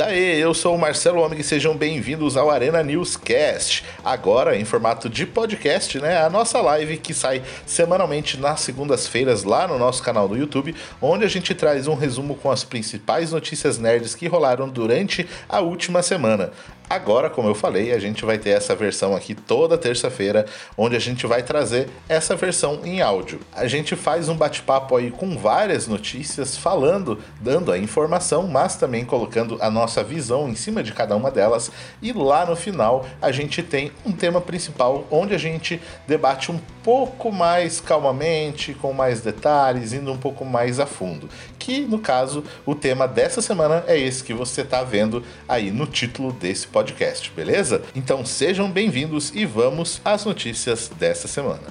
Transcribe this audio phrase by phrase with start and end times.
[0.00, 3.84] Daí, eu sou o Marcelo Homem e sejam bem-vindos ao Arena Newscast.
[4.02, 6.22] Agora em formato de podcast, né?
[6.22, 11.26] A nossa live que sai semanalmente nas segundas-feiras lá no nosso canal do YouTube, onde
[11.26, 16.02] a gente traz um resumo com as principais notícias nerds que rolaram durante a última
[16.02, 16.50] semana.
[16.90, 20.44] Agora, como eu falei, a gente vai ter essa versão aqui toda terça-feira,
[20.76, 23.38] onde a gente vai trazer essa versão em áudio.
[23.52, 29.04] A gente faz um bate-papo aí com várias notícias, falando, dando a informação, mas também
[29.04, 31.70] colocando a nossa visão em cima de cada uma delas.
[32.02, 36.58] E lá no final a gente tem um tema principal, onde a gente debate um
[36.82, 41.28] pouco mais calmamente, com mais detalhes, indo um pouco mais a fundo.
[41.56, 45.86] Que no caso, o tema dessa semana é esse que você está vendo aí no
[45.86, 47.82] título desse podcast podcast, beleza?
[47.94, 51.70] Então sejam bem-vindos e vamos às notícias dessa semana.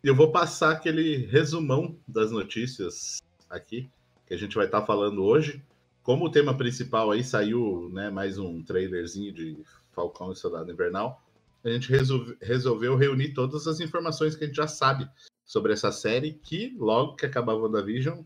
[0.00, 3.90] Eu vou passar aquele resumão das notícias aqui
[4.28, 5.60] que a gente vai estar tá falando hoje.
[6.04, 9.58] Como o tema principal aí saiu, né, mais um trailerzinho de
[9.90, 11.20] Falcão e Soldado Invernal,
[11.64, 15.10] a gente resolve, resolveu reunir todas as informações que a gente já sabe
[15.44, 18.22] sobre essa série, que logo que acabar a WandaVision,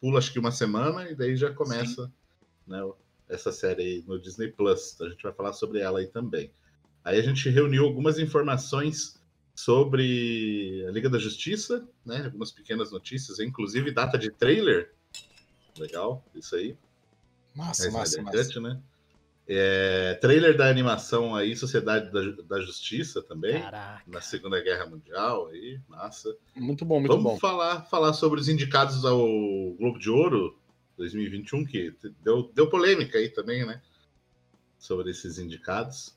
[0.00, 2.12] pula acho que uma semana e daí já começa Sim
[2.66, 2.78] né,
[3.28, 4.92] essa série aí no Disney Plus.
[4.94, 6.52] Então a gente vai falar sobre ela aí também.
[7.04, 9.20] Aí a gente reuniu algumas informações
[9.54, 12.24] sobre a Liga da Justiça, né?
[12.24, 14.94] Algumas pequenas notícias, inclusive data de trailer.
[15.78, 16.76] Legal, isso aí.
[17.54, 18.60] Massa, massa, massa.
[18.60, 18.80] né?
[19.46, 24.02] É, trailer da animação aí, Sociedade da, da Justiça também, Caraca.
[24.06, 26.34] na Segunda Guerra Mundial aí, massa.
[26.54, 27.28] Muito bom, muito Vamos bom.
[27.30, 29.18] Vamos falar, falar sobre os indicados ao
[29.74, 30.56] Globo de Ouro
[30.96, 33.80] 2021, que deu, deu polêmica aí também, né?
[34.78, 36.16] Sobre esses indicados.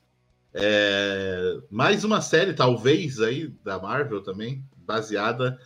[0.52, 5.58] É, mais uma série, talvez, aí, da Marvel também, baseada.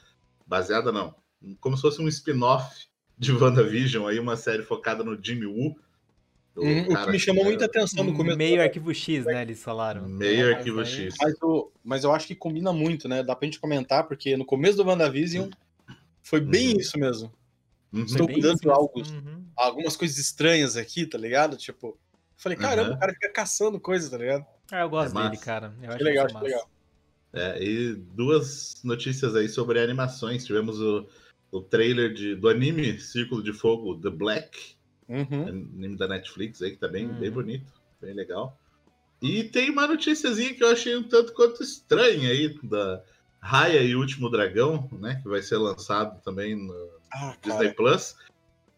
[0.46, 1.14] Baseada não.
[1.60, 5.76] Como se fosse um spin-off de WandaVision, aí, uma série focada no Jimmy Woo.
[6.56, 8.36] Uhum, o que me chamou muita atenção no começo.
[8.36, 9.42] Meio arquivo X, né?
[9.42, 10.08] Eles falaram.
[10.08, 11.14] Meio arquivo X.
[11.20, 13.22] Mas, eu, mas eu acho que combina muito, né?
[13.22, 15.48] Dá pra gente comentar, porque no começo do WandaVision
[16.20, 16.80] foi bem uhum.
[16.80, 17.32] isso mesmo.
[17.92, 18.04] Uhum.
[18.04, 19.44] Estou cuidando algo, uhum.
[19.56, 21.56] algumas coisas estranhas aqui, tá ligado?
[21.56, 21.98] Tipo,
[22.36, 22.96] falei, caramba, uhum.
[22.96, 24.46] o cara fica caçando coisas, tá ligado?
[24.70, 25.74] Ah, eu gosto é dele, cara.
[25.82, 26.70] Eu acho legal, acho legal.
[27.32, 30.44] É, e duas notícias aí sobre animações.
[30.44, 31.06] Tivemos o,
[31.50, 34.76] o trailer de, do anime Círculo de Fogo The Black,
[35.08, 35.48] uhum.
[35.48, 37.34] anime da Netflix aí, que tá bem, bem uhum.
[37.34, 38.56] bonito, bem legal.
[39.20, 43.02] E tem uma noticiazinha que eu achei um tanto quanto estranha aí, da
[43.40, 45.20] Raya e o Último Dragão, né?
[45.22, 48.16] Que vai ser lançado também no, ah, Disney Plus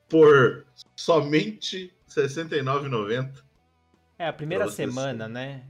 [0.08, 0.66] por
[0.96, 3.42] somente R$ 69,90.
[4.18, 5.64] É a primeira semana, né?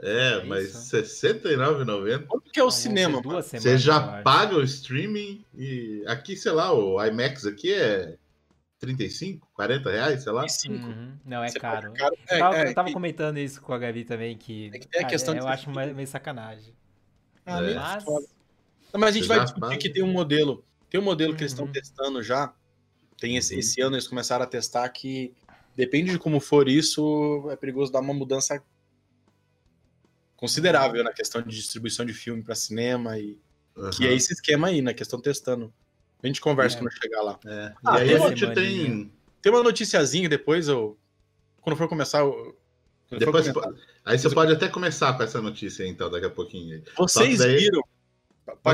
[0.00, 2.26] É, é mas R$ 69,90.
[2.26, 3.20] Como que é o cinema?
[3.20, 8.16] Duas semanas, Você já paga o streaming e aqui, sei lá, o IMAX aqui é
[8.80, 10.44] 35, 40 reais, sei lá.
[10.68, 11.16] Uhum.
[11.24, 11.92] Não, é Você caro.
[11.92, 12.16] caro.
[12.28, 14.88] É, eu tava, é, eu tava comentando isso com a Gabi também, que, é que
[14.88, 16.74] tem a questão eu acho meio sacanagem.
[17.46, 18.04] Ah, mas...
[18.94, 19.04] mas...
[19.04, 21.64] a gente Você vai discutir que tem um modelo tem um modelo que eles estão
[21.64, 21.72] uhum.
[21.72, 22.54] testando já.
[23.18, 23.60] Tem esse, uhum.
[23.60, 25.32] esse ano eles começaram a testar que
[25.74, 28.62] depende de como for isso, é perigoso dar uma mudança
[30.36, 33.38] considerável na questão de distribuição de filme para cinema e
[33.74, 33.88] uhum.
[33.88, 35.72] que é esse esquema aí, na questão testando.
[36.22, 36.80] A gente conversa é.
[36.80, 37.40] quando chegar lá.
[37.46, 37.72] É.
[37.82, 39.10] Ah, aí a gente tem
[39.40, 40.98] tem uma noticiazinha depois eu
[41.62, 42.54] quando for começar eu...
[43.10, 46.82] depois for começar, aí você pode até começar com essa notícia então daqui a pouquinho.
[46.98, 47.56] Vocês daí...
[47.56, 47.82] viram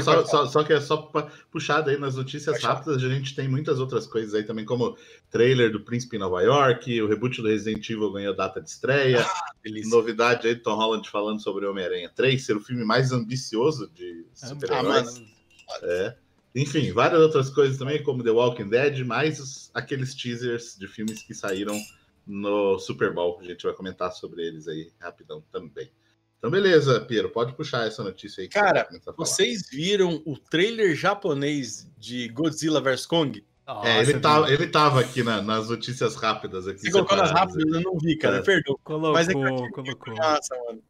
[0.02, 1.10] só, só, só, que é só
[1.50, 4.96] puxar aí nas notícias rápidas, a gente tem muitas outras coisas aí também, como
[5.30, 9.22] trailer do Príncipe em Nova York, o reboot do Resident Evil ganhou data de estreia,
[9.22, 9.52] ah,
[9.86, 14.26] novidade aí do Tom Holland falando sobre Homem-Aranha 3, ser o filme mais ambicioso de
[14.34, 15.22] super-heróis.
[15.70, 16.16] Ah, é.
[16.54, 21.34] Enfim, várias outras coisas também, como The Walking Dead, mais aqueles teasers de filmes que
[21.34, 21.78] saíram
[22.26, 25.90] no Super Bowl, a gente vai comentar sobre eles aí rapidão também.
[26.38, 28.48] Então, beleza, Piero, pode puxar essa notícia aí.
[28.48, 33.44] Cara, você vocês viram o trailer japonês de Godzilla vs Kong?
[33.66, 36.66] Nossa, é, ele, tá, ele tava aqui na, nas notícias rápidas.
[36.66, 38.42] Aqui você colocou nas rápidas, eu não vi, cara, é.
[38.42, 38.78] perdoa.
[38.82, 40.16] Colocou, Mas é que colocou.
[40.16, 40.82] Massa, mano.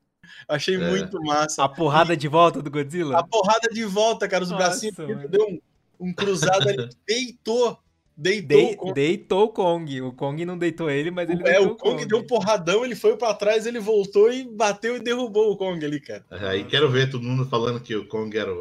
[0.47, 0.79] Achei é.
[0.79, 1.65] muito massa.
[1.65, 3.19] A porrada de volta do Godzilla?
[3.19, 4.45] A porrada de volta, cara.
[4.45, 4.97] Os Nossa, bracinhos
[5.29, 5.61] deu um,
[5.99, 7.79] um cruzado ali, deitou.
[8.21, 8.93] Deitou, De, o Kong.
[8.95, 10.03] deitou o Kong.
[10.03, 12.97] O Kong não deitou ele, mas ele É, o Kong, Kong, deu um porradão, ele
[12.97, 16.25] foi para trás, ele voltou e bateu e derrubou o Kong ali, cara.
[16.29, 18.53] Aí quero ver todo mundo falando que o Kong era,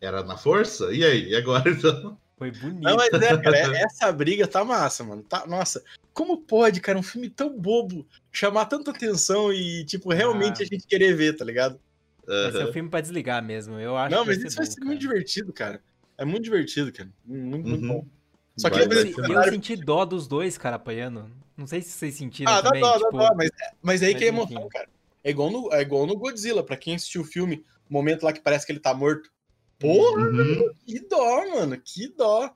[0.00, 0.90] era na força.
[0.90, 1.28] E aí?
[1.28, 2.16] E agora então?
[2.38, 2.82] Foi bonito.
[2.82, 5.22] Não, mas é, cara, é, essa briga tá massa, mano.
[5.22, 5.84] Tá, nossa,
[6.14, 10.64] como pode, cara, um filme tão bobo chamar tanta atenção e, tipo, realmente ah.
[10.64, 11.78] a gente querer ver, tá ligado?
[12.26, 12.48] Uhum.
[12.48, 13.78] Esse é um filme pra desligar mesmo.
[13.78, 15.82] Eu acho Não, mas isso vai ser, bom, muito divertido, cara.
[16.16, 17.10] É muito divertido, cara.
[17.22, 17.88] Muito, muito uhum.
[17.88, 18.06] bom.
[18.56, 21.30] Só que eu, eu senti dó dos dois, cara, apanhando.
[21.56, 22.80] Não sei se vocês sentiram ah, também.
[22.80, 23.18] Dá dó, tipo...
[23.18, 23.50] dá dó, mas,
[23.82, 24.88] mas aí mas que é emoção, cara.
[25.22, 28.32] É igual, no, é igual no Godzilla, pra quem assistiu o filme, o momento lá
[28.32, 29.30] que parece que ele tá morto.
[29.78, 30.70] Porra, uhum.
[30.84, 32.54] que dó, mano, que dó.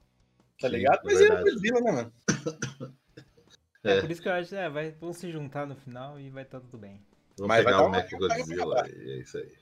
[0.60, 1.00] Tá ligado?
[1.04, 2.12] Mas é Godzilla, né, mano?
[3.84, 3.98] É.
[3.98, 4.00] é.
[4.00, 6.58] por isso que eu acho, é, vai, vão se juntar no final e vai estar
[6.58, 7.00] tá tudo bem.
[7.36, 9.52] Vamos Mas pegar o Mac Godzilla, é isso aí.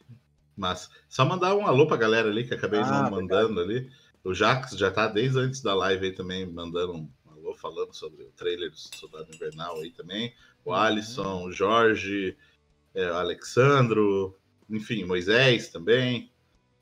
[0.57, 3.91] Mas só mandar um alô pra galera ali que acabei ah, não mandando ali.
[4.27, 8.25] O Jax já tá desde antes da live aí também mandando um alô falando sobre
[8.25, 10.35] o trailer do Soldado Invernal aí também.
[10.65, 10.77] O uhum.
[10.77, 12.37] Alisson, o Jorge,
[12.93, 14.37] é, o Alexandro,
[14.69, 16.33] enfim, Moisés também.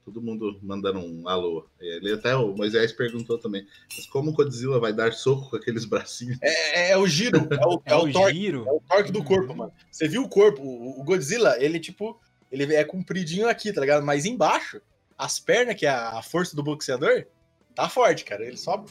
[0.06, 1.68] Todo mundo mandando um alô.
[1.78, 3.66] Ele até o Moisés perguntou também.
[3.94, 6.38] Mas como o Godzilla vai dar soco com aqueles bracinhos?
[6.40, 8.64] É, é, é o giro, é o, é, é o, torque, giro.
[8.66, 9.72] É o torque do corpo, mano.
[9.90, 10.62] Você viu o corpo?
[10.62, 12.18] O, o Godzilla, ele tipo,
[12.50, 14.02] ele é compridinho aqui, tá ligado?
[14.02, 14.80] Mas embaixo,
[15.18, 17.26] as pernas, que é a força do boxeador,
[17.74, 18.44] tá forte, cara.
[18.44, 18.84] Ele só.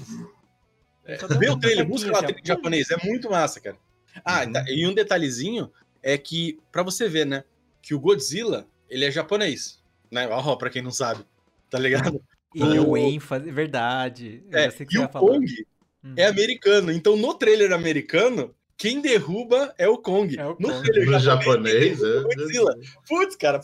[1.06, 3.77] É, vê o trailer, busca lá o trailer japonês, é muito massa, cara.
[4.24, 4.53] Ah, uhum.
[4.53, 5.71] tá, e um detalhezinho
[6.01, 7.44] é que, para você ver, né,
[7.81, 9.83] que o Godzilla, ele é japonês
[10.13, 10.27] né?
[10.30, 11.25] Ó, pra quem não sabe,
[11.69, 12.21] tá ligado?
[12.56, 14.44] E o, o ênfase, verdade.
[14.51, 15.65] É, e o Kong
[16.03, 16.13] uhum.
[16.15, 16.91] é americano.
[16.91, 20.38] Então, no trailer americano, quem derruba é o Kong.
[20.38, 20.83] É o no Kong.
[20.83, 23.01] trailer no japonês, japonês é.
[23.07, 23.59] Putz, cara,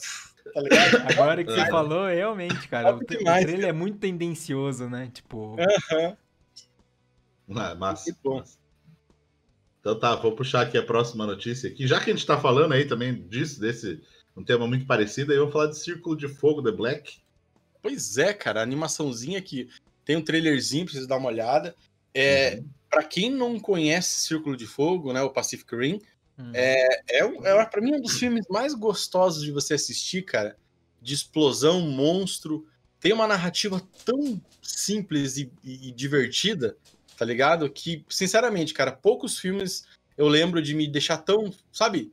[0.54, 1.12] tá ligado?
[1.12, 1.70] Agora que você é.
[1.70, 3.68] falou, realmente, cara, o, demais, o trailer cara.
[3.68, 5.10] é muito tendencioso, né?
[5.14, 5.56] Tipo.
[5.60, 6.18] Aham.
[7.56, 8.10] Ah, massa.
[9.80, 11.88] Então tá, vou puxar aqui a próxima notícia aqui.
[11.88, 14.02] Já que a gente tá falando aí também disso, desse
[14.36, 15.32] um tema muito parecido.
[15.32, 17.18] Aí eu vou falar de Círculo de Fogo The Black.
[17.82, 19.70] Pois é, cara, a animaçãozinha aqui
[20.06, 21.76] tem um trailerzinho pra vocês dar uma olhada.
[22.14, 22.70] É, uhum.
[22.90, 26.02] Para quem não conhece Círculo de Fogo, né, o Pacific Rim,
[26.54, 30.58] é, é, é para mim um dos filmes mais gostosos de você assistir, cara.
[31.02, 32.66] De explosão, monstro.
[33.00, 36.78] Tem uma narrativa tão simples e, e, e divertida,
[37.18, 37.70] tá ligado?
[37.70, 39.86] Que, sinceramente, cara, poucos filmes
[40.18, 42.12] eu lembro de me deixar tão, sabe,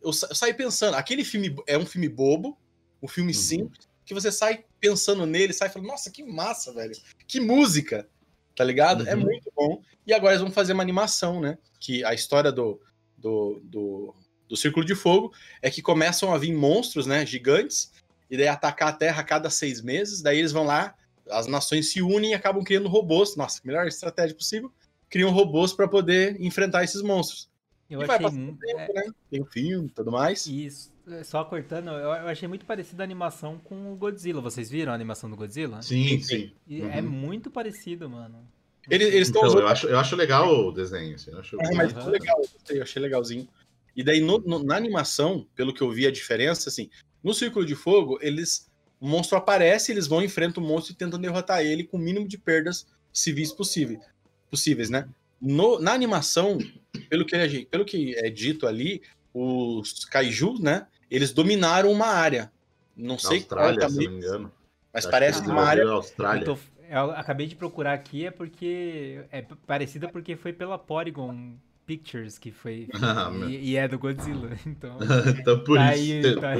[0.00, 2.56] eu, sa eu saí pensando, aquele filme é um filme bobo,
[3.02, 3.38] um filme uhum.
[3.38, 6.94] simples, que você sai pensando nele, sai falando, nossa, que massa, velho.
[7.26, 8.08] Que música,
[8.54, 9.08] tá ligado?
[9.08, 9.20] É uhum.
[9.20, 9.82] É muito bom.
[10.06, 11.58] E agora eles vão fazer uma animação, né?
[11.80, 12.80] Que a história do,
[13.20, 14.14] do, do,
[14.48, 15.32] do Círculo de Fogo
[15.62, 17.24] é que começam a vir monstros, né?
[17.24, 17.92] Gigantes,
[18.30, 20.22] e daí atacar a Terra a cada seis meses.
[20.22, 20.94] Daí eles vão lá,
[21.30, 23.36] as nações se unem e acabam criando robôs.
[23.36, 24.72] Nossa, melhor estratégia possível.
[25.08, 27.50] Criam robôs para poder enfrentar esses monstros.
[27.88, 28.60] Eu e achei muito.
[28.60, 28.92] Tempo, é...
[28.92, 29.12] né?
[29.30, 30.46] Tem o filme e tudo mais.
[30.46, 30.92] Isso.
[31.08, 34.40] É, só cortando, eu, achei muito parecida a animação com o Godzilla.
[34.40, 35.82] Vocês viram a animação do Godzilla?
[35.82, 36.52] Sim, sim.
[36.70, 36.90] É uhum.
[36.90, 38.46] É muito parecido, mano.
[38.88, 41.14] Eles, eles então, eu, acho, eu acho legal o desenho.
[41.14, 41.60] Assim, eu acho...
[41.60, 42.10] É, mas uhum.
[42.10, 43.48] legal, eu achei legalzinho.
[43.94, 46.88] E daí, no, no, na animação, pelo que eu vi a diferença, assim,
[47.22, 48.68] no Círculo de Fogo, eles.
[49.00, 52.28] O monstro aparece, eles vão, enfrentam o monstro e tentam derrotar ele com o mínimo
[52.28, 53.98] de perdas civis possível,
[54.50, 55.08] possíveis, né?
[55.40, 56.58] No, na animação,
[57.08, 59.00] pelo que, é, pelo que é dito ali,
[59.32, 60.86] os kaijus, né?
[61.10, 62.52] Eles dominaram uma área.
[62.94, 64.52] Não sei Austrália, se não me engano.
[64.92, 65.88] Mas Acho parece uma área.
[65.88, 66.42] Austrália.
[66.42, 66.58] Eu, tô,
[66.90, 69.24] eu, acabei de procurar aqui, é porque.
[69.30, 71.54] É parecida porque foi pela Polygon
[71.86, 72.88] Pictures que foi.
[73.02, 74.50] Ah, e, e, é do Godzilla.
[74.66, 74.98] Então.
[75.38, 76.28] então por tá isso.
[76.28, 76.50] Aí, tá,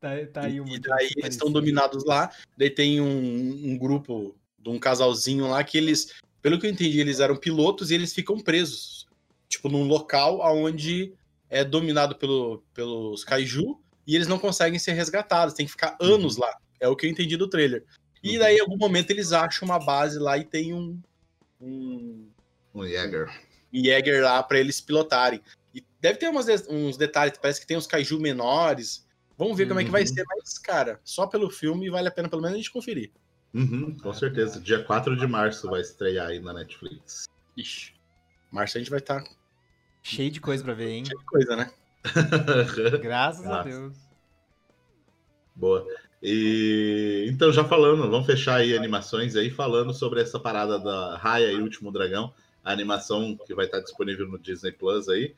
[0.00, 2.30] tá, tá, aí um e daí eles estão dominados lá.
[2.56, 7.00] Daí tem um, um grupo de um casalzinho lá que eles pelo que eu entendi,
[7.00, 9.06] eles eram pilotos e eles ficam presos.
[9.48, 11.12] Tipo, num local onde
[11.50, 15.54] é dominado pelo, pelos kaiju e eles não conseguem ser resgatados.
[15.54, 16.42] Tem que ficar anos uhum.
[16.42, 16.56] lá.
[16.80, 17.84] É o que eu entendi do trailer.
[18.22, 18.38] E uhum.
[18.38, 21.00] daí, em algum momento, eles acham uma base lá e tem um.
[21.60, 22.28] Um,
[22.74, 23.28] um Jäger.
[23.72, 25.40] Um Jäger lá para eles pilotarem.
[25.74, 29.06] E deve ter umas, uns detalhes, parece que tem uns kaiju menores.
[29.36, 29.68] Vamos ver uhum.
[29.68, 30.06] como é que vai uhum.
[30.08, 33.12] ser, mas, cara, só pelo filme vale a pena pelo menos a gente conferir.
[33.54, 34.60] Uhum, com certeza.
[34.60, 37.26] Dia 4 de março vai estrear aí na Netflix.
[37.56, 37.94] Ixi.
[38.50, 39.22] Março a gente vai estar.
[39.22, 39.30] Tá...
[40.02, 41.04] Cheio de coisa pra ver, hein?
[41.04, 41.70] Cheio de coisa, né?
[43.00, 43.60] Graças Nossa.
[43.60, 43.96] a Deus.
[45.54, 45.86] Boa.
[46.22, 51.52] E então, já falando, vamos fechar aí animações aí, falando sobre essa parada da Raya
[51.52, 52.32] e Último Dragão,
[52.64, 55.34] a animação que vai estar disponível no Disney Plus aí.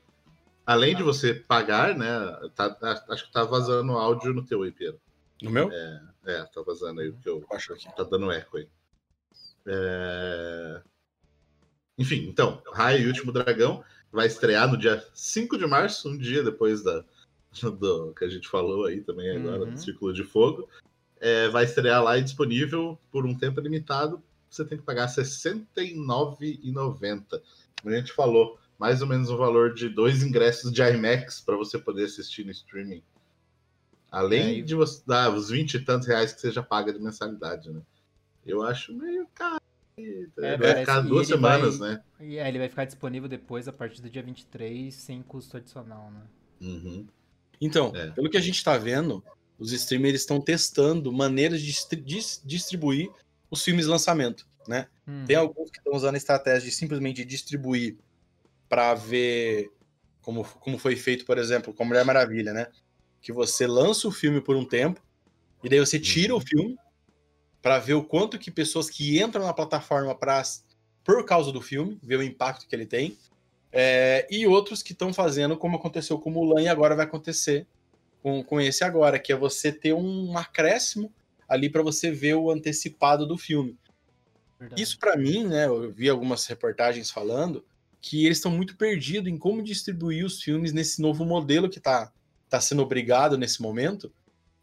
[0.64, 2.08] Além de você pagar, né?
[2.54, 2.76] Tá,
[3.08, 5.00] acho que tá vazando áudio no teu aí, Pedro.
[5.42, 5.70] No meu?
[5.70, 8.68] É, é, tá vazando aí o que eu acho que tá dando eco aí.
[9.66, 10.82] É...
[11.98, 16.42] Enfim, então, Raio e Último Dragão vai estrear no dia 5 de março, um dia
[16.42, 17.04] depois da,
[17.78, 19.72] do que a gente falou aí também agora, uhum.
[19.72, 20.68] do Círculo de Fogo.
[21.20, 24.22] É, vai estrear lá e disponível por um tempo limitado.
[24.48, 27.42] Você tem que pagar R$ 69,90.
[27.84, 31.78] A gente falou, mais ou menos o valor de dois ingressos de IMAX para você
[31.78, 33.02] poder assistir no streaming
[34.10, 36.98] Além é, de você dar os 20 e tantos reais que você já paga de
[36.98, 37.80] mensalidade, né?
[38.44, 39.60] Eu acho meio caro,
[39.96, 42.02] é, vai ficar duas semanas, vai, né?
[42.18, 46.22] E ele vai ficar disponível depois, a partir do dia 23, sem custo adicional, né?
[46.60, 47.06] Uhum.
[47.60, 48.10] Então, é.
[48.12, 49.22] pelo que a gente está vendo,
[49.58, 51.76] os streamers estão testando maneiras de
[52.44, 53.10] distribuir
[53.50, 54.88] os filmes de lançamento, né?
[55.06, 55.24] Hum.
[55.26, 57.96] Tem alguns que estão usando a estratégia de simplesmente distribuir
[58.68, 59.70] para ver
[60.22, 62.68] como, como foi feito, por exemplo, com Mulher Maravilha, né?
[63.20, 65.02] Que você lança o filme por um tempo
[65.62, 66.42] e daí você tira o uhum.
[66.42, 66.78] filme
[67.60, 70.42] para ver o quanto que pessoas que entram na plataforma pra,
[71.04, 73.18] por causa do filme, ver o impacto que ele tem,
[73.72, 77.66] é, e outros que estão fazendo como aconteceu com Mulan e agora vai acontecer
[78.22, 81.12] com, com esse agora, que é você ter um acréscimo
[81.48, 83.76] ali para você ver o antecipado do filme.
[84.58, 84.82] Verdade.
[84.82, 87.64] Isso para mim, né, eu vi algumas reportagens falando
[88.00, 92.12] que eles estão muito perdidos em como distribuir os filmes nesse novo modelo que está
[92.48, 94.12] tá sendo obrigado nesse momento,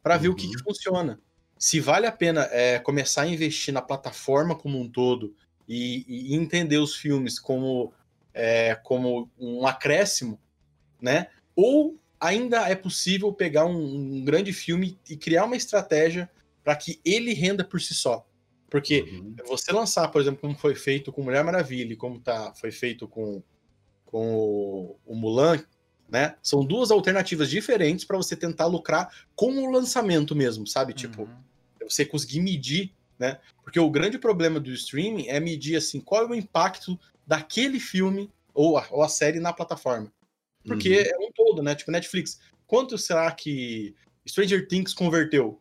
[0.04, 0.22] para uhum.
[0.22, 0.64] ver o que, que, uhum.
[0.64, 1.20] funciona.
[1.58, 5.36] Se vale a pena é, começar a investir na plataforma como um todo
[5.68, 7.94] e, e entender os filmes como,
[8.38, 10.39] é, como um acréscimo,
[11.01, 11.27] né?
[11.56, 16.29] Ou ainda é possível pegar um, um grande filme e criar uma estratégia
[16.63, 18.25] para que ele renda por si só.
[18.70, 19.36] Porque uhum.
[19.48, 23.08] você lançar, por exemplo, como foi feito com Mulher Maravilha e como tá, foi feito
[23.08, 23.41] com,
[24.06, 25.63] com o, o Mulan,
[26.10, 26.36] né?
[26.44, 30.94] São duas alternativas diferentes para você tentar lucrar com o lançamento mesmo, sabe?
[30.94, 31.29] Tipo, uhum.
[31.79, 33.39] Tipo, você conseguir medir, né?
[33.63, 38.31] Porque o grande problema do streaming é medir assim qual é o impacto daquele filme
[38.53, 40.12] ou a, ou a série na plataforma.
[40.65, 41.25] Porque uhum.
[41.25, 41.75] é um todo, né?
[41.75, 42.39] Tipo, Netflix.
[42.65, 43.96] Quanto será que
[44.27, 45.60] Stranger Things converteu?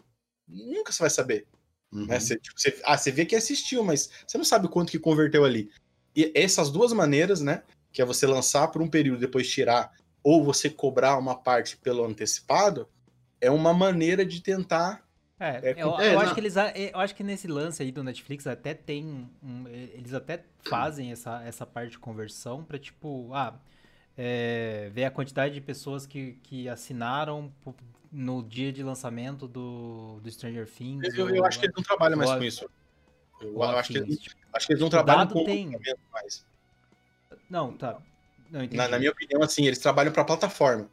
[0.48, 1.46] Nunca você vai saber.
[1.92, 2.06] Uhum.
[2.06, 2.18] Né?
[2.18, 5.44] Você, tipo, você, ah, você vê que assistiu, mas você não sabe quanto que converteu
[5.44, 5.70] ali.
[6.14, 7.62] E essas duas maneiras, né?
[7.92, 9.92] Que é você lançar por um período e depois tirar,
[10.22, 12.88] ou você cobrar uma parte pelo antecipado,
[13.40, 15.05] é uma maneira de tentar.
[15.38, 18.02] É, é eu, eu é, acho que eles, eu acho que nesse lance aí do
[18.02, 23.54] Netflix até tem, um, eles até fazem essa, essa parte de conversão para tipo, ah,
[24.16, 27.52] é, ver a quantidade de pessoas que, que assinaram
[28.10, 31.14] no dia de lançamento do, do Stranger Things.
[31.14, 32.70] Eu, eu acho que eles não trabalham mais com isso.
[33.40, 34.18] Eu, eu acho, que, eles,
[34.54, 35.78] acho que eles não trabalham com tem...
[36.10, 36.46] mais.
[37.50, 37.98] Não, tá.
[38.50, 40.88] Não, na, na, minha opinião, assim, eles trabalham pra plataforma.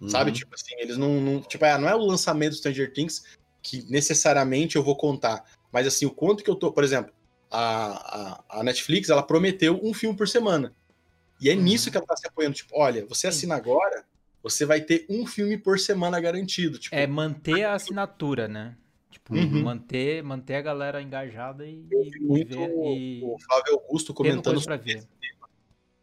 [0.00, 0.08] Uhum.
[0.08, 0.32] Sabe?
[0.32, 1.20] Tipo assim, eles não.
[1.20, 5.44] não tipo, é, não é o lançamento do Stranger Things que necessariamente eu vou contar.
[5.72, 6.70] Mas assim, o quanto que eu tô.
[6.70, 7.12] Por exemplo,
[7.50, 10.72] a, a, a Netflix, ela prometeu um filme por semana.
[11.40, 11.62] E é uhum.
[11.62, 12.54] nisso que ela tá se apoiando.
[12.54, 14.04] Tipo, olha, você assina agora,
[14.40, 16.78] você vai ter um filme por semana garantido.
[16.78, 18.76] Tipo, é manter a assinatura, né?
[19.10, 19.64] Tipo, uhum.
[19.64, 22.70] manter, manter a galera engajada e, e ver.
[22.96, 23.20] E...
[23.24, 25.48] O Flávio Augusto comentando sobre esse, tema,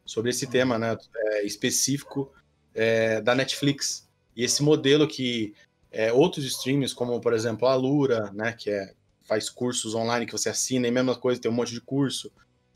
[0.05, 0.51] sobre esse uhum.
[0.51, 0.97] tema, né?
[1.15, 2.29] É, específico
[2.75, 4.11] é, da Netflix.
[4.35, 5.53] E esse modelo que
[5.93, 8.51] é, outros streams, como por exemplo a Lura, né?
[8.51, 11.81] Que é, faz cursos online que você assina, e mesma coisa, tem um monte de
[11.81, 12.31] curso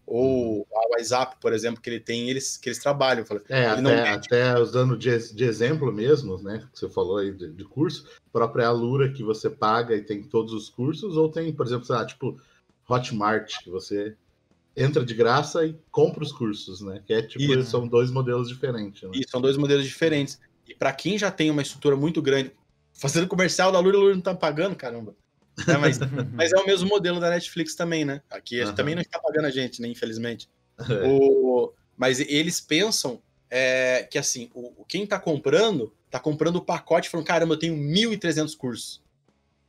[0.07, 3.25] ou o WhatsApp, por exemplo, que ele tem, eles que eles trabalham.
[3.49, 3.91] É, até, não...
[3.91, 6.65] até, usando de, de, exemplo mesmo, né?
[6.71, 10.53] Que você falou aí de, de curso, própria Alura que você paga e tem todos
[10.53, 12.39] os cursos, ou tem, por exemplo, sei lá, tipo
[12.89, 14.15] Hotmart, que você
[14.77, 17.03] entra de graça e compra os cursos, né?
[17.05, 19.01] Que é tipo, são dois modelos diferentes.
[19.01, 19.09] Né?
[19.27, 20.39] São dois modelos diferentes.
[20.65, 22.53] E para quem já tem uma estrutura muito grande,
[22.97, 25.15] fazendo comercial da Lura, a Lura não tá pagando, caramba.
[25.67, 25.97] É, mas,
[26.33, 28.21] mas, é o mesmo modelo da Netflix também, né?
[28.29, 28.75] Aqui uhum.
[28.75, 29.87] também não está pagando a gente, né?
[29.87, 30.49] Infelizmente.
[30.79, 31.07] É.
[31.07, 37.09] O, mas eles pensam é, que assim, o, quem está comprando, está comprando o pacote
[37.09, 39.01] falando, caramba, eu tenho 1.300 cursos.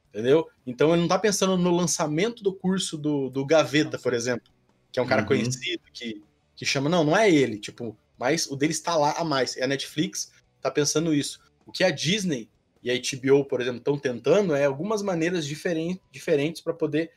[0.09, 0.49] Entendeu?
[0.67, 4.51] Então ele não está pensando no lançamento do curso do, do Gaveta, por exemplo,
[4.91, 5.29] que é um cara uhum.
[5.29, 6.23] conhecido, que,
[6.57, 6.89] que chama.
[6.89, 9.57] Não, não é ele, tipo, mas o dele está lá a mais.
[9.57, 11.41] E a Netflix está pensando isso.
[11.67, 12.49] O que a Disney
[12.89, 17.11] e a HBO, por exemplo, estão tentando é algumas maneiras diferentes, diferentes para poder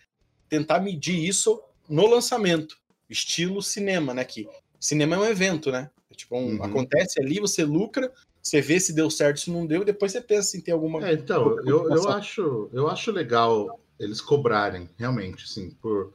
[0.50, 2.78] tentar medir isso no lançamento,
[3.10, 4.26] estilo cinema, né?
[4.26, 5.90] Que cinema é um evento, né?
[6.12, 6.64] É tipo, um, uhum.
[6.64, 8.12] acontece ali, você lucra,
[8.42, 11.08] você vê se deu certo, se não deu, e depois você pensa em ter alguma.
[11.08, 16.14] É, então, eu, eu, acho, eu acho legal eles cobrarem, realmente, assim, por.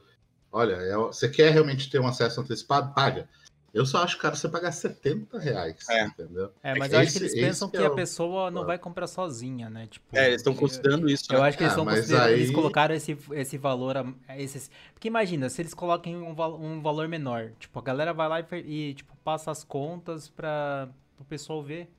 [0.51, 2.93] Olha, é, você quer realmente ter um acesso antecipado?
[2.93, 3.27] Paga.
[3.73, 6.05] Eu só acho caro você pagar 70 reais, é.
[6.05, 6.51] entendeu?
[6.63, 9.69] É, mas eu acho que eles pensam que é a pessoa não vai comprar sozinha,
[9.69, 9.87] né?
[9.87, 11.31] Tipo, é, eles estão considerando isso.
[11.31, 11.47] Eu né?
[11.47, 12.33] acho que eles estão ah, considerando, aí...
[12.33, 14.05] eles colocaram esse, esse valor, a,
[14.37, 14.71] esses...
[14.93, 18.89] porque imagina, se eles coloquem um, um valor menor, tipo, a galera vai lá e,
[18.89, 21.89] e tipo, passa as contas para o pessoal ver.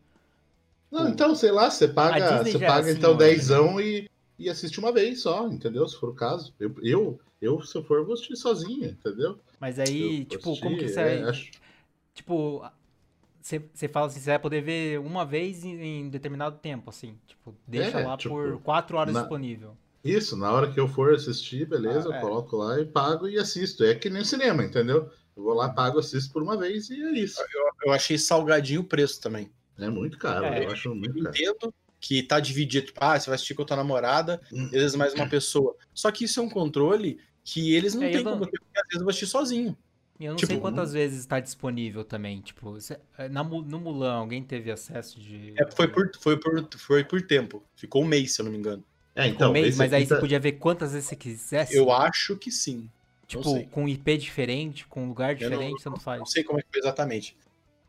[0.90, 4.92] Não, então, sei lá, você paga, você paga assim, então dezão e, e assiste uma
[4.92, 5.86] vez só, entendeu?
[5.88, 6.54] Se for o caso.
[6.60, 9.38] Eu, eu, eu se eu for, vou assistir sozinho, entendeu?
[9.58, 11.00] Mas aí, tipo, assistir, como que você.
[11.00, 11.50] É, acho...
[12.14, 12.64] Tipo,
[13.42, 17.16] você fala assim, você vai poder ver uma vez em, em determinado tempo, assim.
[17.26, 19.76] Tipo, deixa é, lá tipo, por quatro horas na, disponível.
[20.04, 22.20] Isso, na hora que eu for assistir, beleza, ah, eu é.
[22.20, 23.84] coloco lá e pago e assisto.
[23.84, 25.10] É que nem cinema, entendeu?
[25.36, 27.40] Eu vou lá, pago, assisto por uma vez e é isso.
[27.40, 29.50] Eu, eu achei salgadinho o preço também.
[29.78, 31.36] É muito caro, é, eu acho muito caro.
[31.36, 34.66] Entendo que tá dividido, tipo, ah, você vai assistir com a tua namorada, hum.
[34.66, 35.76] às vezes mais uma pessoa.
[35.92, 38.86] Só que isso é um controle que eles não é, têm como ter, porque às
[38.86, 39.76] vezes eu vou assistir sozinho.
[40.20, 42.40] E eu não tipo, sei quantas vezes está disponível também.
[42.40, 42.76] Tipo,
[43.16, 45.54] é, na, no Mulan, alguém teve acesso de.
[45.56, 47.62] É, foi, por, foi, por, foi por tempo.
[47.76, 48.82] Ficou um mês, se eu não me engano.
[49.14, 49.50] É, então.
[49.50, 50.16] Um mês, mas aí tá...
[50.16, 51.76] você podia ver quantas vezes você quisesse.
[51.76, 52.90] Eu acho que sim.
[53.28, 56.18] Tipo, com IP diferente, com lugar diferente, não, tanto faz.
[56.18, 57.36] Não sei como é que foi exatamente.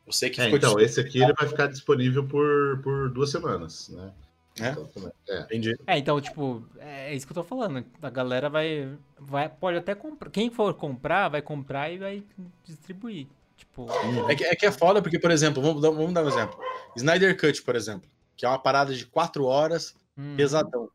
[0.10, 3.90] Eu sei que é, Então, esse aqui ele vai ficar disponível por, por duas semanas,
[3.90, 4.12] né?
[4.60, 4.72] É?
[4.72, 5.42] Então, é.
[5.42, 5.78] Entendi.
[5.86, 7.86] É, então, tipo, é isso que eu tô falando.
[8.02, 8.92] A galera vai.
[9.20, 10.32] vai pode até comprar.
[10.32, 12.24] Quem for comprar, vai comprar e vai
[12.66, 13.28] distribuir.
[13.56, 13.88] Tipo.
[14.28, 16.60] É que é, que é foda, porque, por exemplo, vamos dar, vamos dar um exemplo.
[16.98, 20.36] Snyder Cut, por exemplo, que é uma parada de quatro horas, hum.
[20.36, 20.90] pesadão.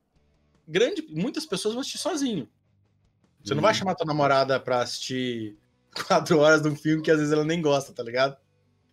[0.66, 2.49] Grande, muitas pessoas vão assistir sozinho.
[3.44, 3.56] Você hum.
[3.56, 3.78] não vai uhum.
[3.78, 5.56] chamar tua namorada pra assistir
[6.09, 8.37] quatro horas de um filme que às vezes ela nem gosta, tá ligado?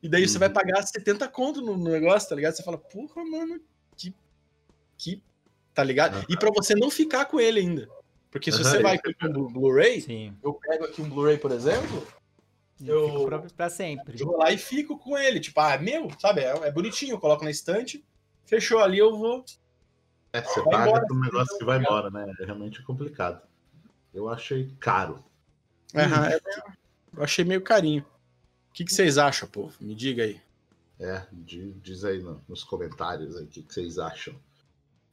[0.01, 0.27] E daí hum.
[0.27, 0.53] você vai uhum.
[0.53, 2.53] pagar 70 conto no negócio, tá ligado?
[2.53, 3.61] Você fala, porra, mano,
[3.95, 4.13] que.
[4.97, 5.23] que
[5.73, 6.17] tá ligado?
[6.17, 6.25] Uhum.
[6.29, 7.87] E para você não ficar com ele ainda.
[8.29, 12.07] Porque se você vai com um Blu-ray, eu pego aqui um Blu-ray, por exemplo,
[12.85, 14.19] eu, pra, pra, sempre.
[14.19, 15.39] Eu vou lá e fico com ele.
[15.39, 16.41] Tipo, ah, é meu, sabe?
[16.41, 18.03] É, é bonitinho, eu coloco na estante,
[18.45, 19.43] fechou ali, eu vou.
[20.33, 22.33] É, você vai paga embora, um negócio que vai embora, né?
[22.39, 23.41] É realmente complicado.
[24.13, 25.23] Eu achei caro.
[25.93, 28.05] Uhum, eu achei meio carinho.
[28.71, 29.75] O que, que vocês acham, povo?
[29.81, 30.39] Me diga aí.
[30.97, 34.33] É, diz aí nos comentários aí o que, que vocês acham.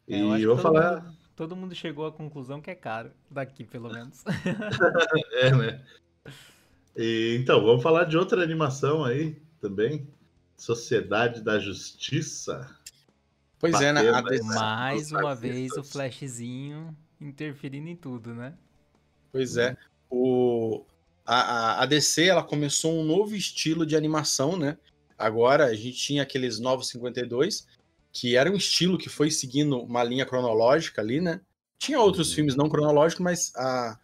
[0.07, 1.03] É, e eu, eu vou falar.
[1.03, 4.23] Mundo, todo mundo chegou à conclusão que é caro, daqui pelo menos.
[5.43, 5.85] é, né?
[6.97, 10.07] E, então, vamos falar de outra animação aí também.
[10.57, 12.69] Sociedade da Justiça.
[13.59, 14.03] Pois é, né?
[14.55, 18.55] Mais uma vez o flashzinho interferindo em tudo, né?
[19.33, 19.77] Pois é.
[20.09, 20.85] O,
[21.29, 24.79] a, a, DC ela começou um novo estilo de animação, né?
[25.17, 27.67] Agora a gente tinha aqueles novos 52,
[28.11, 31.43] que era um estilo que foi seguindo uma linha cronológica ali, né?
[31.79, 32.35] Tinha outros uhum.
[32.35, 33.99] filmes não cronológicos, mas a,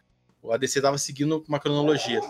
[0.51, 2.21] a DC estava seguindo uma cronologia.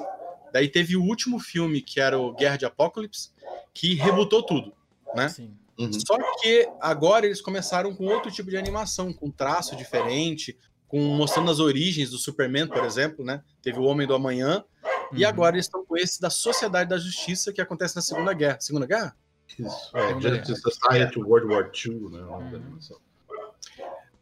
[0.52, 3.30] Daí teve o último filme, que era o Guerra de Apocalipse,
[3.72, 4.72] que rebutou tudo,
[5.12, 5.28] né?
[5.28, 5.50] Sim.
[5.76, 5.92] Uhum.
[5.92, 10.56] Só que agora eles começaram com outro tipo de animação, com traço diferente,
[10.94, 13.42] com mostrando as origens do Superman, por exemplo, né?
[13.60, 15.18] Teve o Homem do Amanhã, uhum.
[15.18, 18.60] e agora eles estão com esse da Sociedade da Justiça que acontece na Segunda Guerra.
[18.60, 19.16] Segunda Guerra?
[19.58, 19.90] Isso.
[19.96, 22.22] É, Justice Society World War II, né?
[22.22, 22.78] Uhum.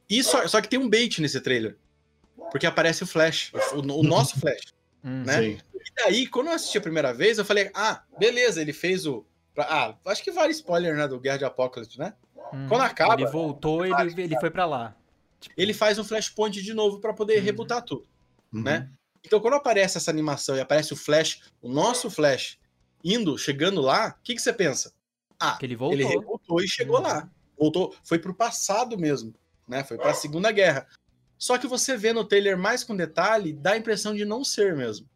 [0.09, 1.77] E só, só que tem um bait nesse trailer.
[2.51, 4.73] Porque aparece o Flash, o, o nosso Flash.
[5.05, 5.43] Hum, né?
[5.43, 5.59] Sim.
[5.75, 9.27] E daí, quando eu assisti a primeira vez, eu falei, ah, beleza, ele fez o.
[9.59, 11.07] Ah, acho que vale spoiler, né?
[11.07, 12.15] Do Guerra de Apocalipse, né?
[12.51, 13.13] Hum, quando acaba.
[13.13, 14.97] Ele voltou, ele, ele foi para lá.
[15.43, 17.45] Tipo, ele faz um flashpoint de novo para poder uhum.
[17.45, 18.07] rebutar tudo,
[18.53, 18.63] uhum.
[18.63, 18.89] né?
[19.25, 22.59] Então, quando aparece essa animação e aparece o Flash, o nosso Flash,
[23.05, 24.93] indo, chegando lá, o que, que você pensa?
[25.39, 25.99] Ah, que ele voltou.
[25.99, 27.03] Ele rebutou e chegou uhum.
[27.03, 27.31] lá.
[27.59, 29.35] Voltou, foi pro passado mesmo,
[29.69, 29.85] né?
[29.85, 30.87] Foi para a Segunda Guerra.
[31.39, 34.77] Só que você vê no trailer mais com detalhe, dá a impressão de não ser
[34.77, 35.09] mesmo.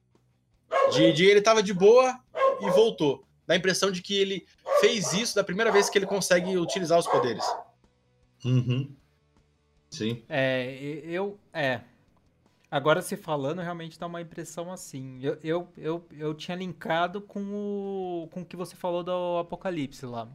[0.93, 2.19] De, de ele tava de boa
[2.61, 3.25] e voltou.
[3.47, 4.47] Dá a impressão de que ele
[4.81, 7.45] fez isso da primeira vez que ele consegue utilizar os poderes.
[8.45, 8.93] Uhum.
[9.97, 10.23] Sim.
[10.29, 11.39] É, eu.
[11.53, 11.81] É.
[12.71, 15.21] Agora se falando, realmente dá uma impressão assim.
[15.23, 20.05] Eu, eu, eu, eu tinha linkado com o, com o que você falou do Apocalipse
[20.05, 20.29] lá.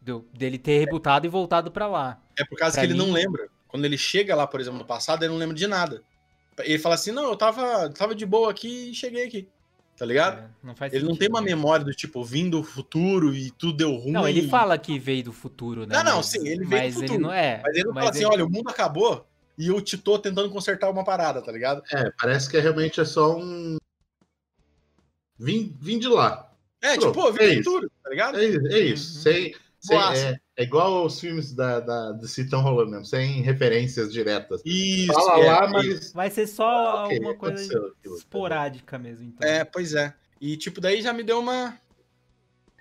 [0.00, 2.22] Do, dele ter rebutado e voltado para lá.
[2.38, 2.98] É por causa pra que mim...
[2.98, 3.48] ele não lembra.
[3.66, 6.02] Quando ele chega lá, por exemplo, no passado, ele não lembra de nada.
[6.60, 9.48] Ele fala assim: não, eu tava, tava de boa aqui e cheguei aqui.
[9.96, 10.38] Tá ligado?
[10.38, 11.46] É, não ele sentido, não tem uma né?
[11.46, 14.10] memória do tipo, vim do futuro e tudo deu ruim.
[14.10, 15.94] Não, ele fala que veio do futuro, né?
[16.02, 17.14] Não, não, sim, ele veio mas do futuro.
[17.14, 17.60] Ele não é.
[17.62, 19.24] Mas ele não fala assim: olha, o mundo acabou
[19.56, 21.82] e eu te tô tentando consertar uma parada, tá ligado?
[21.92, 23.76] É, parece que é, realmente é só um.
[25.38, 26.52] Vim, vim de lá.
[26.82, 28.38] É, Pronto, tipo, pô, vim é do futuro, tá ligado?
[28.38, 29.16] É, é isso.
[29.16, 29.22] Uhum.
[29.22, 34.10] Sem, sem, é, é, igual os filmes da, da, do Citão rolando mesmo, sem referências
[34.12, 34.62] diretas.
[34.64, 36.12] Isso, Fala é, lá, mas.
[36.12, 39.46] Vai ser só okay, alguma coisa esporádica mesmo, então.
[39.46, 40.14] É, pois é.
[40.40, 41.78] E, tipo, daí já me deu uma.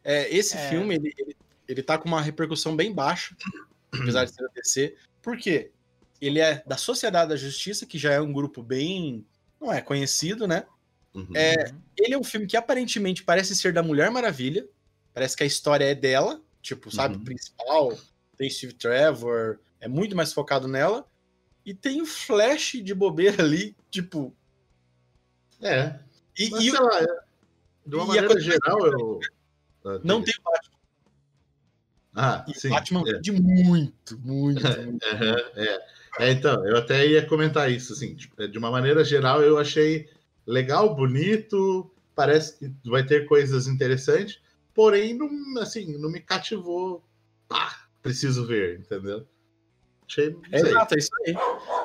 [0.03, 0.69] É, esse é.
[0.69, 1.35] filme, ele, ele,
[1.67, 3.35] ele tá com uma repercussão bem baixa,
[3.93, 4.95] apesar de ser da DC.
[5.21, 5.71] Por quê?
[6.21, 9.25] Ele é da Sociedade da Justiça, que já é um grupo bem.
[9.59, 10.65] não é conhecido, né?
[11.13, 11.27] Uhum.
[11.35, 14.65] É, ele é um filme que aparentemente parece ser da Mulher Maravilha.
[15.13, 17.23] Parece que a história é dela, tipo, sabe, uhum.
[17.23, 17.95] principal.
[18.37, 21.05] Tem Steve Trevor, é muito mais focado nela.
[21.65, 24.33] E tem o Flash de bobeira ali, tipo.
[25.61, 25.99] É.
[26.37, 27.05] E, Mas, e sei lá, é,
[27.85, 29.19] de uma maneira geral, eu.
[29.85, 30.73] Ah, não tem Batman.
[32.15, 32.69] Ah, e sim.
[32.69, 33.19] Batman é.
[33.19, 34.61] de muito, muito.
[34.81, 35.05] muito.
[35.05, 35.85] é.
[36.19, 40.09] é, então, eu até ia comentar isso, assim, tipo, de uma maneira geral, eu achei
[40.45, 44.39] legal, bonito, parece que vai ter coisas interessantes,
[44.73, 47.03] porém, não, assim, não me cativou.
[47.47, 49.27] Pá, preciso ver, entendeu?
[50.07, 51.33] Achei, é exato, é isso aí.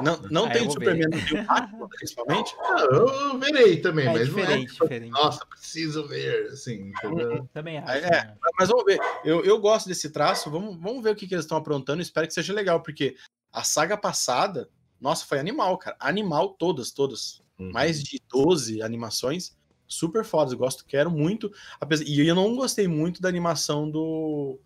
[0.01, 2.55] Não, não ah, tem Superman no Batman, principalmente?
[2.61, 4.89] Ah, eu verei também, é, mas diferente, não é.
[4.89, 5.11] Diferente.
[5.11, 7.49] Nossa, preciso ver, assim, entendeu?
[7.53, 7.91] Também acho.
[7.91, 8.37] É, né?
[8.59, 9.01] Mas vamos ver.
[9.25, 12.03] Eu, eu gosto desse traço, vamos, vamos ver o que, que eles estão aprontando.
[12.03, 13.17] Espero que seja legal, porque
[13.53, 14.69] a saga passada,
[15.01, 15.97] nossa, foi animal, cara.
[15.99, 17.41] Animal, todas, todas.
[17.59, 17.73] Uhum.
[17.73, 19.57] Mais de 12 animações
[19.89, 20.53] super fodas.
[20.53, 21.51] Eu gosto, quero muito.
[22.07, 24.61] E eu não gostei muito da animação do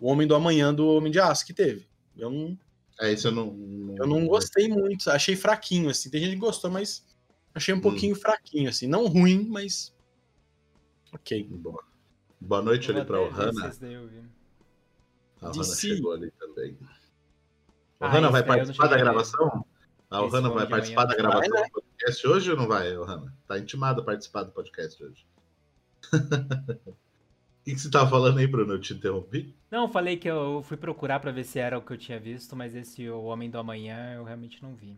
[0.00, 1.88] o Homem do Amanhã do Homem de Aço que teve.
[2.16, 2.58] Eu não.
[3.00, 3.96] É, isso eu não, não.
[3.96, 5.10] Eu não gostei muito.
[5.10, 6.10] Achei fraquinho, assim.
[6.10, 7.04] Tem gente que gostou, mas
[7.54, 7.82] achei um hum.
[7.82, 8.86] pouquinho fraquinho, assim.
[8.86, 9.94] Não ruim, mas.
[11.12, 11.44] Ok.
[11.44, 11.82] Boa,
[12.40, 13.72] Boa noite ali pra Ohana.
[15.40, 16.76] A Ohana chegou ali também.
[18.00, 19.64] Ah, Ohana vai participar da gravação?
[20.10, 21.66] A Ohana vai participar da gravação vai, né?
[21.66, 23.34] do podcast hoje ou não vai, Ohana?
[23.46, 25.26] Tá intimado a participar do podcast hoje.
[26.10, 26.10] O
[27.64, 28.72] que, que você tava falando aí, Bruno?
[28.72, 29.54] Eu te interrompi?
[29.70, 32.56] Não, falei que eu fui procurar para ver se era o que eu tinha visto,
[32.56, 34.96] mas esse O Homem do Amanhã eu realmente não vi.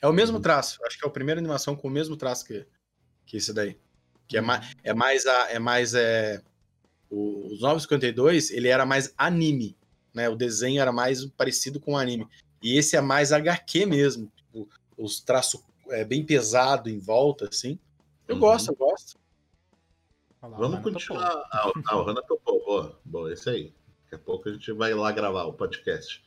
[0.00, 0.78] É o mesmo traço.
[0.86, 2.66] Acho que é a primeira animação com o mesmo traço que,
[3.26, 3.78] que esse daí.
[4.26, 4.46] Que é uhum.
[4.46, 4.74] mais.
[4.82, 5.26] É mais.
[5.26, 6.42] A, é mais é,
[7.10, 9.76] o, os 952, ele era mais anime.
[10.14, 10.30] Né?
[10.30, 12.26] O desenho era mais parecido com o anime.
[12.64, 14.32] E esse é mais HQ mesmo.
[14.34, 17.78] Tipo, os traços é, bem pesado em volta, assim.
[18.26, 18.40] Eu uhum.
[18.40, 19.18] gosto, eu gosto.
[20.40, 21.30] Vamos continuar.
[21.52, 22.64] A, a Ohana topou.
[22.64, 23.74] Boa, boa, esse aí.
[24.04, 26.24] Daqui a pouco a gente vai lá gravar o podcast.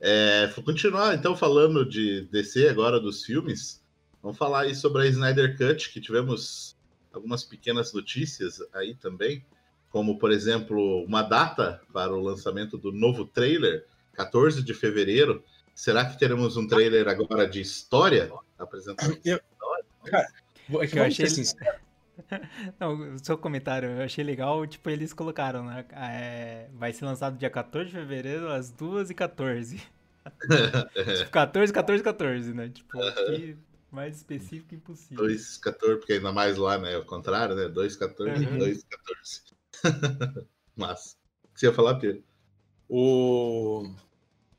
[0.00, 3.80] É, vou continuar então falando de DC agora dos filmes.
[4.20, 6.76] Vamos falar aí sobre a Snyder Cut, que tivemos
[7.12, 9.44] algumas pequenas notícias aí também,
[9.88, 15.44] como por exemplo, uma data para o lançamento do novo trailer, 14 de fevereiro.
[15.80, 18.30] Será que teremos um trailer agora de história?
[18.58, 19.84] Apresentando eu, história?
[20.04, 20.28] Cara,
[20.68, 21.80] é eu achei sincero.
[22.78, 25.86] Não, o seu comentário, eu achei legal, tipo, eles colocaram, né?
[25.92, 29.80] É, vai ser lançado dia 14 de fevereiro, às 2h14.
[31.16, 32.68] tipo, 14, 14, 14, né?
[32.68, 33.56] Tipo, aqui,
[33.90, 35.24] mais específico impossível.
[35.24, 36.94] 2, 14, porque ainda mais lá, né?
[36.94, 37.68] Ao contrário, né?
[37.68, 38.58] 2, 14, uhum.
[38.58, 40.46] 2, 14.
[40.76, 41.16] Massa.
[41.42, 42.22] O que você ia falar, Pedro?
[42.86, 43.84] O.
[43.86, 43.96] O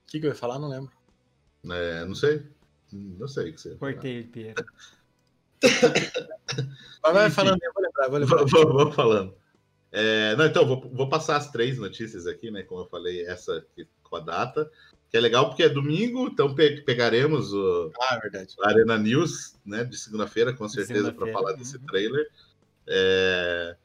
[0.08, 0.58] que, que eu ia falar?
[0.58, 1.00] Não lembro.
[1.70, 2.44] É, não sei.
[2.92, 3.76] Não sei o que você.
[3.76, 4.66] Cortei, Pedro.
[7.04, 8.46] Mas vai falando, eu vou lembrar, vou lembrar.
[8.46, 9.36] Vou, vou falando.
[9.92, 12.64] É, não, então, vou, vou, passar as três notícias aqui, né?
[12.64, 13.66] Como eu falei, essa
[14.04, 14.70] com a data.
[15.10, 19.84] Que é legal porque é domingo, então pe pegaremos o ah, é Arena News, né?
[19.84, 21.86] De segunda-feira, com certeza, segunda para falar desse uhum.
[21.86, 22.30] trailer.
[22.88, 23.76] É...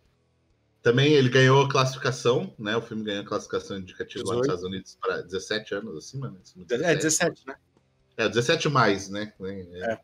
[0.83, 2.77] Também ele ganhou classificação, né?
[2.77, 4.29] O filme ganhou classificação indicativa 18.
[4.29, 6.39] lá nos Estados Unidos para 17 anos acima, né?
[6.55, 7.57] 17, é, 17, né?
[8.17, 9.33] É, 17 mais, né?
[9.41, 9.93] É.
[9.93, 9.99] é.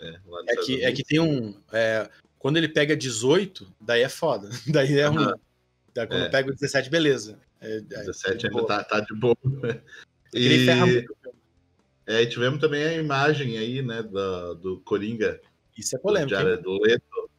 [0.00, 1.54] É, é que, é que tem um.
[1.72, 4.50] É, quando ele pega 18, daí é foda.
[4.68, 5.16] Daí é um.
[5.94, 6.28] Daí quando é.
[6.28, 7.40] pega o 17, beleza.
[7.60, 9.36] É, 17 é ainda tá, tá, de boa.
[10.34, 11.06] E, e,
[12.06, 15.40] é, e tivemos também a imagem aí, né, do, do Coringa.
[15.76, 16.36] Isso é polêmico.
[16.62, 17.30] Do Leto,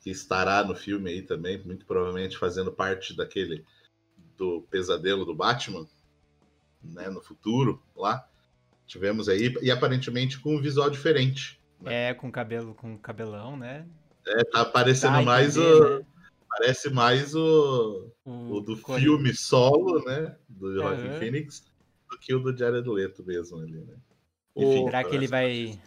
[0.00, 3.64] que estará no filme aí também, muito provavelmente fazendo parte daquele
[4.36, 5.88] do pesadelo do Batman,
[6.82, 8.28] né, no futuro lá.
[8.90, 11.60] Tivemos aí, e aparentemente com um visual diferente.
[11.80, 12.10] Né?
[12.10, 13.86] É, com cabelo, com cabelão, né?
[14.26, 15.98] É, tá parecendo tá, mais o.
[15.98, 16.06] Né?
[16.48, 20.34] Parece mais o, o, o do filme solo, né?
[20.48, 21.18] Do Joaquin uhum.
[21.20, 21.64] Phoenix,
[22.10, 23.94] do que o do Jared Leto mesmo ali, né?
[24.56, 25.80] Enfim, será que ele vai.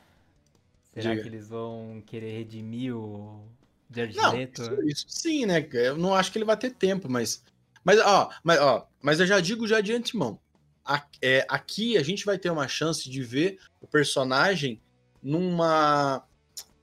[0.93, 1.23] Será Diga.
[1.23, 3.45] que eles vão querer redimir o
[3.93, 4.61] Jared não, Leto?
[4.61, 5.67] Isso, isso, sim, né?
[5.73, 7.43] Eu não acho que ele vai ter tempo, mas.
[7.83, 10.39] Mas, ó, mas, ó, mas eu já digo já de antemão.
[11.21, 14.81] É, aqui a gente vai ter uma chance de ver o personagem
[15.21, 16.25] numa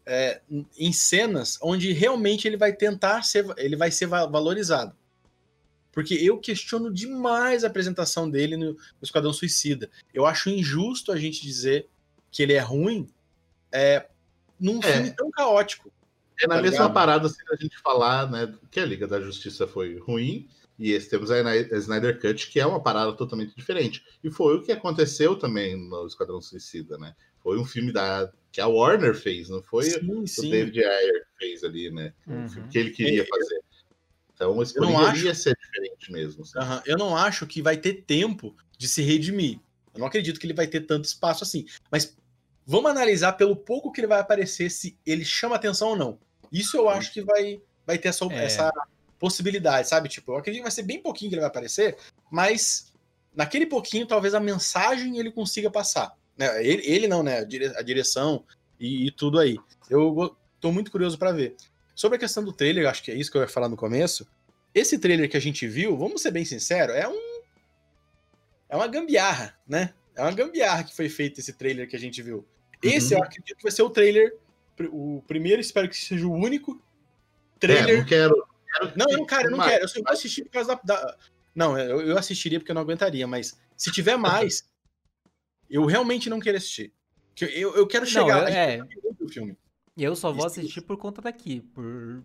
[0.06, 0.40] é,
[0.78, 4.96] em cenas onde realmente ele vai tentar ser, ele vai ser valorizado.
[5.92, 9.90] Porque eu questiono demais a apresentação dele no, no Esquadrão Suicida.
[10.14, 11.88] Eu acho injusto a gente dizer
[12.30, 13.08] que ele é ruim
[13.72, 14.06] é,
[14.58, 14.92] num é.
[14.92, 15.92] filme tão caótico.
[16.40, 16.94] É na tá mesma ligado?
[16.94, 20.48] parada assim, a gente falar né, que a Liga da Justiça foi ruim
[20.80, 21.36] e esse temos a
[21.76, 24.02] Snyder Cut, que é uma parada totalmente diferente.
[24.24, 27.14] E foi o que aconteceu também no Esquadrão Suicida, né?
[27.42, 30.48] Foi um filme da que a Warner fez, não foi sim, sim.
[30.48, 32.14] o David Ayer que fez ali, né?
[32.26, 32.46] Uhum.
[32.46, 33.60] O que ele queria fazer.
[34.34, 35.34] Então, esse poderia acho...
[35.34, 36.42] ser diferente mesmo.
[36.44, 36.58] Assim.
[36.58, 36.80] Uhum.
[36.86, 39.60] Eu não acho que vai ter tempo de se redimir.
[39.92, 41.66] Eu não acredito que ele vai ter tanto espaço assim.
[41.92, 42.16] Mas
[42.66, 46.18] vamos analisar pelo pouco que ele vai aparecer, se ele chama atenção ou não.
[46.50, 48.44] Isso eu acho que vai, vai ter essa, é.
[48.44, 48.72] essa
[49.20, 50.08] possibilidades, sabe?
[50.08, 51.96] Tipo, eu acredito que vai ser bem pouquinho que ele vai aparecer,
[52.30, 52.90] mas
[53.36, 56.16] naquele pouquinho, talvez a mensagem ele consiga passar.
[56.36, 56.66] Né?
[56.66, 57.46] Ele, ele não, né?
[57.76, 58.44] A direção
[58.78, 59.58] e, e tudo aí.
[59.88, 61.54] Eu tô muito curioso para ver.
[61.94, 64.26] Sobre a questão do trailer, acho que é isso que eu ia falar no começo.
[64.74, 67.40] Esse trailer que a gente viu, vamos ser bem sinceros, é um.
[68.68, 69.92] É uma gambiarra, né?
[70.14, 72.46] É uma gambiarra que foi feito esse trailer que a gente viu.
[72.82, 73.20] Esse uhum.
[73.20, 74.34] eu acredito que vai ser o trailer.
[74.92, 76.80] O primeiro, espero que seja o único
[77.58, 77.96] trailer.
[77.96, 78.49] É, não quero.
[78.72, 79.72] Quero não, não, cara, eu não mais.
[79.72, 79.84] quero.
[79.84, 80.94] Eu só vou assistir por causa da.
[80.94, 81.16] da...
[81.54, 84.64] Não, eu, eu assistiria porque eu não aguentaria, mas se tiver mais,
[85.68, 86.92] eu realmente não quero assistir.
[87.40, 88.42] Eu, eu quero chegar.
[88.42, 88.80] Não, é...
[89.30, 89.56] filme.
[89.96, 92.22] Eu só vou assistir por conta daqui, por,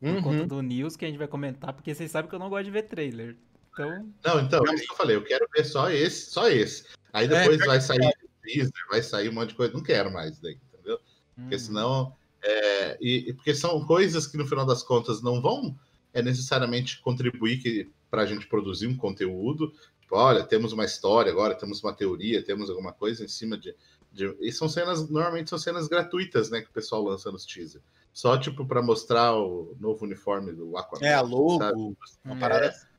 [0.00, 0.22] por uhum.
[0.22, 2.64] conta do news que a gente vai comentar, porque vocês sabem que eu não gosto
[2.64, 3.36] de ver trailer.
[3.72, 4.12] Então.
[4.24, 6.84] Não, então, é isso que eu falei, eu quero ver só esse, só esse.
[7.12, 9.72] Aí é, depois é, vai sair teaser, vai sair um monte de coisa.
[9.72, 10.98] Não quero mais daí, entendeu?
[11.34, 11.60] Porque uhum.
[11.60, 12.16] senão.
[12.42, 15.76] É, e, e, porque são coisas que no final das contas não vão
[16.12, 19.72] é necessariamente contribuir para a gente produzir um conteúdo.
[20.00, 23.74] Tipo, olha, temos uma história agora, temos uma teoria, temos alguma coisa em cima de,
[24.12, 27.80] de, e são cenas, normalmente são cenas gratuitas, né, que o pessoal lança nos teaser.
[28.12, 31.06] Só, tipo, para mostrar o novo uniforme do Aquaman.
[31.06, 31.96] É, a logo, sabe?
[32.24, 32.66] uma parada...
[32.66, 32.92] É,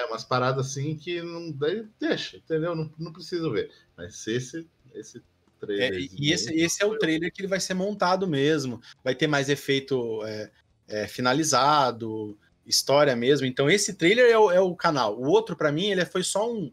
[0.00, 1.52] é, umas paradas assim que não
[2.00, 2.74] deixa, entendeu?
[2.74, 3.70] Não, não preciso ver.
[3.96, 5.22] Mas esse, esse
[5.66, 6.00] trailer...
[6.00, 8.80] É, e esse, esse é o trailer que ele vai ser montado mesmo.
[9.02, 10.50] Vai ter mais efeito é,
[10.88, 13.46] é, finalizado, história mesmo.
[13.46, 15.18] Então esse trailer é o, é o canal.
[15.18, 16.70] O outro, para mim, ele foi só um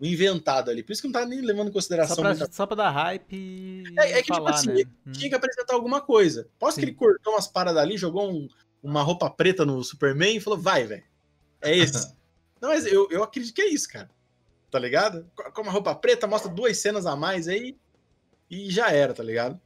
[0.00, 0.82] inventado ali.
[0.82, 2.16] Por isso que não tá nem levando em consideração.
[2.16, 2.52] Só pra, muita...
[2.52, 3.84] só pra dar hype e.
[3.98, 4.90] É, é que, tipo falar, tipo assim, né?
[5.06, 5.12] Hum.
[5.12, 6.48] tinha que apresentar alguma coisa.
[6.58, 6.80] Posso Sim.
[6.80, 8.48] que ele cortou umas paradas ali, jogou um,
[8.82, 11.04] uma roupa preta no Superman e falou: vai, velho.
[11.60, 12.12] É esse.
[12.60, 14.10] não, mas eu, eu acredito que é isso, cara.
[14.70, 15.26] Tá ligado?
[15.54, 17.76] Com uma roupa preta, mostra duas cenas a mais aí
[18.50, 19.60] e já era, tá ligado?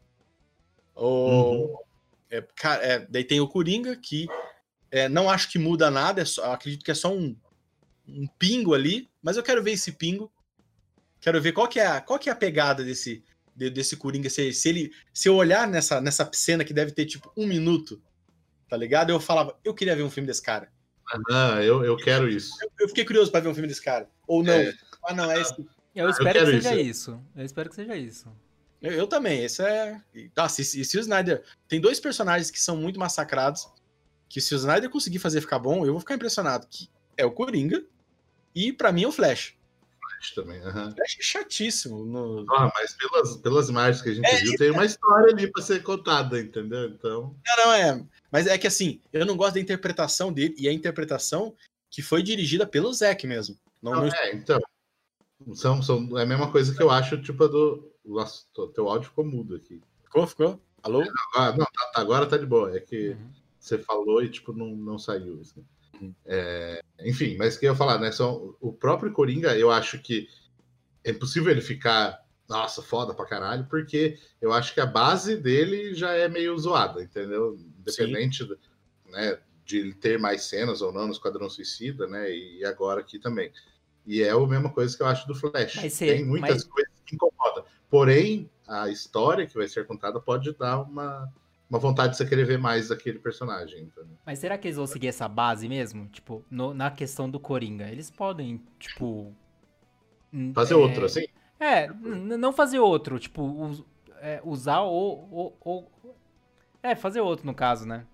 [0.94, 1.06] O...
[1.06, 1.76] Uhum.
[2.30, 4.26] É, cara, é, daí tem o Coringa, que
[4.90, 7.36] é, não acho que muda nada, é só, acredito que é só um,
[8.08, 10.32] um pingo ali, mas eu quero ver esse pingo.
[11.20, 13.22] Quero ver qual que é a, qual que é a pegada desse,
[13.54, 14.28] de, desse Coringa.
[14.28, 18.02] Se, se, ele, se eu olhar nessa, nessa cena que deve ter tipo um minuto,
[18.68, 19.10] tá ligado?
[19.10, 20.70] Eu falava, eu queria ver um filme desse cara.
[21.30, 22.52] Ah, eu, eu quero isso.
[22.62, 24.08] Eu, eu fiquei curioso para ver um filme desse cara.
[24.26, 24.54] Ou não.
[24.54, 24.72] É.
[25.04, 25.54] Ah, não, é esse.
[25.94, 26.82] Eu espero eu que seja isso.
[26.90, 27.20] isso.
[27.36, 28.28] Eu espero que seja isso.
[28.82, 29.44] Eu, eu também.
[29.44, 30.00] Esse é.
[30.36, 31.44] Ah, se, se o Snyder.
[31.68, 33.68] Tem dois personagens que são muito massacrados.
[34.28, 36.66] Que se o Snyder conseguir fazer ficar bom, eu vou ficar impressionado.
[36.68, 37.84] Que é o Coringa
[38.54, 39.54] e para mim é o Flash.
[40.00, 40.92] Flash também, uhum.
[40.92, 42.04] Flash é chatíssimo.
[42.04, 42.44] No...
[42.50, 45.62] Ah, mas pelas, pelas imagens que a gente é, viu, tem uma história ali para
[45.62, 46.84] ser contada, entendeu?
[46.86, 47.34] Então.
[47.46, 48.04] Não, não, é.
[48.30, 51.54] Mas é que assim, eu não gosto da interpretação dele, e a interpretação
[51.90, 53.58] que foi dirigida pelo Zack mesmo.
[53.82, 54.60] Não, não, É, então.
[55.54, 57.91] São, são, é a mesma coisa que eu acho, tipo, a do.
[58.04, 59.80] Nossa, teu áudio ficou mudo aqui.
[60.04, 60.60] Ficou, ficou?
[60.82, 61.02] Alô?
[61.34, 62.76] Ah, não, tá, agora tá de boa.
[62.76, 63.30] É que uhum.
[63.58, 65.40] você falou e, tipo, não, não saiu.
[65.40, 65.64] Assim.
[66.24, 68.10] É, enfim, mas o que eu ia falar, né?
[68.10, 70.28] São, o próprio Coringa, eu acho que
[71.04, 75.94] é impossível ele ficar, nossa, foda pra caralho, porque eu acho que a base dele
[75.94, 77.56] já é meio zoada, entendeu?
[77.78, 78.58] Independente do,
[79.06, 82.30] né, de ele ter mais cenas ou não no Esquadrão Suicida, né?
[82.30, 83.52] E agora aqui também.
[84.04, 85.76] E é a mesma coisa que eu acho do Flash.
[85.76, 86.64] Mas, Tem muitas mas...
[86.64, 87.64] coisas que incomodam.
[87.92, 91.30] Porém, a história que vai ser contada pode dar uma
[91.68, 93.84] uma vontade de você querer ver mais daquele personagem.
[93.84, 94.16] Entendeu?
[94.24, 96.06] Mas será que eles vão seguir essa base mesmo?
[96.08, 97.88] Tipo, no, na questão do Coringa.
[97.88, 99.34] Eles podem, tipo.
[100.54, 100.76] Fazer é...
[100.76, 101.26] outro, assim?
[101.60, 103.18] É, não fazer outro.
[103.18, 103.84] Tipo, us,
[104.20, 105.84] é, usar o, o, o.
[106.82, 108.06] É, fazer outro, no caso, né?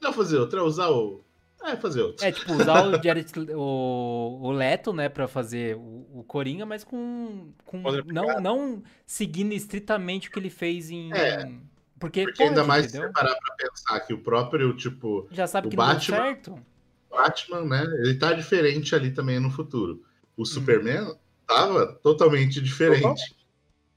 [0.00, 1.20] Não fazer outro, é usar o.
[1.62, 2.24] É, fazer outro.
[2.24, 6.84] É, tipo, usar o, Jared, o, o Leto, né, pra fazer o, o Coringa, mas
[6.84, 7.52] com.
[7.66, 11.12] com não, não seguindo estritamente o que ele fez em.
[11.12, 11.50] É.
[11.98, 13.08] Porque, Porque pode, ainda mais entendeu?
[13.08, 15.28] se parar pra pensar que o próprio, tipo.
[15.30, 16.66] Já sabe o que Batman, não deu certo.
[17.10, 17.84] Batman, né?
[17.98, 20.02] Ele tá diferente ali também no futuro.
[20.36, 20.44] O hum.
[20.46, 21.14] Superman
[21.46, 23.36] tava totalmente diferente.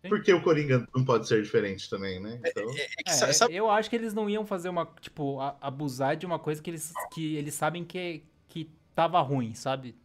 [0.10, 2.39] Porque o Coringa não pode ser diferente também, né?
[2.44, 2.70] É, então...
[2.72, 3.56] É, é, é, sabe...
[3.56, 6.92] Eu acho que eles não iam fazer uma, tipo, abusar de uma coisa que eles,
[7.13, 9.96] que eles sabem que, que tava ruim, sabe?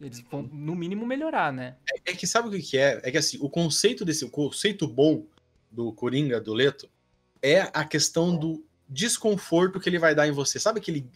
[0.00, 1.76] Eles vão, no mínimo, melhorar, né?
[1.90, 3.00] É, é que sabe o que, que é?
[3.02, 5.26] É que assim, o conceito desse, o conceito bom
[5.70, 6.88] do Coringa, do Leto,
[7.42, 10.60] é a questão do desconforto que ele vai dar em você.
[10.60, 11.10] Sabe aquele.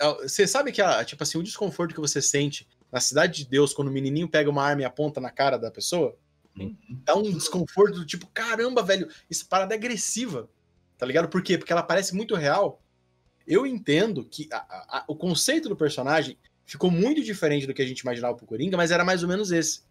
[0.00, 3.50] É, você sabe que, a, tipo assim, o desconforto que você sente na Cidade de
[3.50, 6.16] Deus quando o menininho pega uma arma e aponta na cara da pessoa?
[6.56, 6.76] Sim.
[7.04, 10.48] Dá um desconforto do tipo, caramba, velho, essa parada é agressiva.
[10.98, 11.28] Tá ligado?
[11.28, 11.58] Por quê?
[11.58, 12.82] Porque ela parece muito real.
[13.46, 17.86] Eu entendo que a, a, o conceito do personagem ficou muito diferente do que a
[17.86, 19.82] gente imaginava pro Coringa, mas era mais ou menos esse.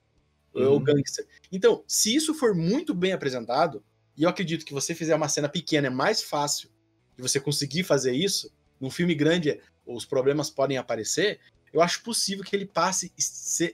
[0.54, 0.76] Uhum.
[0.76, 1.28] O gangster.
[1.52, 3.84] Então, se isso for muito bem apresentado,
[4.18, 6.70] e eu acredito que você fizer uma cena pequena é mais fácil
[7.16, 8.52] de você conseguir fazer isso.
[8.80, 11.40] Num filme grande, os problemas podem aparecer,
[11.76, 13.12] eu acho possível que ele passe,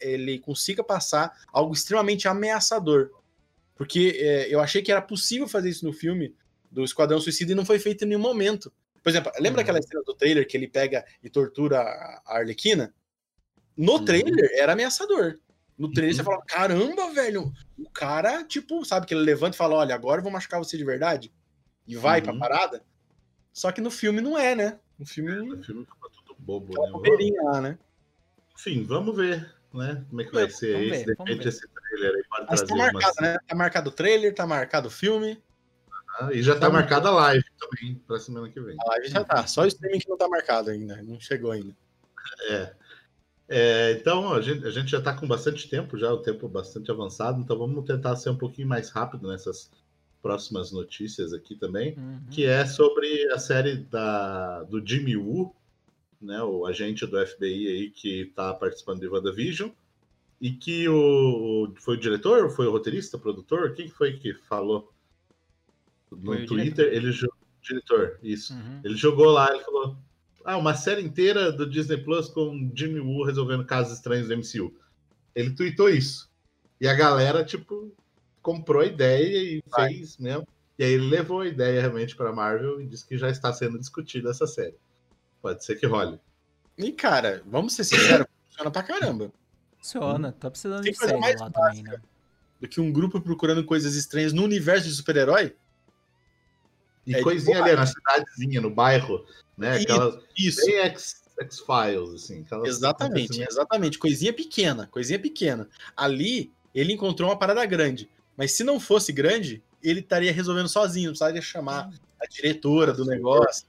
[0.01, 3.11] ele consiga passar algo extremamente ameaçador.
[3.75, 6.35] Porque é, eu achei que era possível fazer isso no filme
[6.71, 8.73] do Esquadrão Suicida e não foi feito em nenhum momento.
[9.03, 9.61] Por exemplo, lembra uhum.
[9.61, 12.91] aquela cena do trailer que ele pega e tortura a Arlequina?
[13.77, 14.05] No uhum.
[14.05, 15.37] trailer era ameaçador.
[15.77, 16.17] No trailer uhum.
[16.17, 20.21] você fala, caramba, velho, o cara, tipo, sabe, que ele levanta e fala, olha, agora
[20.21, 21.31] eu vou machucar você de verdade.
[21.87, 22.25] E vai uhum.
[22.25, 22.83] pra parada.
[23.53, 24.79] Só que no filme não é, né?
[24.97, 25.31] No filme.
[25.35, 26.91] No filme fica tudo bobo, né?
[26.91, 27.77] Bobeirinha lá, né?
[28.61, 30.05] Enfim, vamos ver, né?
[30.07, 32.61] Como é que vai ser vamos esse, ver, de repente esse trailer aí pode Mas
[32.61, 33.27] tá marcado, uma...
[33.27, 33.37] né?
[33.47, 35.41] Tá marcado o trailer, tá marcado o filme.
[36.19, 38.77] Ah, e já tá então, marcada a live também pra semana que vem.
[38.79, 41.75] A live já tá, só o streaming que não tá marcado ainda, não chegou ainda.
[42.49, 42.73] É.
[43.49, 46.91] é então, a gente, a gente já tá com bastante tempo, já o tempo bastante
[46.91, 49.71] avançado, então vamos tentar ser um pouquinho mais rápido nessas
[50.21, 52.21] próximas notícias aqui também, uhum.
[52.29, 55.55] que é sobre a série da, do Jimmy Woo,
[56.21, 59.69] né, o agente do FBI aí que está participando de WandaVision,
[60.39, 64.91] e que o, foi o diretor, foi o roteirista, produtor, quem foi que falou
[66.11, 66.91] no foi Twitter?
[66.91, 68.53] Ele jogou, diretor, isso.
[68.53, 68.81] Uhum.
[68.83, 69.95] Ele jogou lá, ele falou,
[70.43, 74.73] ah, uma série inteira do Disney Plus com Jimmy Woo resolvendo casos estranhos do MCU.
[75.35, 76.29] Ele tweetou isso.
[76.79, 77.93] E a galera, tipo,
[78.41, 79.93] comprou a ideia e Vai.
[79.93, 80.47] fez mesmo.
[80.79, 83.77] E aí ele levou a ideia realmente para Marvel e disse que já está sendo
[83.77, 84.75] discutida essa série.
[85.41, 86.19] Pode ser que role.
[86.77, 89.31] E, cara, vamos ser sinceros, funciona pra caramba.
[89.77, 91.99] Funciona, tá precisando Tem de série lá também, né?
[92.59, 95.55] Do que um grupo procurando coisas estranhas no universo de super-herói.
[97.05, 99.25] E é coisinha ali na cidadezinha, no bairro,
[99.57, 99.77] né?
[99.77, 100.63] Aquelas isso.
[100.65, 100.79] Bem
[101.39, 102.45] X-Files, assim.
[102.65, 103.97] Exatamente, exatamente.
[103.97, 105.67] Coisinha pequena, coisinha pequena.
[105.97, 108.07] Ali, ele encontrou uma parada grande.
[108.37, 113.05] Mas se não fosse grande, ele estaria resolvendo sozinho, não precisaria chamar a diretora do
[113.05, 113.65] negócio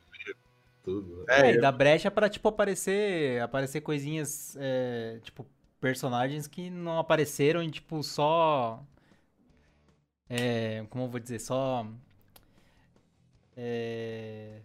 [0.83, 1.25] tudo.
[1.29, 5.47] É, é e dá brecha pra, tipo, aparecer, aparecer coisinhas, é, tipo,
[5.81, 8.83] personagens que não apareceram e, tipo, só...
[10.29, 11.87] É, como eu vou dizer, só...
[13.57, 14.61] É...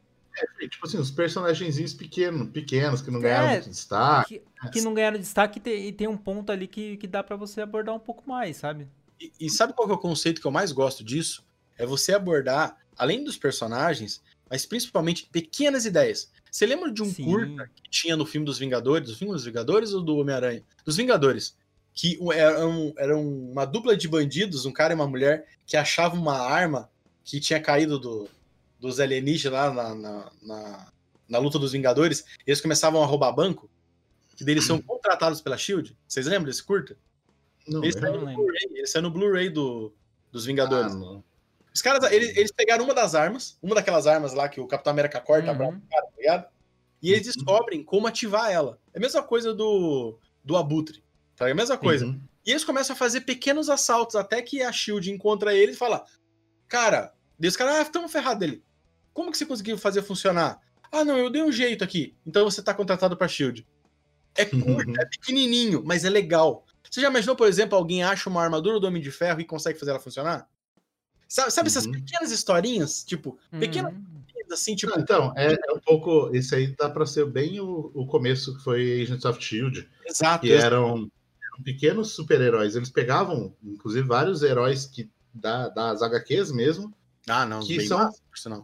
[0.59, 4.41] É, tipo assim, os personagens pequenos, pequenos, que não ganharam é, destaque.
[4.61, 7.23] Que, que, não ganharam destaque e tem, e tem um ponto ali que, que dá
[7.23, 8.87] para você abordar um pouco mais, sabe?
[9.19, 11.43] E, e, sabe qual é o conceito que eu mais gosto disso?
[11.75, 16.31] É você abordar, além dos personagens, mas principalmente pequenas ideias.
[16.51, 17.25] Você lembra de um Sim.
[17.25, 19.09] curta que tinha no filme dos Vingadores?
[19.09, 20.63] Do filme dos Vingadores ou do Homem-Aranha?
[20.85, 21.55] Dos Vingadores.
[21.93, 26.19] Que era, um, era uma dupla de bandidos, um cara e uma mulher, que achavam
[26.19, 26.89] uma arma
[27.23, 28.29] que tinha caído do,
[28.79, 30.87] dos alienígenas lá na, na, na,
[31.27, 32.23] na luta dos Vingadores.
[32.45, 33.69] E eles começavam a roubar banco.
[34.35, 35.95] Que deles são contratados pela Shield.
[36.07, 36.97] Vocês lembram desse curta?
[37.67, 38.21] Não, esse saiu
[39.01, 39.93] no Blu-ray no Blu do,
[40.31, 40.93] dos Vingadores.
[40.93, 41.21] Ah,
[41.77, 44.89] os caras, eles, eles, pegaram uma das armas, uma daquelas armas lá que o Capitão
[44.89, 45.79] América corta, uhum.
[45.79, 46.47] tá ligado?
[47.03, 47.33] E eles uhum.
[47.33, 48.79] descobrem como ativar ela.
[48.91, 51.03] É a mesma coisa do, do Abutre.
[51.35, 51.47] Tá?
[51.47, 52.07] É a mesma coisa.
[52.07, 52.19] Uhum.
[52.43, 56.03] E eles começam a fazer pequenos assaltos até que a Shield encontra ele e fala:
[56.67, 58.63] Cara, e os caras, ah, estamos ferrados dele.
[59.13, 60.59] Como que você conseguiu fazer funcionar?
[60.91, 62.15] Ah, não, eu dei um jeito aqui.
[62.25, 63.67] Então você tá contratado pra Shield.
[64.33, 66.65] É curto, é pequenininho, mas é legal.
[66.89, 69.77] Você já imaginou, por exemplo, alguém acha uma armadura do Homem de Ferro e consegue
[69.77, 70.49] fazer ela funcionar?
[71.27, 71.71] Sabe, sabe uhum.
[71.71, 73.03] essas pequenas historinhas?
[73.03, 74.53] Tipo, pequenas uhum.
[74.53, 74.97] assim, tipo.
[74.99, 76.35] então, é, é, um pouco.
[76.35, 79.87] Isso aí dá para ser bem o, o começo que foi Agents of Shield.
[80.05, 80.45] Exato.
[80.45, 81.09] Que eram,
[81.43, 82.75] eram pequenos super-heróis.
[82.75, 86.93] Eles pegavam, inclusive, vários heróis que da, das HQs mesmo.
[87.29, 88.21] Ah, não, que são massa,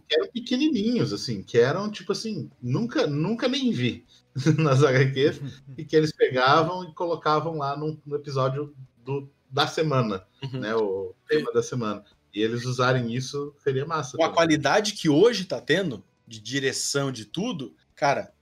[0.07, 4.05] que eram pequenininhos, assim, que eram tipo assim, nunca, nunca nem vi
[4.57, 5.41] nas HQs,
[5.77, 8.73] e que eles pegavam e colocavam lá no, no episódio
[9.03, 10.59] do, da semana, uhum.
[10.61, 10.75] né?
[10.75, 12.05] O tema da semana.
[12.33, 14.17] E eles usarem isso seria massa.
[14.17, 18.33] Com a qualidade que hoje tá tendo, de direção de tudo, cara,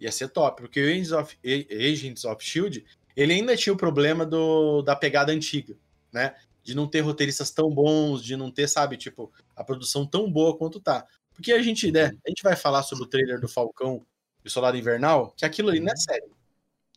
[0.00, 0.62] ia ser top.
[0.62, 2.84] Porque o Agents of, Agents of Shield,
[3.16, 5.76] ele ainda tinha o problema do, da pegada antiga,
[6.12, 6.34] né?
[6.62, 10.56] De não ter roteiristas tão bons, de não ter, sabe, tipo, a produção tão boa
[10.56, 11.06] quanto tá.
[11.34, 14.06] Porque a gente, né, a gente vai falar sobre o trailer do Falcão
[14.42, 16.32] e o Soldado Invernal, que aquilo ali não é sério.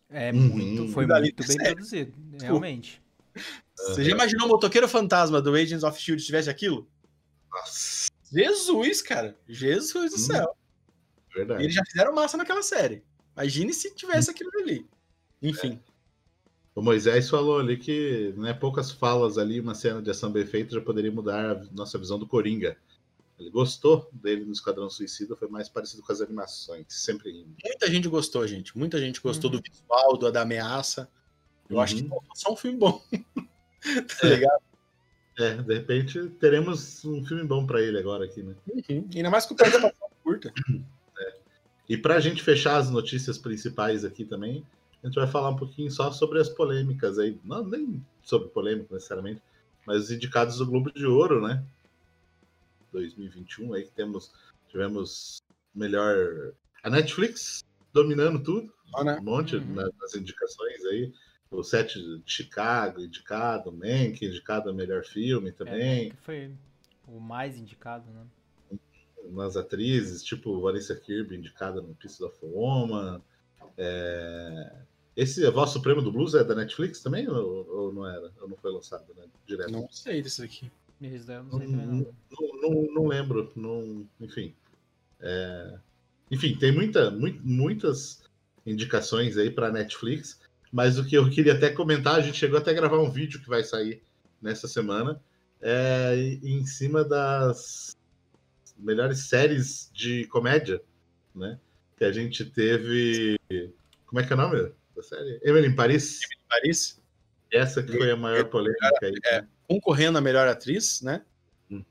[0.10, 0.92] É muito, uhum.
[0.92, 3.02] foi muito bem produzido, realmente.
[3.78, 6.88] Você já imaginou o motoqueiro fantasma do Agents of Shield tivesse aquilo?
[7.52, 8.10] Nossa.
[8.32, 9.38] Jesus, cara.
[9.48, 10.20] Jesus do hum.
[10.20, 10.58] céu.
[11.34, 11.64] Verdade.
[11.64, 13.04] Eles já fizeram massa naquela série.
[13.36, 14.88] Imagine se tivesse aquilo ali.
[15.42, 15.80] Enfim.
[15.84, 15.98] É.
[16.74, 20.76] O Moisés falou ali que né, poucas falas ali, uma cena de ação bem feita
[20.76, 22.78] já poderia mudar a nossa visão do Coringa.
[23.40, 27.56] Ele gostou dele no Esquadrão Suicida, foi mais parecido com as animações, sempre indo.
[27.64, 28.76] Muita gente gostou, gente.
[28.78, 29.58] Muita gente gostou uhum.
[29.58, 31.10] do visual, do, da ameaça.
[31.70, 31.82] Eu uhum.
[31.82, 32.20] acho que uhum.
[32.34, 33.04] só um filme bom.
[34.22, 34.36] tá é.
[34.36, 34.62] ligado?
[35.40, 38.56] É, de repente teremos um filme bom para ele agora aqui, né?
[38.68, 39.08] Uhum.
[39.16, 39.92] Ainda mais com o participação
[40.24, 40.54] curta.
[41.20, 41.34] É.
[41.90, 44.64] E para a gente fechar as notícias principais aqui também,
[45.02, 48.94] a gente vai falar um pouquinho só sobre as polêmicas aí, não nem sobre polêmica
[48.94, 49.42] necessariamente,
[49.84, 51.64] mas os indicados do Globo de Ouro, né?
[52.94, 54.32] 2021 aí que temos
[54.70, 55.42] tivemos
[55.74, 56.54] melhor
[56.84, 57.64] a Netflix
[57.94, 59.18] dominando tudo, ah, né?
[59.20, 59.74] um monte uhum.
[59.74, 61.12] nas indicações aí.
[61.50, 66.10] O set de Chicago indicado, Mank indicado a melhor filme também.
[66.10, 66.52] É, foi
[67.08, 68.80] o mais indicado, né?
[69.32, 73.22] Nas atrizes, tipo Vanessa Kirby indicada no Piece of Woman.
[73.78, 74.76] É...
[75.16, 78.32] Esse A Voz Suprema do Blues é da Netflix também ou, ou não era?
[78.42, 79.24] Ou não foi lançado né?
[79.46, 79.72] direto?
[79.72, 80.72] Não sei disso aqui.
[81.00, 82.08] Não, não,
[82.62, 83.52] não, não, lembro.
[83.56, 84.54] Não, enfim.
[85.20, 85.80] É...
[86.30, 88.24] Enfim, tem muita, muito, muitas
[88.66, 90.40] indicações aí para Netflix,
[90.72, 93.42] mas o que eu queria até comentar, a gente chegou até a gravar um vídeo
[93.42, 94.02] que vai sair
[94.42, 95.22] nessa semana,
[95.62, 97.96] é, em cima das
[98.78, 100.82] melhores séries de comédia,
[101.34, 101.60] né?
[101.98, 103.40] Que a gente teve.
[104.06, 105.40] Como é que é o nome da série?
[105.44, 106.22] Emily em Paris.
[106.24, 107.02] Emily em Paris.
[107.52, 109.14] Essa que foi a maior polêmica aí.
[109.26, 111.24] É, concorrendo a melhor atriz, né?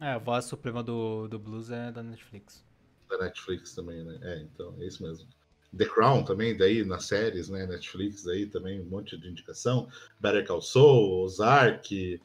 [0.01, 2.65] É, a voz suprema do, do blues é da Netflix.
[3.09, 4.19] Da Netflix também, né?
[4.23, 5.29] É, então, é isso mesmo.
[5.77, 7.67] The Crown também, daí nas séries, né?
[7.67, 9.89] Netflix aí também, um monte de indicação.
[10.21, 12.21] Better Call Saul, Ozark,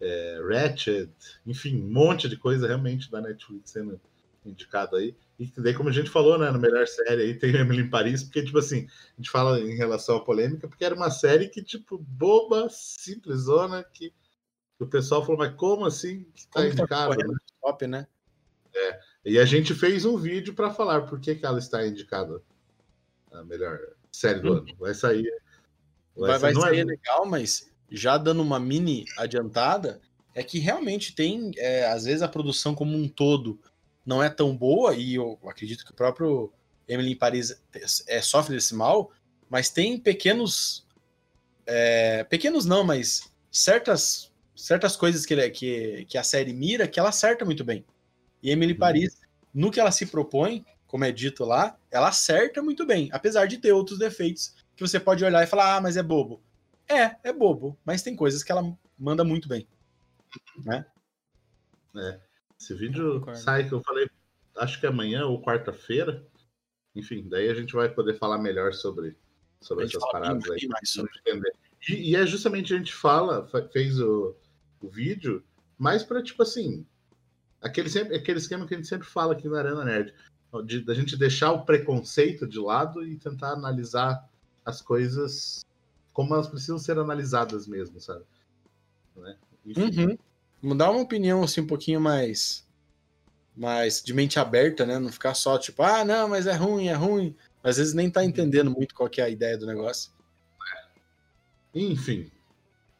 [0.00, 1.10] é, Ratchet,
[1.46, 4.00] enfim, um monte de coisa realmente da Netflix sendo
[4.44, 5.14] indicado aí.
[5.38, 8.24] E daí, como a gente falou, né, na melhor série aí tem Emily em Paris,
[8.24, 11.62] porque, tipo assim, a gente fala em relação à polêmica, porque era uma série que,
[11.62, 14.12] tipo, boba, simplesona, que
[14.78, 17.16] o pessoal falou, mas como assim que tá como indicado?
[17.16, 17.34] Tá né?
[17.60, 18.06] Top, né?
[18.74, 19.00] É.
[19.24, 22.40] E a gente fez um vídeo para falar por que, que ela está indicada
[23.40, 23.78] a melhor
[24.10, 24.56] série do hum.
[24.58, 24.66] ano.
[24.78, 25.30] Vai sair.
[26.16, 26.84] Vai, vai, vai sair é...
[26.84, 30.00] legal, mas já dando uma mini adiantada,
[30.34, 33.58] é que realmente tem, é, às vezes, a produção como um todo
[34.04, 36.52] não é tão boa, e eu acredito que o próprio
[36.86, 37.60] Emily em Paris
[38.06, 39.12] é, sofre desse mal,
[39.48, 40.86] mas tem pequenos.
[41.66, 47.10] É, pequenos não, mas certas certas coisas que, que, que a série mira que ela
[47.10, 47.84] acerta muito bem.
[48.42, 48.78] E Emily uhum.
[48.78, 49.16] Paris,
[49.54, 53.58] no que ela se propõe, como é dito lá, ela acerta muito bem, apesar de
[53.58, 56.42] ter outros defeitos que você pode olhar e falar, ah, mas é bobo.
[56.88, 59.68] É, é bobo, mas tem coisas que ela manda muito bem.
[60.64, 60.84] Né?
[61.94, 62.20] É.
[62.58, 64.08] Esse vídeo sai que eu falei,
[64.56, 66.26] acho que amanhã ou quarta-feira.
[66.94, 69.16] Enfim, daí a gente vai poder falar melhor sobre,
[69.60, 70.66] sobre essas paradas aí.
[70.68, 71.12] Mais sobre.
[71.88, 74.34] E, e, é justamente a gente fala, fez o,
[74.80, 75.44] o vídeo,
[75.76, 76.84] mais para tipo assim,
[77.60, 80.12] aquele, sempre, aquele esquema que a gente sempre fala aqui na Arena Nerd,
[80.64, 84.28] de, da gente deixar o preconceito de lado e tentar analisar
[84.64, 85.64] as coisas
[86.12, 88.24] como elas precisam ser analisadas mesmo, sabe?
[89.16, 89.36] Né?
[89.64, 90.18] Uhum.
[90.62, 92.66] Mudar uma opinião assim um pouquinho mais
[93.56, 94.98] mais de mente aberta, né?
[94.98, 97.34] Não ficar só tipo, ah, não, mas é ruim, é ruim.
[97.62, 100.12] Às vezes nem tá entendendo muito qual é a ideia do negócio.
[101.74, 102.30] Enfim,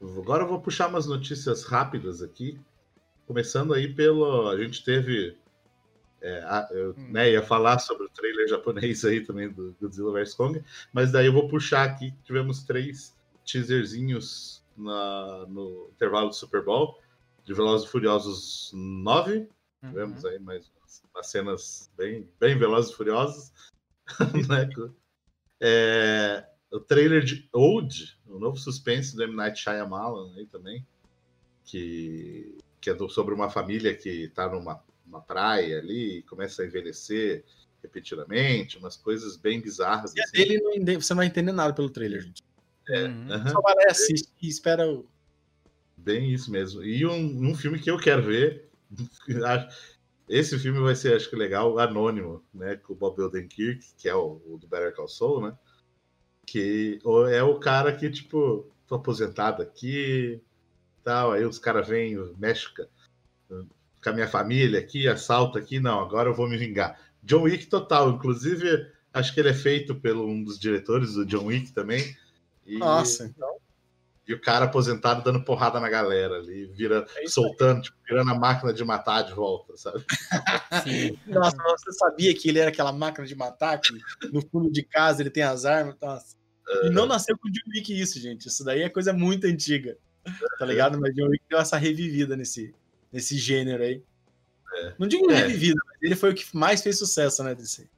[0.00, 2.58] Agora eu vou puxar umas notícias rápidas aqui.
[3.26, 4.48] Começando aí pelo.
[4.48, 5.36] A gente teve.
[6.20, 7.12] É, eu hum.
[7.12, 10.62] né, ia falar sobre o trailer japonês aí também do Godzilla vs Kong,
[10.92, 12.12] mas daí eu vou puxar aqui.
[12.24, 16.98] Tivemos três teaserzinhos na, no intervalo do Super Bowl
[17.48, 19.48] de Velozes e Furiosos 9.
[19.82, 19.88] Uhum.
[19.88, 23.52] Tivemos aí mais umas, umas, cenas bem, bem Velozes e Furiosos.
[24.48, 24.68] né?
[25.58, 29.34] é, o trailer de Old, o novo suspense do M.
[29.34, 30.86] Night Shyamalan aí também,
[31.64, 36.62] que, que é do, sobre uma família que está numa uma praia ali e começa
[36.62, 37.44] a envelhecer
[37.82, 40.14] repetidamente, umas coisas bem bizarras.
[40.14, 40.32] E assim.
[40.32, 42.42] dele não, você não vai entender nada pelo trailer, gente.
[42.88, 43.48] É, uhum.
[43.48, 45.06] Só vai lá, assiste e espera o...
[45.96, 46.82] Bem isso mesmo.
[46.82, 48.68] E um, um filme que eu quero ver,
[50.28, 54.14] esse filme vai ser, acho que legal, Anônimo, né, com o Bob Odenkirk, que é
[54.14, 55.58] o, o do Better Call Saul, né?
[56.48, 56.98] que
[57.30, 60.40] é o cara que, tipo, tô aposentado aqui,
[61.04, 62.70] tal, aí os caras vêm, mexem
[64.02, 66.98] com a minha família aqui, assalta aqui, não, agora eu vou me vingar.
[67.22, 71.46] John Wick total, inclusive, acho que ele é feito pelo um dos diretores do John
[71.46, 72.16] Wick também.
[72.66, 73.58] E, Nossa, então.
[74.26, 78.34] E o cara aposentado dando porrada na galera ali, vira, é soltando, tipo, virando a
[78.34, 80.04] máquina de matar de volta, sabe?
[80.84, 81.18] Sim.
[81.26, 83.90] Nossa, você sabia que ele era aquela máquina de matar, que
[84.30, 85.96] no fundo de casa ele tem as armas?
[86.00, 86.36] Nossa.
[86.84, 88.48] E não nasceu com o John Wick isso, gente.
[88.48, 89.96] Isso daí é coisa muito antiga.
[90.58, 91.00] Tá ligado?
[91.00, 92.74] Mas John Wick deu essa revivida nesse,
[93.12, 94.02] nesse gênero aí.
[94.74, 94.94] É.
[94.98, 95.36] Não digo é.
[95.36, 97.88] revivida, mas ele foi o que mais fez sucesso, né, desse.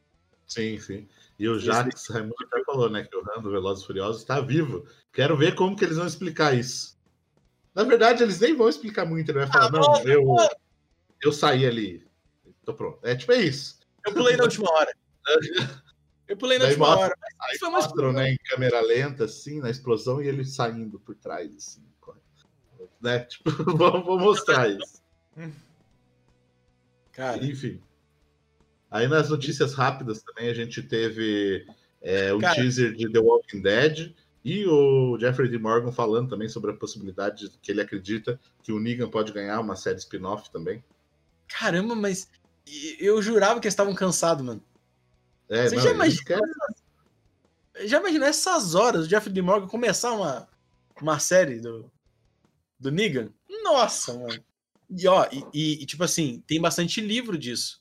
[0.46, 1.08] Sim, sim.
[1.38, 4.86] E o Jacques Raimundo até falou, né, que o Rando Velozes Furiosos está vivo.
[5.12, 6.98] Quero ver como que eles vão explicar isso.
[7.74, 9.30] Na verdade, eles nem vão explicar muito.
[9.30, 10.36] Ele vai falar, ah, não, eu,
[11.22, 12.06] eu saí ali.
[12.64, 12.98] Tô pronto.
[13.02, 13.78] É tipo é isso.
[14.04, 14.92] Eu pulei na última hora.
[16.28, 17.16] Eu pulei na Daí última mostra, hora.
[17.40, 21.54] Aí foi mostram, né, em câmera lenta, assim, na explosão, e ele saindo por trás,
[21.56, 21.82] assim.
[23.00, 23.20] Né?
[23.20, 24.99] Tipo, vou, vou mostrar isso.
[27.12, 27.44] Cara.
[27.44, 27.80] Enfim.
[28.90, 31.66] Aí nas notícias rápidas também a gente teve
[32.02, 32.54] é, um Cara.
[32.54, 34.14] teaser de The Walking Dead
[34.44, 35.58] e o Jeffrey D.
[35.58, 39.60] Morgan falando também sobre a possibilidade de que ele acredita que o Negan pode ganhar
[39.60, 40.82] uma série spin-off também.
[41.46, 42.28] Caramba, mas
[42.98, 44.62] eu jurava que eles estavam cansados, mano.
[45.48, 46.40] É, Você não, já imaginou?
[47.84, 49.42] Já imaginou essas horas o Jeffrey D.
[49.42, 50.48] Morgan começar uma,
[51.00, 51.90] uma série do,
[52.78, 53.30] do Negan?
[53.62, 54.42] Nossa, mano.
[54.90, 57.80] E ó, e, e, tipo assim, tem bastante livro disso.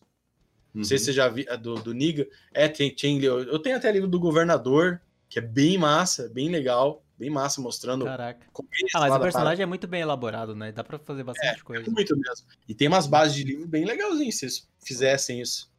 [0.74, 1.06] Não sei se uhum.
[1.06, 2.28] você já viu do, do Niga.
[2.54, 7.04] É, tem, tem, eu tenho até livro do governador, que é bem massa, bem legal,
[7.18, 8.06] bem massa, mostrando.
[8.06, 8.46] Caraca.
[8.94, 10.72] Ah, mas o personagem é muito bem elaborado, né?
[10.72, 11.88] Dá pra fazer bastante é, coisa.
[11.88, 12.46] É muito mesmo.
[12.68, 15.72] E tem umas bases de livro bem legalzinhas, se vocês fizessem isso.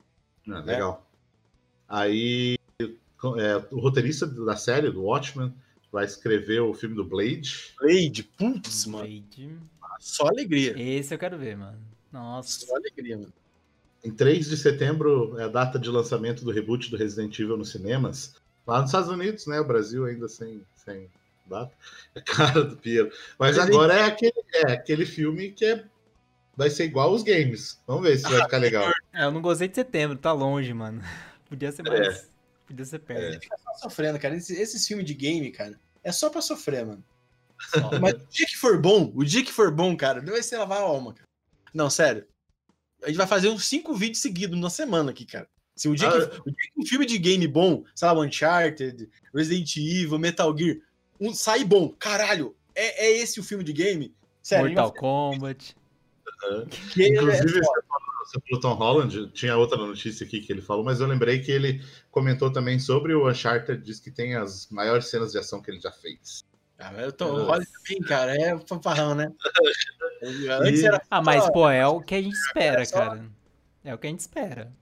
[0.48, 1.06] Ah, legal.
[1.88, 5.54] Aí, é, o roteirista da série, do Watchmen,
[5.92, 7.74] vai escrever o filme do Blade.
[7.78, 9.04] Blade, putz, mano.
[9.04, 9.58] Blade.
[10.00, 10.74] Só alegria.
[10.76, 11.78] Esse eu quero ver, mano.
[12.10, 12.66] Nossa.
[12.66, 13.32] Só alegria, mano.
[14.02, 17.70] Em 3 de setembro é a data de lançamento do reboot do Resident Evil nos
[17.70, 18.34] cinemas.
[18.66, 19.60] Lá nos Estados Unidos, né?
[19.60, 21.08] O Brasil ainda sem, sem
[21.46, 21.72] data.
[22.14, 23.12] É cara do Piero.
[23.38, 25.84] Mas agora é aquele, é aquele filme que é,
[26.56, 27.78] vai ser igual os games.
[27.86, 28.90] Vamos ver se vai ficar legal.
[29.12, 31.02] É, eu não gostei de setembro, tá longe, mano.
[31.48, 32.00] Podia ser mais.
[32.00, 32.24] É.
[32.66, 33.36] Podia ser perto.
[33.36, 33.40] É.
[33.40, 34.34] Fica só sofrendo, cara.
[34.34, 37.04] Esse, esse filme de game, cara, é só pra sofrer, mano.
[38.00, 40.58] Mas o dia que for bom, o dia que for bom, cara, não vai ser
[40.58, 41.28] lavar a alma, cara.
[41.72, 42.26] Não, sério.
[43.02, 45.48] A gente vai fazer uns cinco vídeos seguidos na semana aqui, cara.
[45.74, 48.20] Se o dia, ah, que, o dia que um filme de game bom, sei lá,
[48.20, 50.76] Uncharted, Resident Evil, Metal Gear,
[51.18, 54.14] um, sai bom, caralho, é, é esse o filme de game?
[54.42, 55.76] Sério, Mortal Kombat.
[56.42, 56.66] Uhum.
[56.96, 57.62] Inclusive, é
[58.30, 61.50] você falou Tom Holland, tinha outra notícia aqui que ele falou, mas eu lembrei que
[61.50, 65.70] ele comentou também sobre o Uncharted, diz que tem as maiores cenas de ação que
[65.70, 66.44] ele já fez.
[66.80, 69.30] Ah, eu tô, olha também, cara, é fanfarrão, né?
[70.22, 70.84] e...
[70.84, 71.02] era...
[71.10, 73.24] Ah, mas, pô, é o que a gente espera, cara.
[73.84, 74.72] É o que a gente espera.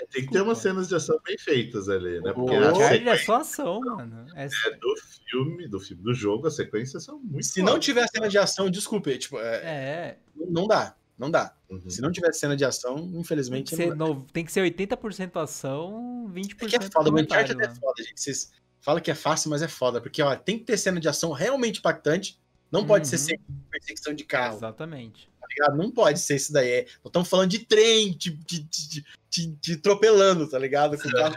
[0.00, 2.32] É, tem que ter umas cenas de ação bem feitas ali, né?
[2.32, 3.10] Porque o sequência...
[3.10, 4.26] é só ação, mano.
[4.34, 4.46] É...
[4.46, 4.70] é...
[4.76, 4.94] do
[5.30, 8.70] filme, do filme do jogo, as sequências são muito Se não tiver cena de ação,
[8.70, 9.56] desculpe, tipo, é...
[9.56, 10.18] é...
[10.34, 11.54] Não dá, não dá.
[11.68, 11.90] Uhum.
[11.90, 13.76] Se não tiver cena de ação, infelizmente.
[13.76, 14.22] Tem que ser, no...
[14.32, 18.20] tem que ser 80% ação, 20% é que é foda, o Uncharted é foda, gente.
[18.20, 18.50] Vocês
[18.84, 19.98] fala que é fácil, mas é foda.
[19.98, 22.38] Porque, ó, tem que ter cena de ação realmente impactante.
[22.70, 22.86] Não uhum.
[22.86, 23.22] pode ser uhum.
[23.22, 24.58] sem perseguição de carro.
[24.58, 25.30] Exatamente.
[25.40, 25.76] Tá ligado?
[25.76, 26.68] Não pode ser isso daí.
[26.68, 30.98] É, nós estamos falando de trem, de, de, de, de, de atropelando, tá ligado?
[30.98, 31.34] Com o carro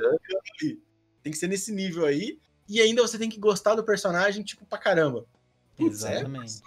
[0.61, 0.81] ali.
[1.23, 2.37] Tem que ser nesse nível aí.
[2.67, 5.25] E ainda você tem que gostar do personagem, tipo, pra caramba.
[5.77, 6.61] Putz, é Exatamente.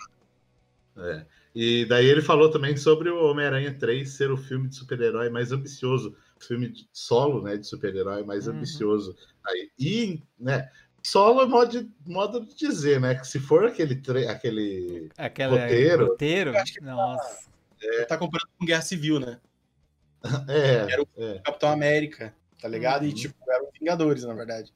[0.96, 1.10] É.
[1.10, 1.26] é.
[1.54, 5.52] E daí ele falou também sobre o Homem-Aranha 3 ser o filme de super-herói mais
[5.52, 8.54] ambicioso filme solo, né, de super-herói mais uhum.
[8.54, 9.16] ambicioso.
[9.46, 10.70] Aí, e, né,
[11.02, 15.60] solo é modo de, modo de dizer, né, que se for aquele, tre aquele Aquela,
[15.60, 16.06] roteiro...
[16.08, 16.56] roteiro?
[16.56, 17.50] Acho que Nossa.
[17.82, 18.04] É...
[18.04, 19.38] Tá comparando com Guerra Civil, né?
[20.48, 21.38] É, era o é.
[21.38, 23.02] Capitão América, tá ligado?
[23.02, 23.08] Uhum.
[23.08, 24.70] E, tipo, eram Vingadores, na verdade.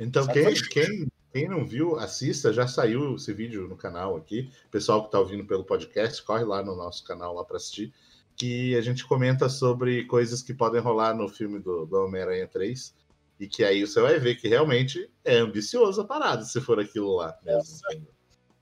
[0.00, 4.50] Então, quem, quem, quem não viu, assista, já saiu esse vídeo no canal aqui.
[4.70, 7.92] Pessoal que tá ouvindo pelo podcast, corre lá no nosso canal lá para assistir
[8.36, 12.94] que a gente comenta sobre coisas que podem rolar no filme do, do Homem-Aranha 3.
[13.38, 17.16] E que aí você vai ver que realmente é ambicioso a parada, se for aquilo
[17.16, 17.80] lá mesmo.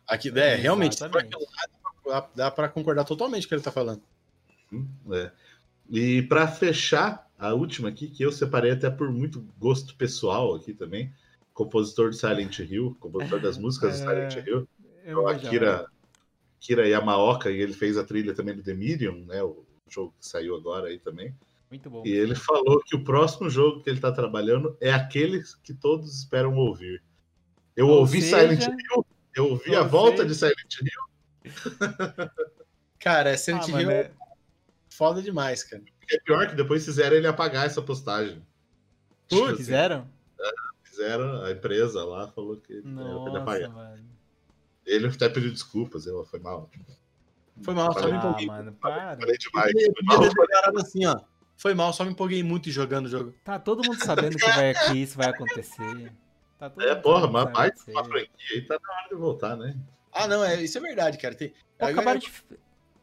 [0.07, 0.97] Aqui, é, realmente,
[2.05, 4.03] lá, dá para concordar totalmente com o que ele está falando.
[4.73, 5.31] Hum, é.
[5.91, 10.73] E para fechar, a última aqui, que eu separei até por muito gosto pessoal aqui
[10.73, 11.13] também,
[11.53, 14.27] compositor de Silent Hill, compositor das músicas é...
[14.27, 14.69] de Silent Hill,
[15.05, 15.87] é o Akira,
[16.63, 19.43] Kira Yamaoka, e ele fez a trilha também do The Medium, né?
[19.43, 21.35] O jogo que saiu agora aí também.
[21.69, 22.05] Muito bom.
[22.07, 26.17] E ele falou que o próximo jogo que ele está trabalhando é aquele que todos
[26.17, 27.03] esperam ouvir.
[27.75, 28.39] Eu Ou ouvi seja...
[28.39, 30.29] Silent Hill, eu ouvi Ou a volta seja...
[30.29, 32.31] de Silent Hill.
[33.01, 34.13] cara, Silent ah, Hill é
[34.89, 35.83] foda demais, cara.
[36.13, 38.41] É pior que depois fizeram ele apagar essa postagem.
[39.29, 40.09] Putz, tipo assim, fizeram?
[40.39, 40.51] É,
[40.85, 43.71] fizeram, a empresa lá falou que Nossa, ele apagar.
[43.71, 44.12] Mano.
[44.87, 46.71] Ele até pediu desculpas, eu, foi mal.
[47.63, 48.47] Foi mal, só me empolguei.
[48.47, 49.17] Mano, para.
[49.17, 49.73] Falei demais.
[50.35, 51.21] Foi assim, ó.
[51.57, 53.35] Foi mal, só me empolguei muito jogando o jogo.
[53.45, 56.13] Tá todo mundo sabendo que, vai, que isso vai acontecer.
[56.59, 59.77] Tá é, porra, mas mais uma franquia aí tá na hora de voltar, né?
[60.13, 61.35] Ah, não, é, isso é verdade, cara.
[61.35, 61.53] Tem...
[61.79, 62.33] Acabaram de,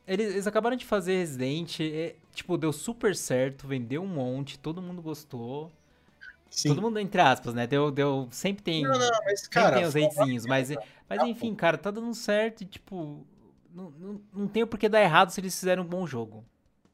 [0.05, 4.81] eles, eles, acabaram de fazer Resident, é, tipo, deu super certo, vendeu um monte, todo
[4.81, 5.71] mundo gostou.
[6.49, 6.69] Sim.
[6.69, 7.67] Todo mundo, entre aspas, né?
[7.67, 8.83] Deu, deu, sempre tem.
[8.83, 10.69] Não, não, mas, cara, tem os hatezinhos, mas,
[11.07, 13.25] mas enfim, cara, tá dando certo e, tipo.
[13.73, 16.43] Não, não, não tem o porquê dar errado se eles fizerem um bom jogo.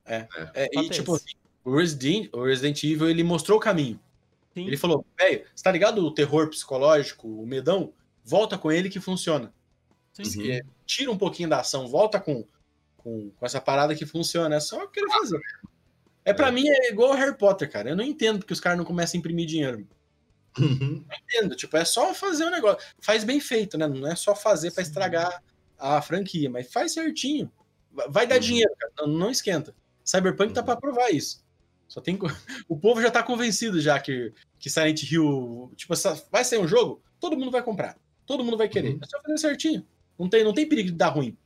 [0.05, 0.27] É.
[0.53, 1.33] é, é e, tipo, assim,
[1.63, 3.99] o Resident, o Resident Evil, ele mostrou o caminho.
[4.53, 4.67] Sim.
[4.67, 7.91] Ele falou, velho, você tá ligado o terror psicológico, o medão?
[8.23, 9.53] Volta com ele que funciona.
[10.13, 10.51] Sim.
[10.51, 12.45] É, tira um pouquinho da ação, volta com,
[12.97, 14.55] com, com essa parada que funciona.
[14.55, 15.41] É só o que ele fazer.
[16.25, 17.89] É para mim é igual o Harry Potter, cara.
[17.89, 19.87] Eu não entendo porque os caras não começam a imprimir dinheiro.
[20.57, 21.05] Uhum.
[21.07, 22.85] Não entendo, tipo, é só fazer o um negócio.
[22.99, 23.87] Faz bem feito, né?
[23.87, 25.43] Não é só fazer para estragar
[25.77, 27.51] a franquia, mas faz certinho.
[28.09, 28.41] Vai dar uhum.
[28.41, 28.93] dinheiro, cara.
[28.99, 29.75] Não, não esquenta.
[30.03, 30.65] Cyberpunk tá uhum.
[30.65, 31.43] tá para provar isso.
[31.87, 32.17] Só tem
[32.67, 35.93] o povo já tá convencido já que que Silent Hill, tipo,
[36.31, 37.95] vai sair um jogo, todo mundo vai comprar.
[38.25, 38.93] Todo mundo vai querer.
[38.93, 38.99] Uhum.
[39.03, 39.85] É só fazer certinho.
[40.17, 41.37] Não tem, não tem perigo de dar ruim.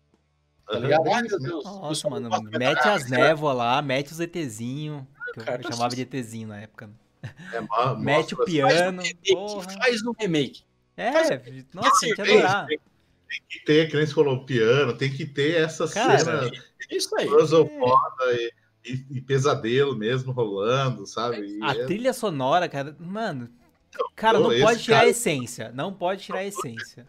[0.70, 1.11] Tá ligado?
[1.11, 1.65] Ai, meu Deus.
[1.65, 5.07] Nossa, mano, mete as névoas lá, mete os ETzinho.
[5.34, 6.89] Que eu, eu tá chamava de ETzinho na época.
[7.24, 7.59] É,
[7.97, 9.01] mete o piano.
[9.01, 10.63] Faz, faz um remake.
[10.95, 12.67] É, faz, nossa, tem que adorar.
[12.67, 16.51] Tem, tem, que ter, que nem você falou, piano, tem que ter essa Cara, cena
[16.91, 17.28] é isso aí.
[17.28, 18.36] É.
[18.36, 18.53] E,
[18.86, 21.59] e, e, pesadelo mesmo rolando, sabe?
[21.61, 21.86] a é...
[21.86, 23.49] trilha sonora, cara, mano.
[24.15, 25.07] Cara, não, não pode tirar cara...
[25.07, 25.72] a essência.
[25.74, 27.07] Não pode tirar a essência.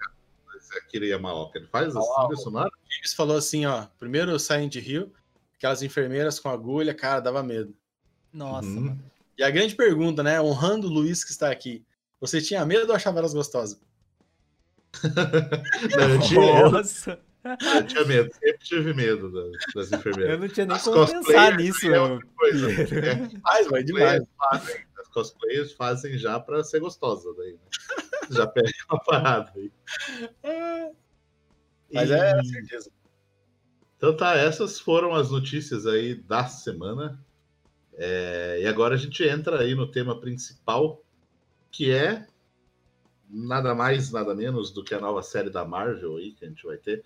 [0.79, 1.59] Akira Yamaoka.
[1.59, 2.69] Ele faz assim, trilha sonora?
[2.69, 3.87] O James falou assim, ó.
[3.99, 5.13] Primeiro Silent Hill,
[5.57, 7.75] aquelas enfermeiras com agulha, cara, dava medo.
[8.33, 8.81] Nossa, uhum.
[8.81, 9.05] mano.
[9.37, 10.41] E a grande pergunta, né?
[10.41, 11.85] Honrando o Luiz que está aqui.
[12.21, 13.81] Você tinha medo ou achava elas gostosas?
[15.97, 17.19] não, eu tinha, Nossa.
[17.43, 20.35] Eu tinha medo, sempre tive medo das, das enfermeiras.
[20.35, 21.87] Eu não tinha nem as como pensar nisso.
[21.87, 22.71] É outra coisa.
[22.71, 23.41] É.
[23.41, 24.23] Faz, vai demais.
[24.37, 27.59] Fazem, as cosplayers fazem já pra ser gostosa daí, né?
[28.37, 29.73] Já pega uma parada aí.
[31.93, 32.39] Mas é, e...
[32.39, 32.91] é certeza.
[33.97, 37.23] Então tá, essas foram as notícias aí da semana.
[37.95, 41.03] É, e agora a gente entra aí no tema principal,
[41.71, 42.27] que é
[43.29, 46.65] nada mais, nada menos do que a nova série da Marvel aí que a gente
[46.65, 47.05] vai ter.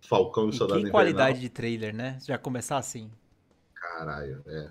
[0.00, 2.18] Falcão e, e Soldado Que qualidade de trailer, né?
[2.24, 3.10] Já começar assim.
[3.74, 4.70] Caralho, é.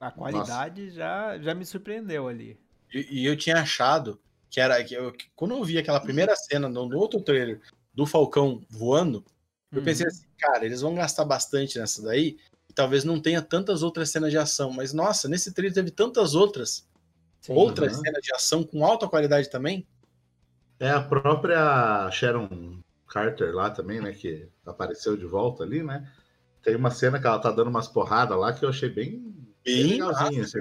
[0.00, 2.58] A qualidade já, já me surpreendeu ali.
[2.92, 4.20] E, e, eu tinha achado
[4.50, 4.82] que era.
[4.82, 7.60] Que eu, quando eu vi aquela primeira cena no, no, outro trailer
[7.92, 9.24] do Falcão voando,
[9.72, 10.12] eu pensei uhum.
[10.12, 12.36] assim, cara, eles vão gastar bastante nessa daí.
[12.68, 14.70] E talvez não tenha tantas outras cenas de ação.
[14.70, 16.86] Mas, nossa, nesse trailer teve tantas outras.
[17.40, 18.02] Sim, outras uhum.
[18.02, 19.86] cenas de ação com alta qualidade também.
[20.80, 24.12] É a própria Sharon Carter lá também, né?
[24.12, 26.08] Que apareceu de volta ali, né?
[26.62, 29.34] Tem uma cena que ela tá dando umas porradas lá que eu achei bem,
[29.64, 30.42] bem legalzinha.
[30.42, 30.58] Assim.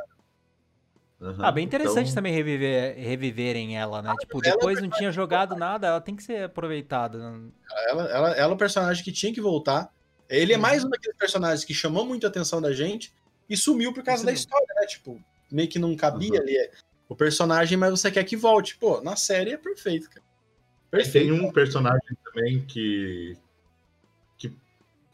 [1.19, 2.15] Uhum, ah, bem interessante então...
[2.15, 4.11] também reviver, reviverem ela, né?
[4.11, 7.17] Ah, tipo, depois não tinha jogado nada, ela tem que ser aproveitada.
[7.87, 9.91] Ela, ela, ela é um personagem que tinha que voltar.
[10.29, 13.13] Ele é mais um daqueles personagens que chamou muito a atenção da gente
[13.49, 14.25] e sumiu por causa Sim.
[14.27, 14.85] da história, né?
[14.85, 15.19] Tipo,
[15.51, 16.39] meio que não cabia uhum.
[16.39, 16.69] ali
[17.09, 18.77] o personagem, mas você quer que volte.
[18.77, 20.25] Pô, na série é perfeito, cara.
[20.91, 21.27] Perfeito.
[21.27, 23.46] Tem um personagem também que, que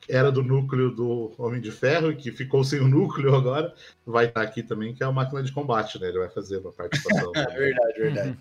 [0.08, 3.74] era do núcleo do Homem de Ferro, que ficou sem o núcleo agora,
[4.06, 6.10] vai estar aqui também, que é a máquina de combate, né?
[6.10, 7.32] Ele vai fazer uma participação.
[7.36, 8.38] é verdade, verdade.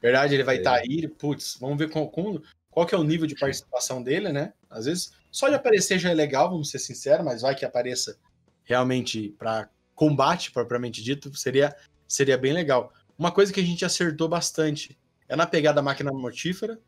[0.00, 0.82] verdade, ele vai estar é.
[0.82, 4.52] aí, putz, vamos ver com, com, qual que é o nível de participação dele, né?
[4.70, 8.16] Às vezes, só de aparecer já é legal, vamos ser sinceros, mas vai que apareça
[8.64, 11.74] realmente para combate, propriamente dito, seria,
[12.06, 12.92] seria bem legal.
[13.18, 14.96] Uma coisa que a gente acertou bastante
[15.28, 16.78] é na pegada máquina mortífera,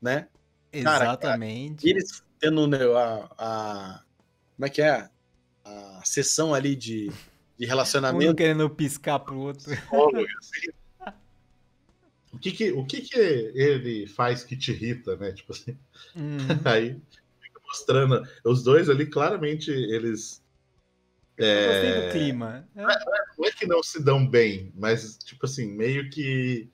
[0.00, 0.28] né?
[0.72, 1.82] Exatamente.
[1.82, 4.02] Cara, eles tendo né, a, a,
[4.56, 5.08] Como é que é?
[5.64, 7.10] A sessão ali de,
[7.56, 8.32] de relacionamento.
[8.32, 9.72] Um querendo piscar pro outro.
[12.32, 15.32] O que que, o que que ele faz que te irrita, né?
[15.32, 15.78] Tipo assim.
[16.16, 16.38] Hum.
[16.64, 17.00] Aí
[17.40, 18.28] fica mostrando.
[18.44, 20.42] Os dois ali, claramente, eles.
[21.38, 21.44] É...
[21.44, 22.68] Eu gostei do clima.
[22.74, 22.82] É.
[23.38, 26.68] Não é que não se dão bem, mas, tipo assim, meio que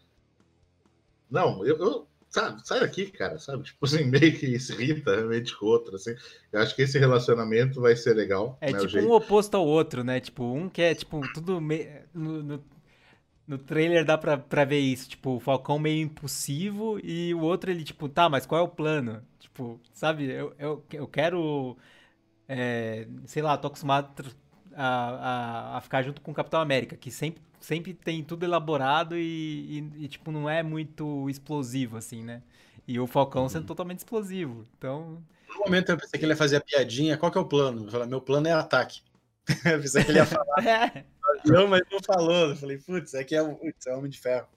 [1.31, 3.65] não, eu, eu sabe, sai daqui, cara, sabe?
[3.65, 6.15] Tipo assim, meio que se irrita realmente com o outro, assim.
[6.53, 8.57] Eu acho que esse relacionamento vai ser legal.
[8.61, 10.21] É né, tipo um oposto ao outro, né?
[10.21, 11.89] Tipo, um que é, tipo, tudo meio...
[12.15, 12.65] No, no,
[13.47, 17.71] no, trailer dá pra, pra ver isso, tipo, o Falcão meio impulsivo e o outro,
[17.71, 19.23] ele, tipo, tá, mas qual é o plano?
[19.39, 21.77] Tipo, sabe, eu, eu, eu quero...
[22.51, 24.15] É, sei lá, tô acostumado
[24.79, 29.17] a, a, a ficar junto com o Capitão América, que sempre sempre tem tudo elaborado
[29.17, 32.43] e, e, e, tipo, não é muito explosivo, assim, né?
[32.87, 33.49] E o Falcão uhum.
[33.49, 34.65] sendo totalmente explosivo.
[34.77, 35.23] Então.
[35.49, 37.19] No momento eu pensei que ele ia fazer a piadinha.
[37.19, 37.85] Qual que é o plano?
[37.85, 39.03] Eu falei, meu plano é ataque.
[39.67, 40.45] eu pensei que ele ia falar.
[40.65, 41.05] é.
[41.45, 42.51] Não, mas não falou.
[42.51, 44.49] Eu falei, putz, aqui é, putz, é Homem de Ferro.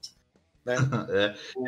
[0.64, 0.76] Né?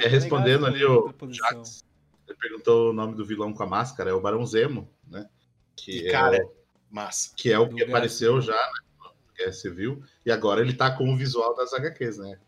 [0.01, 1.85] é, é, respondendo ali o Jax,
[2.29, 5.29] ele perguntou o nome do vilão com a máscara, é o Barão Zemo, né?
[5.77, 6.53] Que, cara, é o,
[6.95, 7.31] massa.
[7.37, 9.11] Que é o que apareceu já, né?
[9.37, 12.39] Guerra Civil, e agora ele tá com o visual das HQs, né?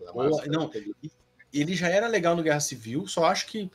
[0.46, 0.70] não,
[1.52, 3.68] ele já era legal no Guerra Civil, só acho que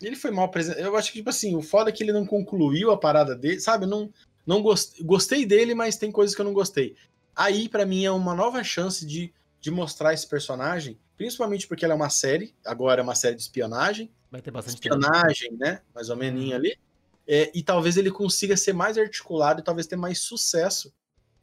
[0.00, 0.82] ele foi mal apresentado.
[0.82, 3.60] Eu acho que, tipo assim, o foda é que ele não concluiu a parada dele,
[3.60, 3.84] sabe?
[3.84, 4.10] Eu não,
[4.46, 5.00] não gost...
[5.02, 6.96] gostei dele, mas tem coisas que eu não gostei.
[7.36, 11.94] Aí, para mim, é uma nova chance de, de mostrar esse personagem, principalmente porque ela
[11.94, 14.10] é uma série, agora é uma série de espionagem.
[14.30, 15.64] Vai ter bastante espionagem, tempo.
[15.64, 15.80] né?
[15.94, 16.54] Mais ou menos uhum.
[16.54, 16.78] ali.
[17.26, 20.92] É, e talvez ele consiga ser mais articulado e talvez ter mais sucesso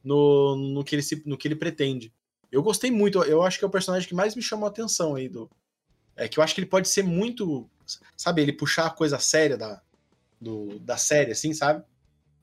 [0.03, 2.13] no, no, que, ele se, no que ele pretende.
[2.51, 5.15] Eu gostei muito, eu acho que é o personagem que mais me chamou a atenção
[5.15, 5.49] aí do.
[6.15, 7.69] É que eu acho que ele pode ser muito.
[8.15, 9.81] Sabe, ele puxar a coisa séria da,
[10.39, 11.83] do, da série, assim, sabe?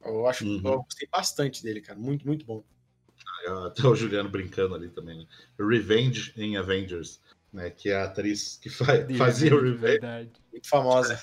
[0.05, 0.61] Eu acho uhum.
[0.65, 1.99] eu gostei bastante dele, cara.
[1.99, 2.65] Muito, muito bom.
[3.67, 5.19] Até o Juliano brincando ali também.
[5.19, 5.27] Né?
[5.59, 7.21] Revenge em Avengers,
[7.53, 7.71] né?
[7.71, 9.79] Que é a atriz que faz, fazia o Revenge.
[9.79, 10.31] Verdade.
[10.51, 11.21] Muito famosa.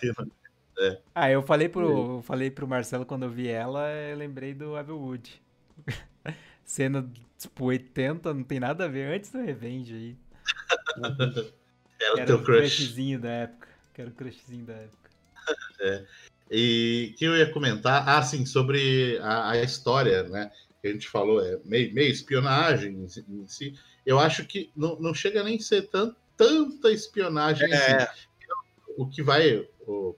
[0.78, 0.99] É.
[1.13, 4.76] Ah, eu falei pro, eu falei pro Marcelo quando eu vi ela, eu lembrei do
[4.76, 5.41] Abel Wood.
[6.65, 10.17] Cena, tipo, 80, não tem nada a ver, antes do Revenge aí.
[11.99, 12.76] Era o teu crush.
[12.76, 13.67] crushzinho da época.
[13.93, 15.09] Que era o crushzinho da época.
[15.80, 16.05] É.
[16.49, 20.51] E que eu ia comentar, ah, sim, sobre a, a história, né?
[20.82, 23.73] Que a gente falou, é meio, meio espionagem em, em, si.
[24.05, 27.76] Eu acho que não, não chega nem a ser tan, tanta espionagem é.
[27.76, 28.07] assim.
[28.97, 29.67] O que vai,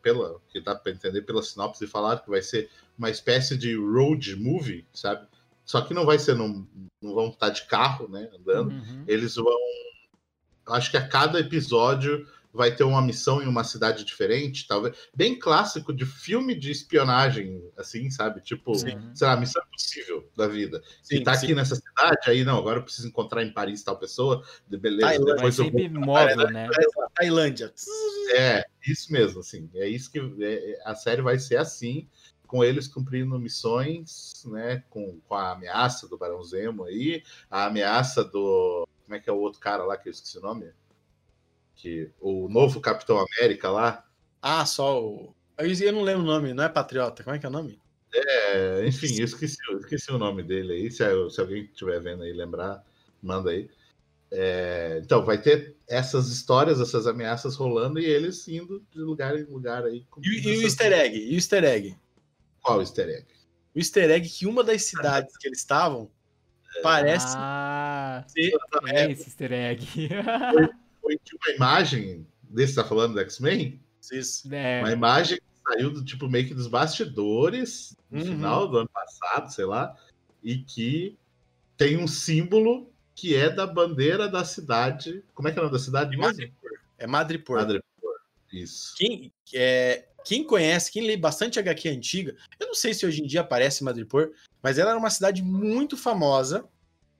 [0.01, 4.35] pela, que dá para entender pela sinopse falar que vai ser uma espécie de road
[4.35, 5.27] movie, sabe?
[5.65, 6.65] Só que não vai ser, não,
[7.01, 8.71] não vão estar de carro, né, andando.
[8.71, 9.03] Uhum.
[9.07, 9.57] Eles vão,
[10.67, 14.95] acho que a cada episódio vai ter uma missão em uma cidade diferente, talvez.
[15.15, 18.41] Bem clássico de filme de espionagem, assim, sabe?
[18.41, 18.97] Tipo, sim.
[19.13, 20.81] sei lá, missão impossível da vida.
[21.03, 21.45] Sim, tá sim.
[21.45, 25.35] aqui nessa cidade, aí não, agora eu preciso encontrar em Paris tal pessoa, beleza, Tailândia,
[25.35, 25.89] depois eu vou...
[25.89, 26.67] móvel, né?
[27.15, 27.73] Tailândia.
[28.35, 29.69] É, isso mesmo, assim.
[29.75, 32.07] É isso que é, é, a série vai ser assim,
[32.47, 34.83] com eles cumprindo missões, né?
[34.89, 38.87] Com, com a ameaça do Barão Zemo aí, a ameaça do.
[39.03, 40.71] Como é que é o outro cara lá que eu esqueci o nome?
[41.77, 44.03] Que o novo Capitão América lá.
[44.41, 45.35] Ah, só o.
[45.57, 47.79] Eu não lembro o nome, não é Patriota, como é que é o nome?
[48.13, 50.91] É, enfim, eu esqueci, eu esqueci o nome dele aí.
[50.91, 52.83] Se, se alguém estiver vendo aí lembrar,
[53.21, 53.69] manda aí.
[54.29, 59.43] É, então, vai ter essas histórias, essas ameaças rolando e eles indo de lugar em
[59.43, 60.05] lugar aí.
[60.21, 61.17] E, e o easter egg?
[61.17, 61.97] E o easter egg?
[62.61, 63.25] Qual easter egg?
[63.73, 66.11] O easter egg que uma das cidades que eles estavam
[66.77, 66.81] é.
[66.81, 68.51] parece ah, ser.
[68.87, 70.09] É, esse easter egg.
[71.07, 73.81] Foi, de uma imagem desse tá falando do X-Men?
[74.51, 74.79] É.
[74.81, 78.25] Uma imagem que saiu do tipo meio que dos bastidores no uhum.
[78.25, 79.95] final do ano passado, sei lá,
[80.43, 81.17] e que
[81.77, 85.23] tem um símbolo que é da bandeira da cidade.
[85.33, 86.15] Como é que é o nome da cidade?
[86.17, 86.71] Madripoor.
[86.97, 87.59] É Madripoor.
[87.59, 88.15] Madripoor.
[88.51, 88.93] Isso.
[88.95, 93.27] Quem, é, quem conhece, quem lê bastante HQ antiga, eu não sei se hoje em
[93.27, 94.31] dia aparece Madripoor,
[94.61, 96.67] mas ela era uma cidade muito famosa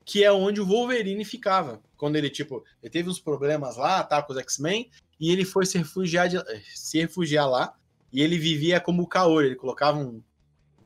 [0.07, 1.81] que é onde o Wolverine ficava.
[1.97, 4.89] Quando ele, tipo, ele teve uns problemas lá, tá, com os X-Men,
[5.19, 6.37] e ele foi se refugiar, de,
[6.73, 7.75] se refugiar lá,
[8.11, 10.23] e ele vivia como o Kaori, ele colocava um,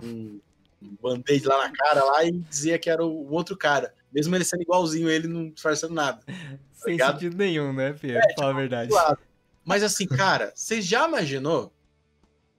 [0.01, 0.41] um,
[0.81, 3.93] um band-aid lá na cara lá e dizia que era o, o, outro cara.
[4.11, 6.23] Mesmo ele sendo igualzinho ele, não disfarçando nada.
[6.73, 7.13] Sem ligado?
[7.13, 8.17] sentido nenhum, né, Pedro?
[8.17, 8.89] É, Fala tipo, a verdade.
[8.89, 9.19] Claro.
[9.63, 11.71] Mas assim, cara, você já imaginou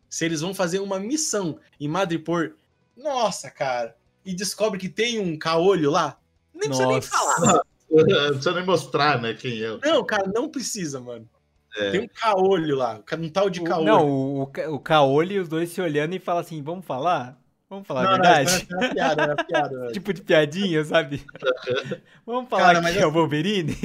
[0.08, 2.54] se eles vão fazer uma missão em Madripoor?
[2.96, 6.21] Nossa, cara, e descobre que tem um caolho lá?
[6.62, 6.86] Nem Nossa.
[6.86, 7.62] precisa nem falar.
[7.92, 9.78] Não precisa nem mostrar, né, quem é.
[9.84, 11.28] Não, cara, não precisa, mano.
[11.76, 11.90] É.
[11.90, 13.84] Tem um caolho lá, um tal de caolho.
[13.84, 17.38] Não, o, o caolho e os dois se olhando e falam assim: vamos falar?
[17.68, 18.66] Vamos falar não, a verdade?
[18.70, 19.88] Não, era piada, era piada.
[19.92, 21.24] tipo de piadinha, sabe?
[22.26, 23.76] vamos falar cara, que é o assim, Wolverine?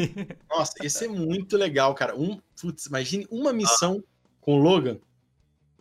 [0.49, 2.13] Nossa, esse é muito legal, cara.
[2.13, 4.27] Um, putz, imagine uma missão ah.
[4.41, 4.97] com o Logan.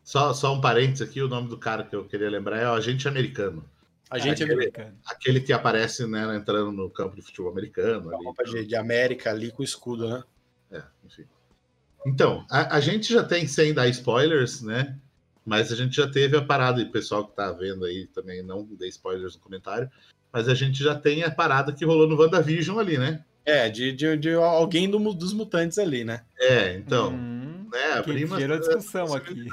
[0.04, 2.74] Só, só um parênteses aqui, o nome do cara que eu queria lembrar é o
[2.74, 3.64] agente americano.
[4.08, 4.98] Agente aquele, americano.
[5.04, 8.14] Aquele que aparece né, entrando no campo de futebol americano.
[8.14, 10.22] A roupa de, de, América ali com o escudo, né?
[10.70, 11.24] É, enfim.
[12.06, 14.96] Então, a, a, gente já tem, sem dar spoilers, né?
[15.44, 18.42] Mas a gente já teve a parada, e o pessoal que tá vendo aí também
[18.42, 19.90] não dê spoilers no comentário,
[20.32, 23.24] mas a gente já tem a parada que rolou no WandaVision ali, né?
[23.44, 26.24] É, de, de, de alguém do, dos mutantes ali, né?
[26.38, 27.12] É, então.
[27.12, 28.38] Hum, né, abrimos.
[28.38, 29.46] Gerou discussão aqui.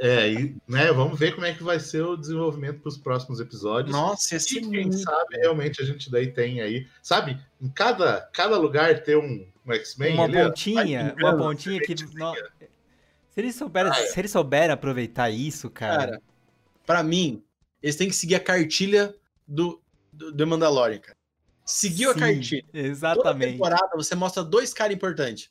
[0.00, 3.38] É, e, né, vamos ver como é que vai ser o desenvolvimento para os próximos
[3.38, 3.92] episódios.
[3.92, 8.58] Nossa, esse e quem sabe realmente a gente daí tem aí, sabe, em cada, cada
[8.58, 10.14] lugar ter um, um X-Men.
[10.14, 11.94] Uma pontinha, uma pontinha que.
[12.14, 12.34] No...
[12.34, 14.06] Se eles souberem, ah, é.
[14.06, 16.06] se eles souberem aproveitar isso, cara.
[16.06, 16.22] Cara,
[16.84, 17.42] pra mim,
[17.82, 19.14] eles têm que seguir a cartilha
[19.46, 19.80] do,
[20.12, 21.16] do, do Mandalorian, cara.
[21.64, 22.64] Seguiu Sim, a cartilha.
[22.74, 23.22] Exatamente.
[23.22, 25.50] Toda temporada você mostra dois caras importantes.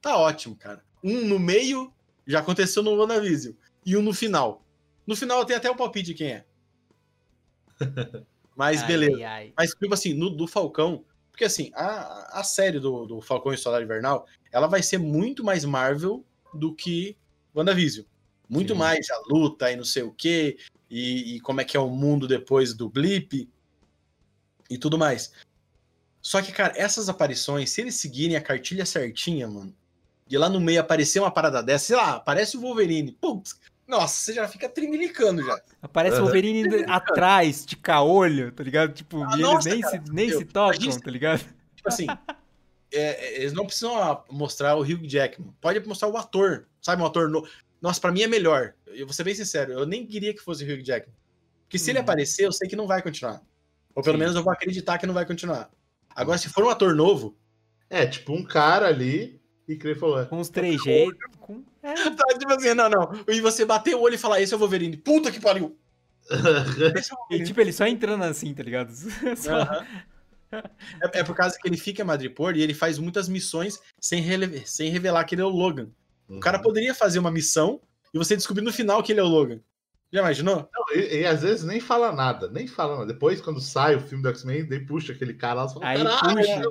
[0.00, 0.82] Tá ótimo, cara.
[1.02, 1.93] Um no meio
[2.26, 3.54] já aconteceu no WandaVision.
[3.84, 4.64] E um no final.
[5.06, 6.44] No final tem até o palpite de quem é.
[8.56, 9.28] Mas ai, beleza.
[9.28, 9.52] Ai.
[9.56, 11.04] Mas, tipo assim, no do Falcão.
[11.30, 15.42] Porque assim, a, a série do, do Falcão e Soldado Invernal, ela vai ser muito
[15.42, 17.16] mais Marvel do que
[17.54, 18.06] WandaVision.
[18.48, 18.78] Muito Sim.
[18.78, 20.56] mais a luta e não sei o quê.
[20.88, 23.50] E, e como é que é o mundo depois do blip.
[24.70, 25.32] E tudo mais.
[26.22, 29.74] Só que, cara, essas aparições, se eles seguirem a cartilha certinha, mano,
[30.28, 34.14] e lá no meio aparecer uma parada dessa, sei lá, aparece o Wolverine, putz, nossa,
[34.16, 35.60] você já fica trimilicando já.
[35.82, 38.92] Aparece o Wolverine atrás, de caolho, tá ligado?
[38.92, 41.44] Tipo, ah, nossa, eles nem, cara, se, nem se tocam, gente, tá ligado?
[41.76, 42.06] Tipo assim,
[42.90, 45.52] é, eles não precisam mostrar o Hugh Jackman.
[45.60, 47.02] Pode mostrar o ator, sabe?
[47.02, 47.28] Um ator.
[47.28, 47.46] No...
[47.80, 48.72] Nossa, pra mim é melhor.
[48.86, 51.14] Eu vou ser bem sincero, eu nem queria que fosse o Hugh Jackman.
[51.64, 52.04] Porque se ele uhum.
[52.04, 53.42] aparecer, eu sei que não vai continuar.
[53.94, 54.20] Ou pelo Sim.
[54.20, 55.70] menos eu vou acreditar que não vai continuar.
[56.14, 57.36] Agora, se for um ator novo.
[57.90, 60.24] É, tipo um cara ali e que ele falou.
[60.26, 61.18] Com os três jeitos.
[61.40, 61.62] Com...
[61.82, 61.94] É.
[62.16, 63.24] Tá, tipo assim, não, não.
[63.28, 64.96] E você bater o olho e falar, esse é o Wolverine.
[64.96, 65.76] Puta que pariu!
[67.30, 68.90] e tipo, ele só entrando assim, tá ligado?
[69.36, 69.84] Só...
[71.02, 74.22] É, é, por causa que ele fica em Madripoor e ele faz muitas missões sem,
[74.22, 74.62] rele...
[74.64, 75.88] sem revelar que ele é o Logan.
[76.28, 76.38] Uhum.
[76.38, 76.62] O cara uhum.
[76.62, 77.80] poderia fazer uma missão
[78.12, 79.60] e você descobrir no final que ele é o Logan.
[80.12, 80.68] Já imaginou?
[80.72, 83.12] Não, e, e, às vezes nem fala nada, nem fala nada.
[83.12, 85.98] Depois, quando sai o filme do X-Men, daí puxa aquele cara lá e fala, Aí
[85.98, 86.62] puxa.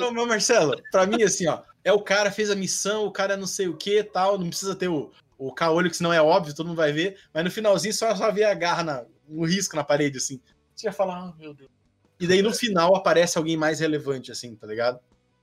[0.00, 3.36] Não, não, Marcelo, pra mim, assim, ó, é o cara fez a missão, o cara
[3.36, 6.54] não sei o que tal, não precisa ter o, o caolho, que senão é óbvio,
[6.54, 9.76] todo mundo vai ver, mas no finalzinho só, só vê a garra, na, um risco
[9.76, 10.40] na parede, assim.
[10.74, 11.70] Você ia falar, ah, meu Deus.
[12.20, 15.00] E daí no final aparece alguém mais relevante, assim, tá ligado?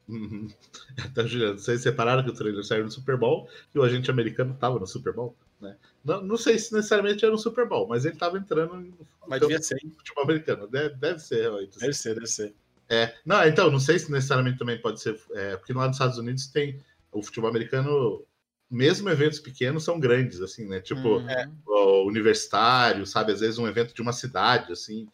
[0.08, 0.48] Uhum.
[1.14, 4.56] Tá, Juliano, vocês separaram que o trailer saiu no Super Bowl e o agente americano
[4.60, 5.36] tava no Super Bowl?
[5.62, 5.76] Né?
[6.04, 9.40] Não, não sei se necessariamente era um Super Bowl, mas ele estava entrando no mas
[9.40, 9.78] devia ser.
[9.98, 10.68] futebol americano.
[10.68, 11.78] Deve, deve ser, realmente.
[11.78, 12.54] Deve ser, deve ser.
[12.90, 15.20] É, não, então, não sei se necessariamente também pode ser.
[15.34, 16.82] É, porque lá nos Estados Unidos tem
[17.12, 18.26] o futebol americano,
[18.70, 20.82] mesmo eventos pequenos, são grandes, assim, né?
[20.82, 21.30] Tipo, uhum.
[21.30, 23.32] é, o universitário, sabe?
[23.32, 25.08] Às vezes um evento de uma cidade, assim,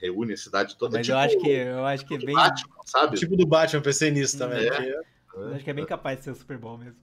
[0.00, 0.98] reúne a cidade toda.
[0.98, 2.34] Mas tipo, eu acho que eu acho que é bem.
[2.34, 3.16] Batman, sabe?
[3.16, 4.68] Tipo do Batman, pensei nisso também.
[4.68, 5.00] É, é.
[5.34, 6.98] Eu acho que é bem capaz de ser o Super Bowl mesmo.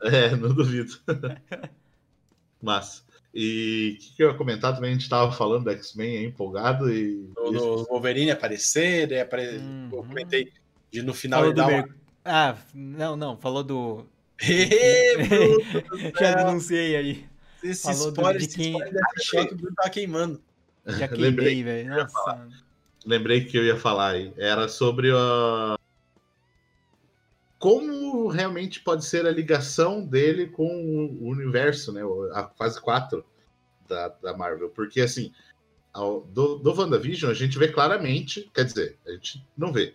[0.00, 0.98] É, não duvido.
[2.62, 3.04] Mas.
[3.38, 4.88] E o que, que, eu ia comentar também?
[4.88, 7.30] A gente estava falando do X-Men empolgado e.
[7.36, 9.58] No, Wolverine aparecer, daí apare...
[9.58, 9.90] Uhum.
[9.92, 10.50] eu comentei
[10.90, 11.88] de no final falou do uma...
[12.24, 14.06] Ah, não, não, falou do.
[16.18, 17.26] Já denunciei aí.
[17.62, 18.72] Esse falou spoiler, do, de quem...
[19.18, 20.40] spoiler que o Bruno tava queimando.
[20.86, 21.90] Já queimei, velho.
[21.90, 22.48] Nossa.
[23.04, 24.32] Lembrei que eu ia falar aí.
[24.38, 25.75] Era sobre a
[27.58, 32.02] como realmente pode ser a ligação dele com o universo, né?
[32.32, 33.24] A fase 4
[33.88, 34.68] da, da Marvel.
[34.70, 35.32] Porque, assim,
[35.92, 39.94] ao, do, do WandaVision, a gente vê claramente, quer dizer, a gente não vê.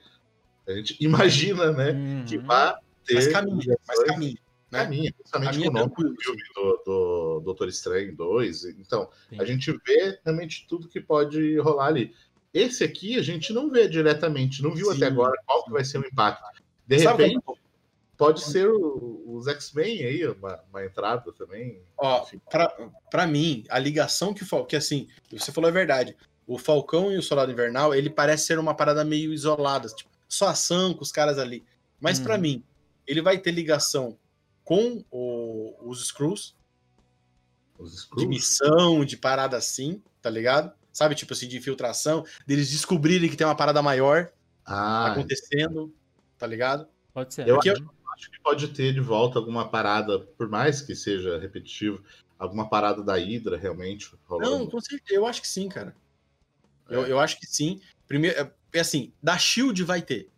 [0.67, 2.25] A gente imagina, né, uhum.
[2.25, 2.73] que vai
[3.05, 3.15] ter.
[3.15, 4.37] Mas caminha, mas caminha.
[4.71, 4.83] Né?
[4.83, 8.65] Caminha, principalmente caminha com o nome do filme do, do Doutor Estranho 2.
[8.79, 9.39] Então, Sim.
[9.39, 12.15] a gente vê realmente tudo que pode rolar ali.
[12.53, 14.97] Esse aqui a gente não vê diretamente, não viu Sim.
[14.97, 16.60] até agora qual que vai ser o impacto.
[16.97, 17.57] De Sabe repente, como?
[18.17, 21.81] pode ser o, os X-Men aí, uma, uma, entrada também.
[21.97, 22.27] Ó,
[23.09, 26.17] para mim, a ligação que o que assim, você falou é verdade.
[26.45, 30.49] O Falcão e o Soldado Invernal, ele parece ser uma parada meio isolada, tipo, só
[30.49, 31.63] ação com os caras ali.
[31.97, 32.23] Mas hum.
[32.23, 32.61] para mim,
[33.07, 34.17] ele vai ter ligação
[34.65, 36.53] com o, os Screws,
[37.79, 40.73] os Screws, de missão, de parada assim, tá ligado?
[40.91, 44.29] Sabe, tipo assim, de infiltração, deles descobrirem que tem uma parada maior
[44.65, 45.13] ah.
[45.13, 45.93] acontecendo,
[46.41, 46.87] tá ligado?
[47.13, 47.47] Pode ser.
[47.47, 52.03] Eu, eu, acho que pode ter de volta alguma parada, por mais que seja repetitivo,
[52.39, 54.11] alguma parada da Hydra realmente.
[54.25, 54.49] Rolando.
[54.49, 55.95] Não, com certeza, eu acho que sim, cara.
[56.89, 56.95] É.
[56.95, 57.79] Eu, eu acho que sim.
[58.07, 60.31] Primeiro, é, é assim, da Shield vai ter.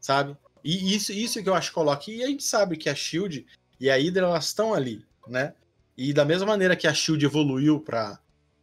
[0.00, 0.34] Sabe?
[0.64, 2.10] E isso, isso que eu acho que coloca.
[2.10, 3.46] E a gente sabe que a Shield
[3.78, 5.54] e a Hydra elas estão ali, né?
[5.98, 8.18] E da mesma maneira que a Shield evoluiu para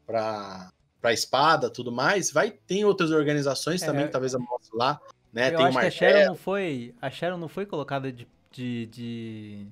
[0.08, 5.00] para para espada, tudo mais, vai ter outras organizações é, também, talvez eu mostre lá.
[5.36, 5.50] Né?
[5.50, 6.96] Eu Tem acho que a Sharon não foi.
[7.02, 8.26] A Sharon não foi colocada de.
[8.52, 9.68] de, de...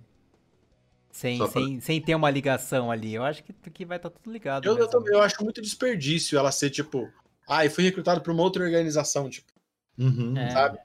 [1.09, 1.47] Sem, pra...
[1.47, 3.13] sem, sem ter uma ligação ali.
[3.13, 4.65] Eu acho que, que vai estar tá tudo ligado.
[4.65, 7.09] Eu, eu, também, eu acho muito desperdício ela ser tipo.
[7.47, 9.53] Ah, e fui recrutado por uma outra organização, tipo.
[9.97, 10.49] Uhum, é.
[10.49, 10.79] Sabe?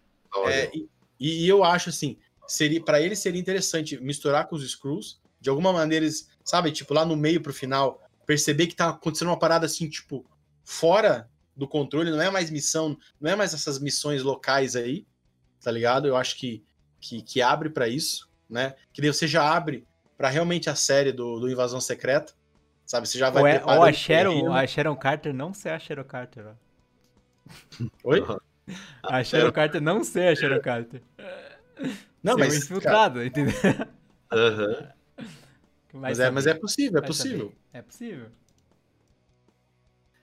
[0.46, 2.16] É, e, e, eu acho assim,
[2.46, 5.20] seria para eles seria interessante misturar com os Screws.
[5.40, 9.28] De alguma maneira, eles, sabe, tipo, lá no meio pro final, perceber que tá acontecendo
[9.28, 10.24] uma parada assim, tipo,
[10.64, 11.28] fora
[11.58, 15.04] do controle, não é mais missão, não é mais essas missões locais aí,
[15.60, 16.06] tá ligado?
[16.06, 16.64] Eu acho que,
[17.00, 18.76] que, que abre para isso, né?
[18.92, 19.84] Que daí você já abre
[20.16, 22.32] para realmente a série do, do Invasão Secreta,
[22.86, 23.08] sabe?
[23.08, 26.04] Você já vai ou, é, ou a Sharon, a Sharon Carter não ser a Sharon
[26.04, 26.54] Carter, ó.
[28.04, 28.24] Oi?
[29.02, 31.02] A Sharon Carter não ser a Sharon Carter.
[32.22, 33.26] Não, ser mas infiltrado, cara...
[33.26, 33.54] entendeu?
[34.32, 34.88] Uhum.
[35.94, 37.52] Mas, mas, é, mas é possível, é possível.
[37.72, 38.30] É possível.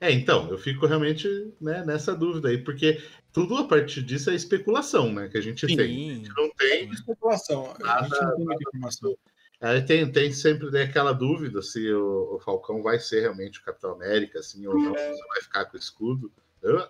[0.00, 4.34] É, então, eu fico realmente né, nessa dúvida aí, porque tudo a partir disso é
[4.34, 5.28] especulação, né?
[5.28, 5.76] Que a gente Sim.
[5.76, 6.10] tem.
[6.10, 7.74] A gente não tem especulação.
[7.80, 9.18] Nada, a gente não tem muita informação.
[9.60, 13.64] Aí tem, tem sempre né, aquela dúvida se o, o, Falcão vai ser realmente o
[13.64, 16.30] Capitão América, assim, ou não, se vai ficar com o escudo.
[16.62, 16.86] Eu,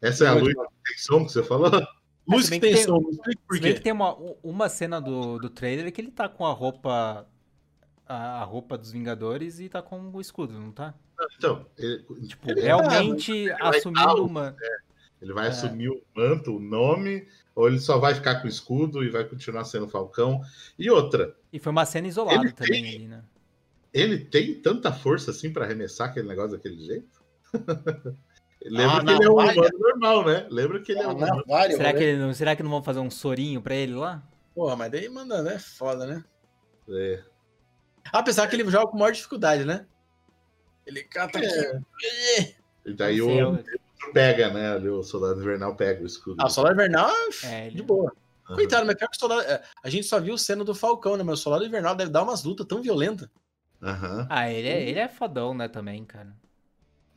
[0.00, 1.70] Essa é a luz que tem som que você falou?
[2.28, 3.00] Luz que tem, tem som,
[3.48, 3.74] por quê?
[3.74, 7.26] que tem uma, uma cena do, do trailer que ele tá com a roupa
[8.06, 10.94] a, a roupa dos Vingadores e tá com o escudo, não tá?
[11.36, 14.56] Então, ele, tipo, ele realmente tá, assumindo uma.
[14.60, 14.76] É,
[15.20, 15.48] ele vai é.
[15.50, 19.24] assumir o manto, o nome, ou ele só vai ficar com o escudo e vai
[19.24, 20.40] continuar sendo Falcão.
[20.78, 21.36] E outra.
[21.52, 23.22] E foi uma cena isolada também tem, ali, né?
[23.92, 27.22] Ele tem tanta força assim para arremessar aquele negócio daquele jeito?
[28.64, 30.46] Lembra ah, que ele é um humano normal, né?
[30.48, 31.42] Lembra que ele é um humano.
[31.70, 34.22] será, que ele não, será que não vão fazer um sorinho pra ele lá?
[34.54, 35.58] Porra, mas daí manda, né?
[35.58, 36.24] Foda, né?
[36.88, 37.22] É.
[38.12, 39.86] Apesar que ele joga com maior dificuldade, né?
[40.86, 41.46] Ele cata é.
[41.46, 42.56] aqui.
[42.84, 43.64] E daí o outro
[44.12, 44.72] pega, né?
[44.72, 46.36] Ali, o soldado invernal pega o escudo.
[46.40, 47.10] Ah, o soldado invernal
[47.44, 48.12] é, de boa.
[48.48, 48.56] Uhum.
[48.56, 49.42] Coitado, mas pior que o soldado.
[49.42, 51.22] É, a gente só viu cena do Falcão, né?
[51.22, 53.28] Mas o soldado invernal deve dar umas lutas tão violentas.
[53.80, 54.26] Uhum.
[54.28, 56.34] Ah, ele é, ele é fodão, né, também, cara.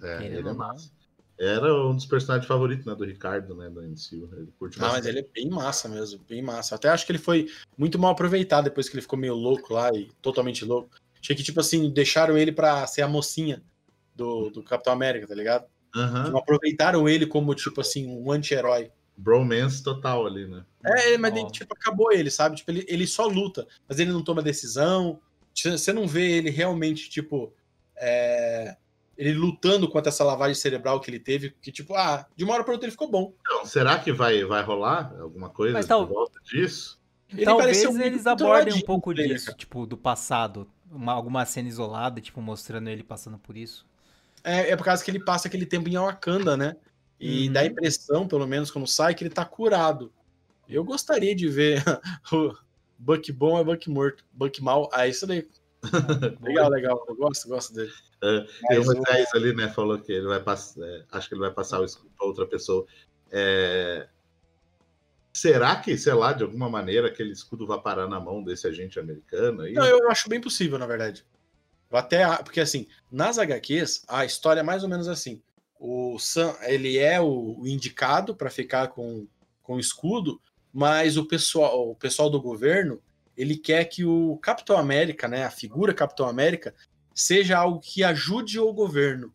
[0.01, 0.89] É, ele, ele é massa.
[1.37, 4.29] Era um dos personagens favoritos né, do Ricardo, né, do MCU.
[4.37, 6.75] Ele curte ah, mas ele é bem massa mesmo, bem massa.
[6.75, 7.47] Até acho que ele foi
[7.77, 10.89] muito mal aproveitado depois que ele ficou meio louco lá e totalmente louco.
[11.25, 13.63] Achei que, tipo assim, deixaram ele pra ser a mocinha
[14.15, 15.65] do, do Capitão América, tá ligado?
[15.95, 16.29] Uhum.
[16.29, 18.91] Não aproveitaram ele como, tipo assim, um anti-herói.
[19.17, 20.63] Bromance total ali, né?
[20.85, 21.47] É, mas oh.
[21.47, 22.57] tipo, acabou ele, sabe?
[22.57, 25.19] Tipo, ele, ele só luta, mas ele não toma decisão.
[25.51, 27.51] Você não vê ele realmente, tipo,
[27.97, 28.77] é,
[29.17, 32.63] ele lutando contra essa lavagem cerebral que ele teve, que tipo, ah, de uma hora
[32.63, 33.33] para outra ele ficou bom.
[33.41, 36.05] Então, será que vai, vai rolar alguma coisa Mas, tal...
[36.05, 37.03] volta disso?
[37.29, 40.69] Ele Talvez eles abordem um pouco disso, tipo, do passado.
[40.95, 43.85] Uma, alguma cena isolada, tipo, mostrando ele passando por isso.
[44.43, 46.75] É, é por causa que ele passa aquele tempo em Wakanda, né?
[47.19, 47.53] E uhum.
[47.53, 50.11] dá a impressão, pelo menos quando sai, que ele tá curado.
[50.67, 51.83] Eu gostaria de ver
[52.31, 52.53] o
[52.97, 54.89] Buck bom é Buck morto, Buck mal.
[54.91, 55.47] Ah, isso daí.
[56.41, 57.05] legal, legal.
[57.07, 57.91] Eu gosto, gosto dele.
[58.23, 59.37] É, tem uma o...
[59.37, 59.69] ali, né?
[59.69, 60.81] Falou que ele vai passar.
[60.83, 62.85] É, acho que ele vai passar o escudo para outra pessoa.
[63.31, 64.07] É...
[65.35, 68.97] Será que, sei lá, de alguma maneira aquele escudo vai parar na mão desse agente
[68.97, 69.63] americano?
[69.63, 69.73] Aí?
[69.73, 71.25] Não, eu acho bem possível, na verdade.
[71.91, 75.41] Até porque assim, nas HQs, a história é mais ou menos assim.
[75.77, 79.27] O Sam, ele é o, indicado para ficar com,
[79.61, 83.01] com o escudo, mas o pessoal, o pessoal do governo,
[83.35, 86.73] ele quer que o Capitão América, né, a figura Capitão América,
[87.13, 89.33] seja algo que ajude o governo.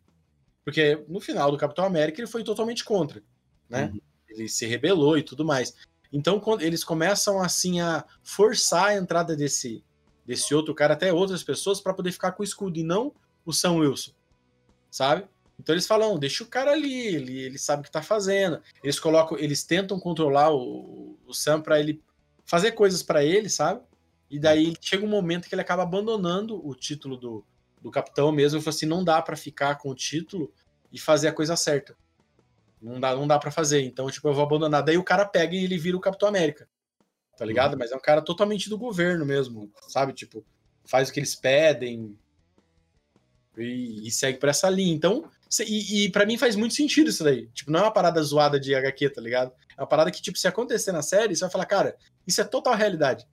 [0.65, 3.21] Porque no final do Capitão América ele foi totalmente contra,
[3.69, 3.91] né?
[3.93, 4.01] Uhum.
[4.27, 5.75] Ele se rebelou e tudo mais.
[6.11, 9.83] Então quando eles começam assim a forçar a entrada desse
[10.25, 13.13] desse outro cara até outras pessoas para poder ficar com o escudo e não
[13.45, 14.11] o Sam Wilson,
[14.89, 15.27] sabe?
[15.59, 18.61] Então eles falam, deixa o cara ali, ele, ele sabe o que tá fazendo.
[18.83, 22.01] Eles colocam, eles tentam controlar o, o Sam para ele
[22.45, 23.81] fazer coisas para ele, sabe?
[24.29, 27.45] E daí chega um momento que ele acaba abandonando o título do,
[27.81, 30.51] do capitão mesmo, eu falei assim, não dá para ficar com o título
[30.91, 31.95] e fazer a coisa certa.
[32.81, 33.81] Não dá, não dá para fazer.
[33.81, 34.83] Então, tipo, eu vou abandonar.
[34.83, 36.67] Daí o cara pega e ele vira o Capitão América.
[37.37, 37.73] Tá ligado?
[37.73, 37.79] Uhum.
[37.79, 40.13] Mas é um cara totalmente do governo mesmo, sabe?
[40.13, 40.45] Tipo,
[40.83, 42.17] faz o que eles pedem
[43.57, 44.93] e, e segue por essa linha.
[44.93, 45.29] Então,
[45.59, 47.47] e, e para mim faz muito sentido isso daí.
[47.53, 49.51] Tipo, não é uma parada zoada de HQ, tá ligado?
[49.77, 52.43] É uma parada que, tipo, se acontecer na série, você vai falar, cara, isso é
[52.43, 53.27] total realidade.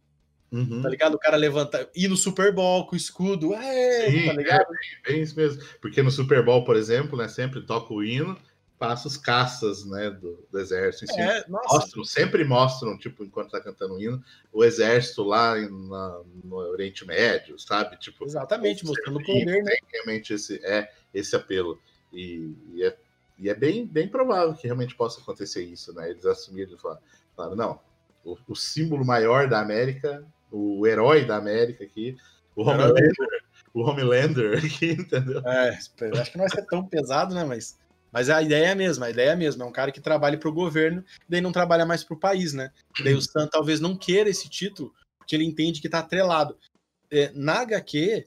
[0.50, 0.80] Uhum.
[0.82, 1.14] Tá ligado?
[1.14, 4.66] O cara levanta, ir no Super Bowl com o escudo, é, tá ligado?
[5.06, 5.62] É, é, isso mesmo.
[5.80, 8.38] Porque no Super Bowl, por exemplo, né, sempre toca o hino,
[8.78, 11.12] passa os caças, né, do, do exército.
[11.18, 14.22] É, mostram, sempre mostram, tipo, enquanto tá cantando o hino,
[14.52, 17.98] o exército lá na, no Oriente Médio, sabe?
[17.98, 19.74] Tipo, Exatamente, mostrando o poder, né?
[19.92, 21.80] Realmente esse, é, esse apelo.
[22.12, 22.96] E, e, é,
[23.38, 26.10] e é bem, bem provável que realmente possa acontecer isso, né?
[26.10, 27.02] Eles assumiram e falaram,
[27.36, 27.80] falaram não,
[28.24, 32.16] o, o símbolo maior da América o herói da América aqui,
[32.56, 33.12] o Homelander,
[33.72, 35.42] o Homelander aqui, entendeu?
[35.46, 37.44] É, acho que não vai ser tão pesado, né?
[37.44, 37.78] Mas,
[38.12, 39.64] mas a ideia é a mesma, a ideia é a mesma.
[39.64, 42.52] É um cara que trabalha para o governo, daí não trabalha mais para o país,
[42.52, 42.70] né?
[43.02, 46.56] Daí o Sam talvez não queira esse título, porque ele entende que está atrelado.
[47.10, 48.26] É, na HQ,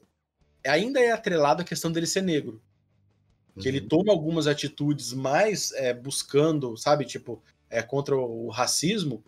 [0.66, 2.62] ainda é atrelado a questão dele ser negro.
[3.58, 3.76] Que uhum.
[3.76, 9.22] ele toma algumas atitudes mais é, buscando, sabe, tipo, é, contra o racismo,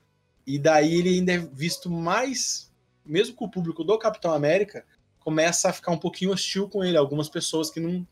[0.47, 2.73] e daí ele ainda é visto mais
[3.05, 4.85] mesmo com o público do Capitão América,
[5.21, 6.97] começa a ficar um pouquinho hostil com ele.
[6.97, 8.07] Algumas pessoas que não.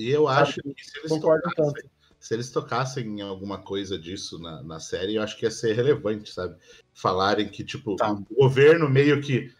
[0.00, 4.62] E eu acho que se eles, tocassem, se eles tocassem em alguma coisa disso na,
[4.62, 6.56] na série, eu acho que ia ser relevante, sabe?
[6.94, 8.12] Falarem que, tipo, tá.
[8.12, 9.52] o governo meio que.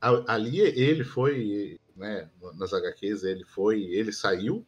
[0.00, 2.30] Ali ele foi, né?
[2.54, 4.64] Nas HQs ele foi, ele saiu,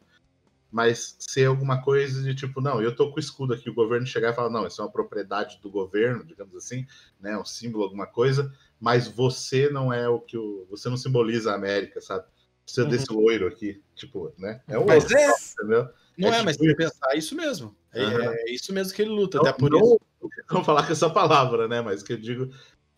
[0.69, 4.05] mas ser alguma coisa de tipo, não, eu tô com o escudo aqui, o governo
[4.05, 6.85] chegar e falar, não, isso é uma propriedade do governo, digamos assim,
[7.21, 7.37] né?
[7.37, 8.51] Um símbolo, alguma coisa
[8.81, 10.65] mas você não é o que o.
[10.71, 12.25] Você não simboliza a América, sabe?
[12.63, 12.89] Precisa uhum.
[12.89, 14.61] desse loiro aqui, tipo, né?
[14.67, 15.89] É o mas, é, entendeu?
[16.17, 16.69] Não é, é mas tipo...
[16.69, 17.75] se pensar, é isso mesmo.
[17.93, 18.31] É, uhum.
[18.31, 19.37] é, isso mesmo que ele luta.
[19.37, 19.99] Não, até por não, isso.
[20.51, 21.81] Não falar com essa palavra, né?
[21.81, 22.53] Mas que eu digo,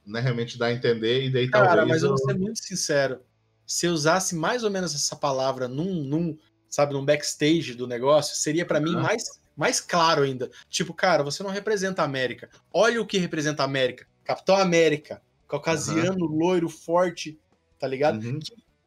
[0.05, 1.87] né, realmente dá a entender, e daí Cara, talvez.
[1.87, 3.21] mas eu vou ser muito sincero.
[3.65, 6.37] Se eu usasse mais ou menos essa palavra num, num
[6.73, 10.49] sabe, num backstage do negócio, seria para mim mais, mais claro ainda.
[10.69, 12.49] Tipo, cara, você não representa a América.
[12.73, 14.07] Olha o que representa a América.
[14.23, 16.35] Capitão América, caucasiano, uhum.
[16.35, 17.39] loiro, forte,
[17.77, 18.23] tá ligado?
[18.23, 18.39] Uhum.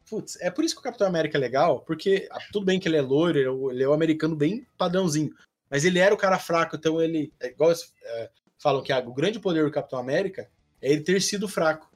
[0.09, 2.87] Putz, é por isso que o Capitão América é legal, porque ah, tudo bem que
[2.87, 5.33] ele é loiro, ele é um americano bem padrãozinho,
[5.69, 7.33] mas ele era o cara fraco, então ele.
[7.39, 10.49] É igual é, falam que ah, o grande poder do Capitão América
[10.81, 11.91] é ele ter sido fraco.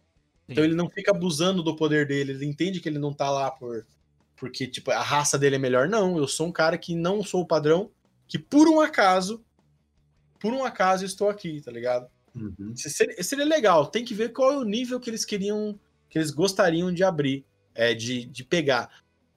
[0.47, 3.49] Então ele não fica abusando do poder dele, ele entende que ele não tá lá
[3.49, 3.85] por
[4.35, 5.87] porque tipo a raça dele é melhor.
[5.87, 7.89] Não, eu sou um cara que não sou o padrão,
[8.27, 9.41] que por um acaso,
[10.39, 12.09] por um acaso estou aqui, tá ligado?
[12.35, 12.73] Uhum.
[12.75, 13.87] Seria, seria legal.
[13.87, 17.45] Tem que ver qual é o nível que eles queriam, que eles gostariam de abrir
[17.75, 18.89] é, de, de pegar.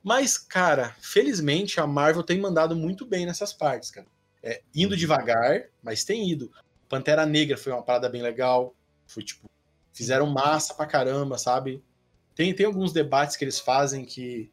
[0.03, 4.07] Mas, cara, felizmente a Marvel tem mandado muito bem nessas partes, cara.
[4.43, 4.99] É, indo uhum.
[4.99, 6.53] devagar, mas tem ido.
[6.89, 8.74] Pantera Negra foi uma parada bem legal.
[9.07, 9.49] Foi tipo,
[9.93, 11.82] fizeram massa pra caramba, sabe?
[12.35, 14.53] Tem, tem alguns debates que eles fazem que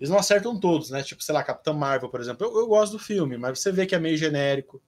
[0.00, 1.00] eles não acertam todos, né?
[1.02, 2.44] Tipo, sei lá, Capitã Marvel, por exemplo.
[2.44, 4.82] Eu, eu gosto do filme, mas você vê que é meio genérico,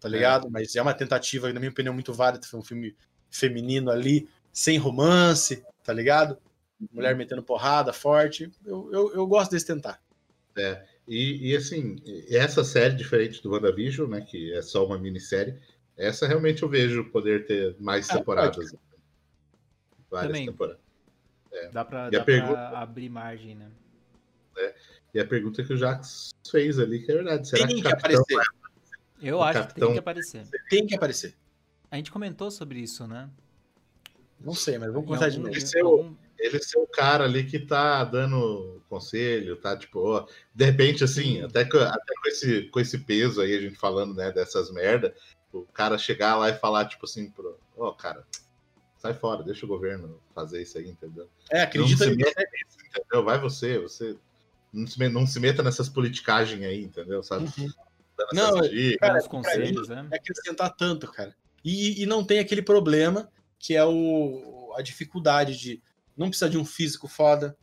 [0.00, 0.46] tá ligado?
[0.46, 0.50] É.
[0.50, 2.46] Mas é uma tentativa, na minha opinião, muito válida.
[2.46, 2.96] Foi um filme
[3.30, 6.38] feminino ali, sem romance, tá ligado?
[6.92, 7.18] Mulher uhum.
[7.18, 8.50] metendo porrada forte.
[8.64, 10.00] Eu, eu, eu gosto desse tentar.
[10.56, 11.96] É, e, e, assim,
[12.28, 15.56] essa série, diferente do WandaVision, né, que é só uma minissérie,
[15.96, 18.74] essa realmente eu vejo poder ter mais é, temporadas.
[20.10, 20.46] Várias Também.
[20.46, 20.80] temporadas.
[21.52, 21.68] É.
[21.68, 22.52] Dá pra, dá pergunta...
[22.52, 23.70] pra abrir margem, né?
[24.58, 24.74] É.
[25.14, 27.48] E a pergunta que o Jax fez ali, que é verdade.
[27.48, 28.36] Será tem que, que aparecer.
[29.22, 29.74] Eu acho Capitão...
[29.74, 30.48] que tem que aparecer.
[30.68, 31.34] Tem que aparecer.
[31.90, 33.30] A gente comentou sobre isso, né?
[34.38, 35.54] Não sei, mas vamos contar de novo.
[35.82, 41.04] Algum, ele ser o cara ali que tá dando conselho, tá tipo, ó, de repente,
[41.04, 44.70] assim, até, com, até com, esse, com esse peso aí, a gente falando, né, dessas
[44.70, 45.14] merda,
[45.52, 48.24] o cara chegar lá e falar, tipo assim, pro, ó, cara,
[48.98, 51.28] sai fora, deixa o governo fazer isso aí, entendeu?
[51.50, 52.34] É, acredita nisso,
[52.88, 53.24] entendeu?
[53.24, 54.16] Vai você, você
[54.72, 57.22] não se, não se meta nessas politicagens aí, entendeu?
[57.22, 57.50] Sabe?
[57.58, 57.68] Uhum.
[58.32, 60.08] Não, dicas, cara, os conselhos, né?
[60.10, 61.34] É acrescentar tanto, cara.
[61.64, 65.82] E, e não tem aquele problema que é o, a dificuldade de
[66.16, 67.56] não precisa de um físico foda,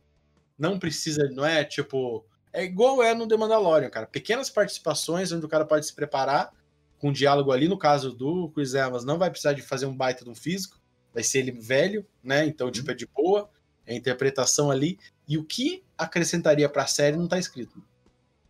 [0.58, 2.26] não precisa, não é tipo.
[2.52, 4.06] É igual é no The Mandalorian, cara.
[4.06, 6.54] Pequenas participações onde o cara pode se preparar
[7.00, 7.68] com um diálogo ali.
[7.68, 10.80] No caso do Chris Evans, não vai precisar de fazer um baita de um físico,
[11.14, 12.46] vai ser ele velho, né?
[12.46, 13.50] Então, tipo, é de boa,
[13.86, 15.00] é a interpretação ali.
[15.28, 17.84] E o que acrescentaria pra série não tá escrito.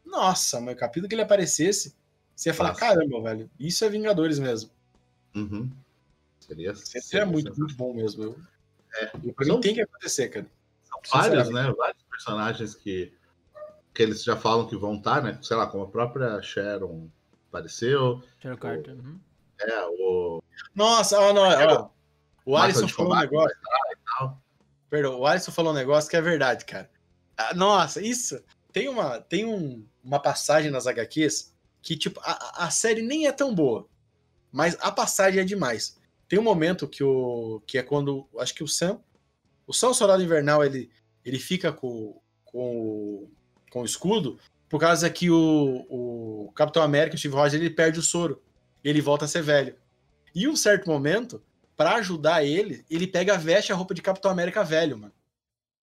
[0.06, 1.96] Nossa, mas o capítulo que ele aparecesse,
[2.36, 2.82] você ia falar: Nossa.
[2.82, 4.70] caramba, velho, isso é Vingadores mesmo.
[5.34, 5.72] Uhum.
[6.42, 8.24] Seria, seria, seria muito, muito bom mesmo.
[8.24, 8.38] Eu
[8.96, 9.06] é.
[9.08, 10.46] Pra mim tem que acontecer, cara.
[10.84, 11.74] São vários, né?
[11.78, 13.14] Vários personagens que,
[13.94, 15.38] que eles já falam que vão estar, né?
[15.42, 17.10] Sei lá, como a própria Sharon
[17.50, 18.22] apareceu.
[18.40, 18.94] Sharon Carter.
[18.94, 19.20] Uhum.
[19.62, 20.44] É, o.
[20.76, 21.90] Nossa, ó, não, ó,
[22.46, 23.58] o Alisson falou um negócio.
[24.90, 26.90] Perdão, o Alisson falou um negócio que é verdade, cara.
[27.38, 28.44] Ah, nossa, isso.
[28.72, 33.32] Tem uma, tem um, uma passagem nas HQs que, tipo, a, a série nem é
[33.32, 33.88] tão boa.
[34.52, 36.00] Mas a passagem é demais.
[36.34, 39.00] Tem um momento que o que é quando acho que o Sam,
[39.68, 40.90] o Sam Soldado Invernal, ele
[41.24, 43.30] ele fica com, com,
[43.70, 48.00] com o escudo por causa que o, o Capitão América, o Steve Rogers, ele perde
[48.00, 48.42] o soro
[48.84, 49.76] ele volta a ser velho.
[50.34, 51.40] E um certo momento,
[51.78, 55.14] para ajudar ele, ele pega a veste a roupa de Capitão América velho, mano.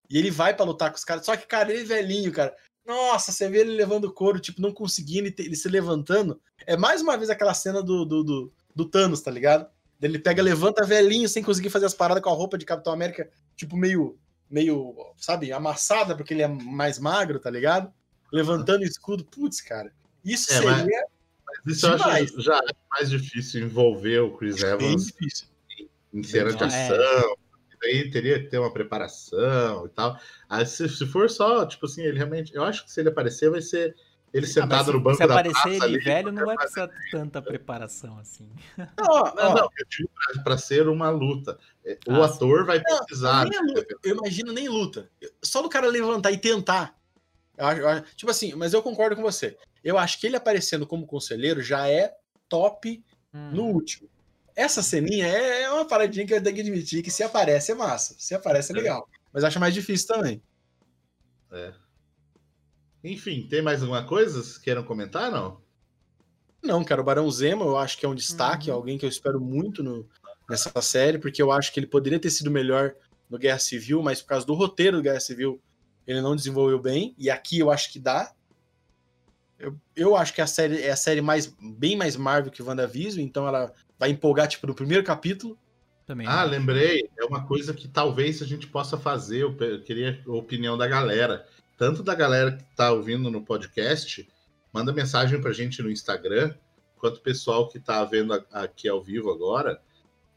[0.09, 1.25] E ele vai para lutar com os caras.
[1.25, 2.53] Só que, cara, ele é velhinho, cara.
[2.85, 6.41] Nossa, você vê ele levando couro, tipo, não conseguindo, ele, ele se levantando.
[6.67, 9.65] É mais uma vez aquela cena do, do, do, do Thanos, tá ligado?
[10.01, 13.29] Ele pega, levanta velhinho sem conseguir fazer as paradas com a roupa de Capitão América,
[13.55, 14.17] tipo, meio,
[14.49, 17.93] meio, sabe, amassada, porque ele é mais magro, tá ligado?
[18.31, 19.23] Levantando o escudo.
[19.25, 19.91] Putz, cara.
[20.23, 20.73] Isso é, seria.
[20.75, 22.31] Mas, mas isso demais.
[22.31, 25.47] eu acho já é mais difícil envolver o Chris Evans difícil.
[26.13, 26.65] em cena de é.
[26.65, 27.35] ação.
[27.83, 30.15] Aí teria que ter uma preparação e tal.
[30.47, 32.53] Aí, se, se for só, tipo assim, ele realmente.
[32.53, 33.95] Eu acho que se ele aparecer, vai ser
[34.33, 36.85] ele ah, sentado ah, no banco se da aparecer ele ali, velho, não vai precisar
[36.85, 38.49] de tanta preparação assim.
[38.77, 40.09] Não, não, não eu digo
[40.43, 41.59] para ser uma luta.
[41.83, 43.45] É, o ah, ator vai precisar.
[43.45, 45.09] Não, eu imagino nem luta.
[45.43, 46.95] Só do cara levantar e tentar.
[47.57, 49.57] Eu eu tipo assim, mas eu concordo com você.
[49.83, 52.15] Eu acho que ele aparecendo como conselheiro já é
[52.47, 53.03] top
[53.33, 53.51] hum.
[53.51, 54.09] no último.
[54.55, 57.75] Essa ceninha é, é uma paradinha que eu tenho que admitir que se aparece é
[57.75, 58.15] massa.
[58.17, 58.79] Se aparece é, é.
[58.79, 59.09] legal.
[59.33, 60.41] Mas acho mais difícil também.
[61.51, 61.73] É.
[63.03, 64.41] Enfim, tem mais alguma coisa?
[64.41, 65.59] Vocês queiram comentar, não?
[66.61, 68.75] Não, cara, o Barão Zema eu acho que é um destaque, uhum.
[68.75, 70.07] alguém que eu espero muito no,
[70.47, 72.93] nessa série, porque eu acho que ele poderia ter sido melhor
[73.29, 75.59] no Guerra Civil, mas por causa do roteiro do Guerra Civil
[76.05, 78.31] ele não desenvolveu bem, e aqui eu acho que dá.
[79.57, 83.23] Eu, eu acho que a série é a série mais, bem mais Marvel que WandaVision,
[83.23, 85.57] então ela vai empolgar, tipo, no primeiro capítulo.
[86.05, 86.57] Também, ah, né?
[86.57, 87.09] lembrei.
[87.17, 89.43] É uma coisa que talvez a gente possa fazer.
[89.43, 91.47] Eu queria a opinião da galera.
[91.81, 94.29] Tanto da galera que está ouvindo no podcast,
[94.71, 96.53] manda mensagem para a gente no Instagram,
[96.99, 99.81] quanto o pessoal que está vendo aqui ao vivo agora.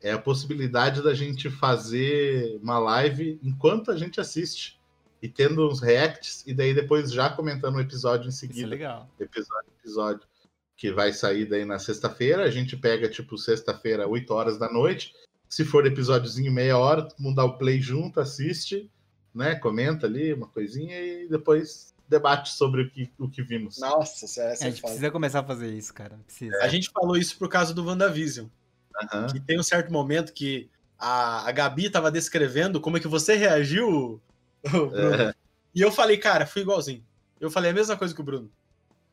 [0.00, 4.80] É a possibilidade da gente fazer uma live enquanto a gente assiste
[5.20, 8.60] e tendo uns reacts, e daí depois já comentando o episódio em seguida.
[8.60, 9.10] Isso é legal.
[9.20, 10.26] Episódio, episódio.
[10.74, 12.44] Que vai sair daí na sexta-feira.
[12.44, 15.12] A gente pega, tipo, sexta-feira, 8 horas da noite.
[15.46, 18.90] Se for episódiozinho meia hora, todo mundo dá o play junto, assiste,
[19.34, 19.54] né?
[19.56, 23.78] Comenta ali uma coisinha e depois debate sobre o que, o que vimos.
[23.78, 26.18] Nossa, essa é, a gente precisa começar a fazer isso, cara.
[26.24, 26.56] Precisa.
[26.62, 28.46] A gente falou isso por causa do WandaVision.
[28.46, 29.26] Uhum.
[29.26, 33.34] Que tem um certo momento que a, a Gabi tava descrevendo como é que você
[33.34, 34.20] reagiu
[34.64, 35.34] é.
[35.74, 37.04] E eu falei, cara, fui igualzinho.
[37.40, 38.50] Eu falei a mesma coisa que o Bruno.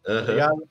[0.07, 0.68] Uhum.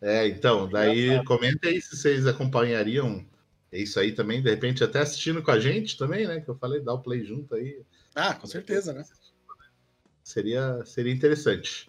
[0.00, 3.26] É, então, daí comenta aí se vocês acompanhariam
[3.72, 6.40] isso aí também, de repente até assistindo com a gente também, né?
[6.40, 7.82] Que eu falei, dá o play junto aí.
[8.20, 9.04] Ah, com certeza, né?
[10.24, 11.88] Seria, seria interessante.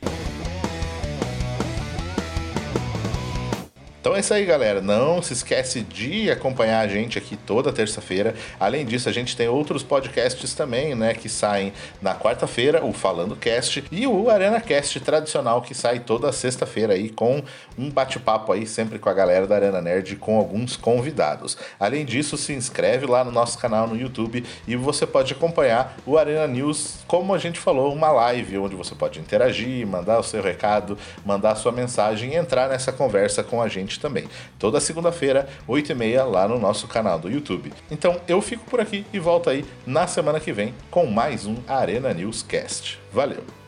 [4.10, 4.82] Então é isso aí, galera.
[4.82, 8.34] Não se esquece de acompanhar a gente aqui toda terça-feira.
[8.60, 11.72] Além disso, a gente tem outros podcasts também, né, que saem
[12.02, 17.12] na quarta-feira, o Falando Cast e o Arena Cast tradicional que sai toda sexta-feira aí
[17.12, 17.44] com
[17.78, 21.56] um bate-papo aí sempre com a galera da Arena Nerd com alguns convidados.
[21.80, 26.18] Além disso, se inscreve lá no nosso canal no YouTube e você pode acompanhar o
[26.18, 30.42] Arena News, como a gente falou, uma live onde você pode interagir, mandar o seu
[30.42, 34.26] recado, mandar a sua mensagem e entrar nessa conversa com a gente também.
[34.58, 37.72] Toda segunda-feira, 8h30, lá no nosso canal do YouTube.
[37.92, 41.56] Então eu fico por aqui e volto aí na semana que vem com mais um
[41.68, 43.00] Arena News Cast.
[43.12, 43.59] Valeu!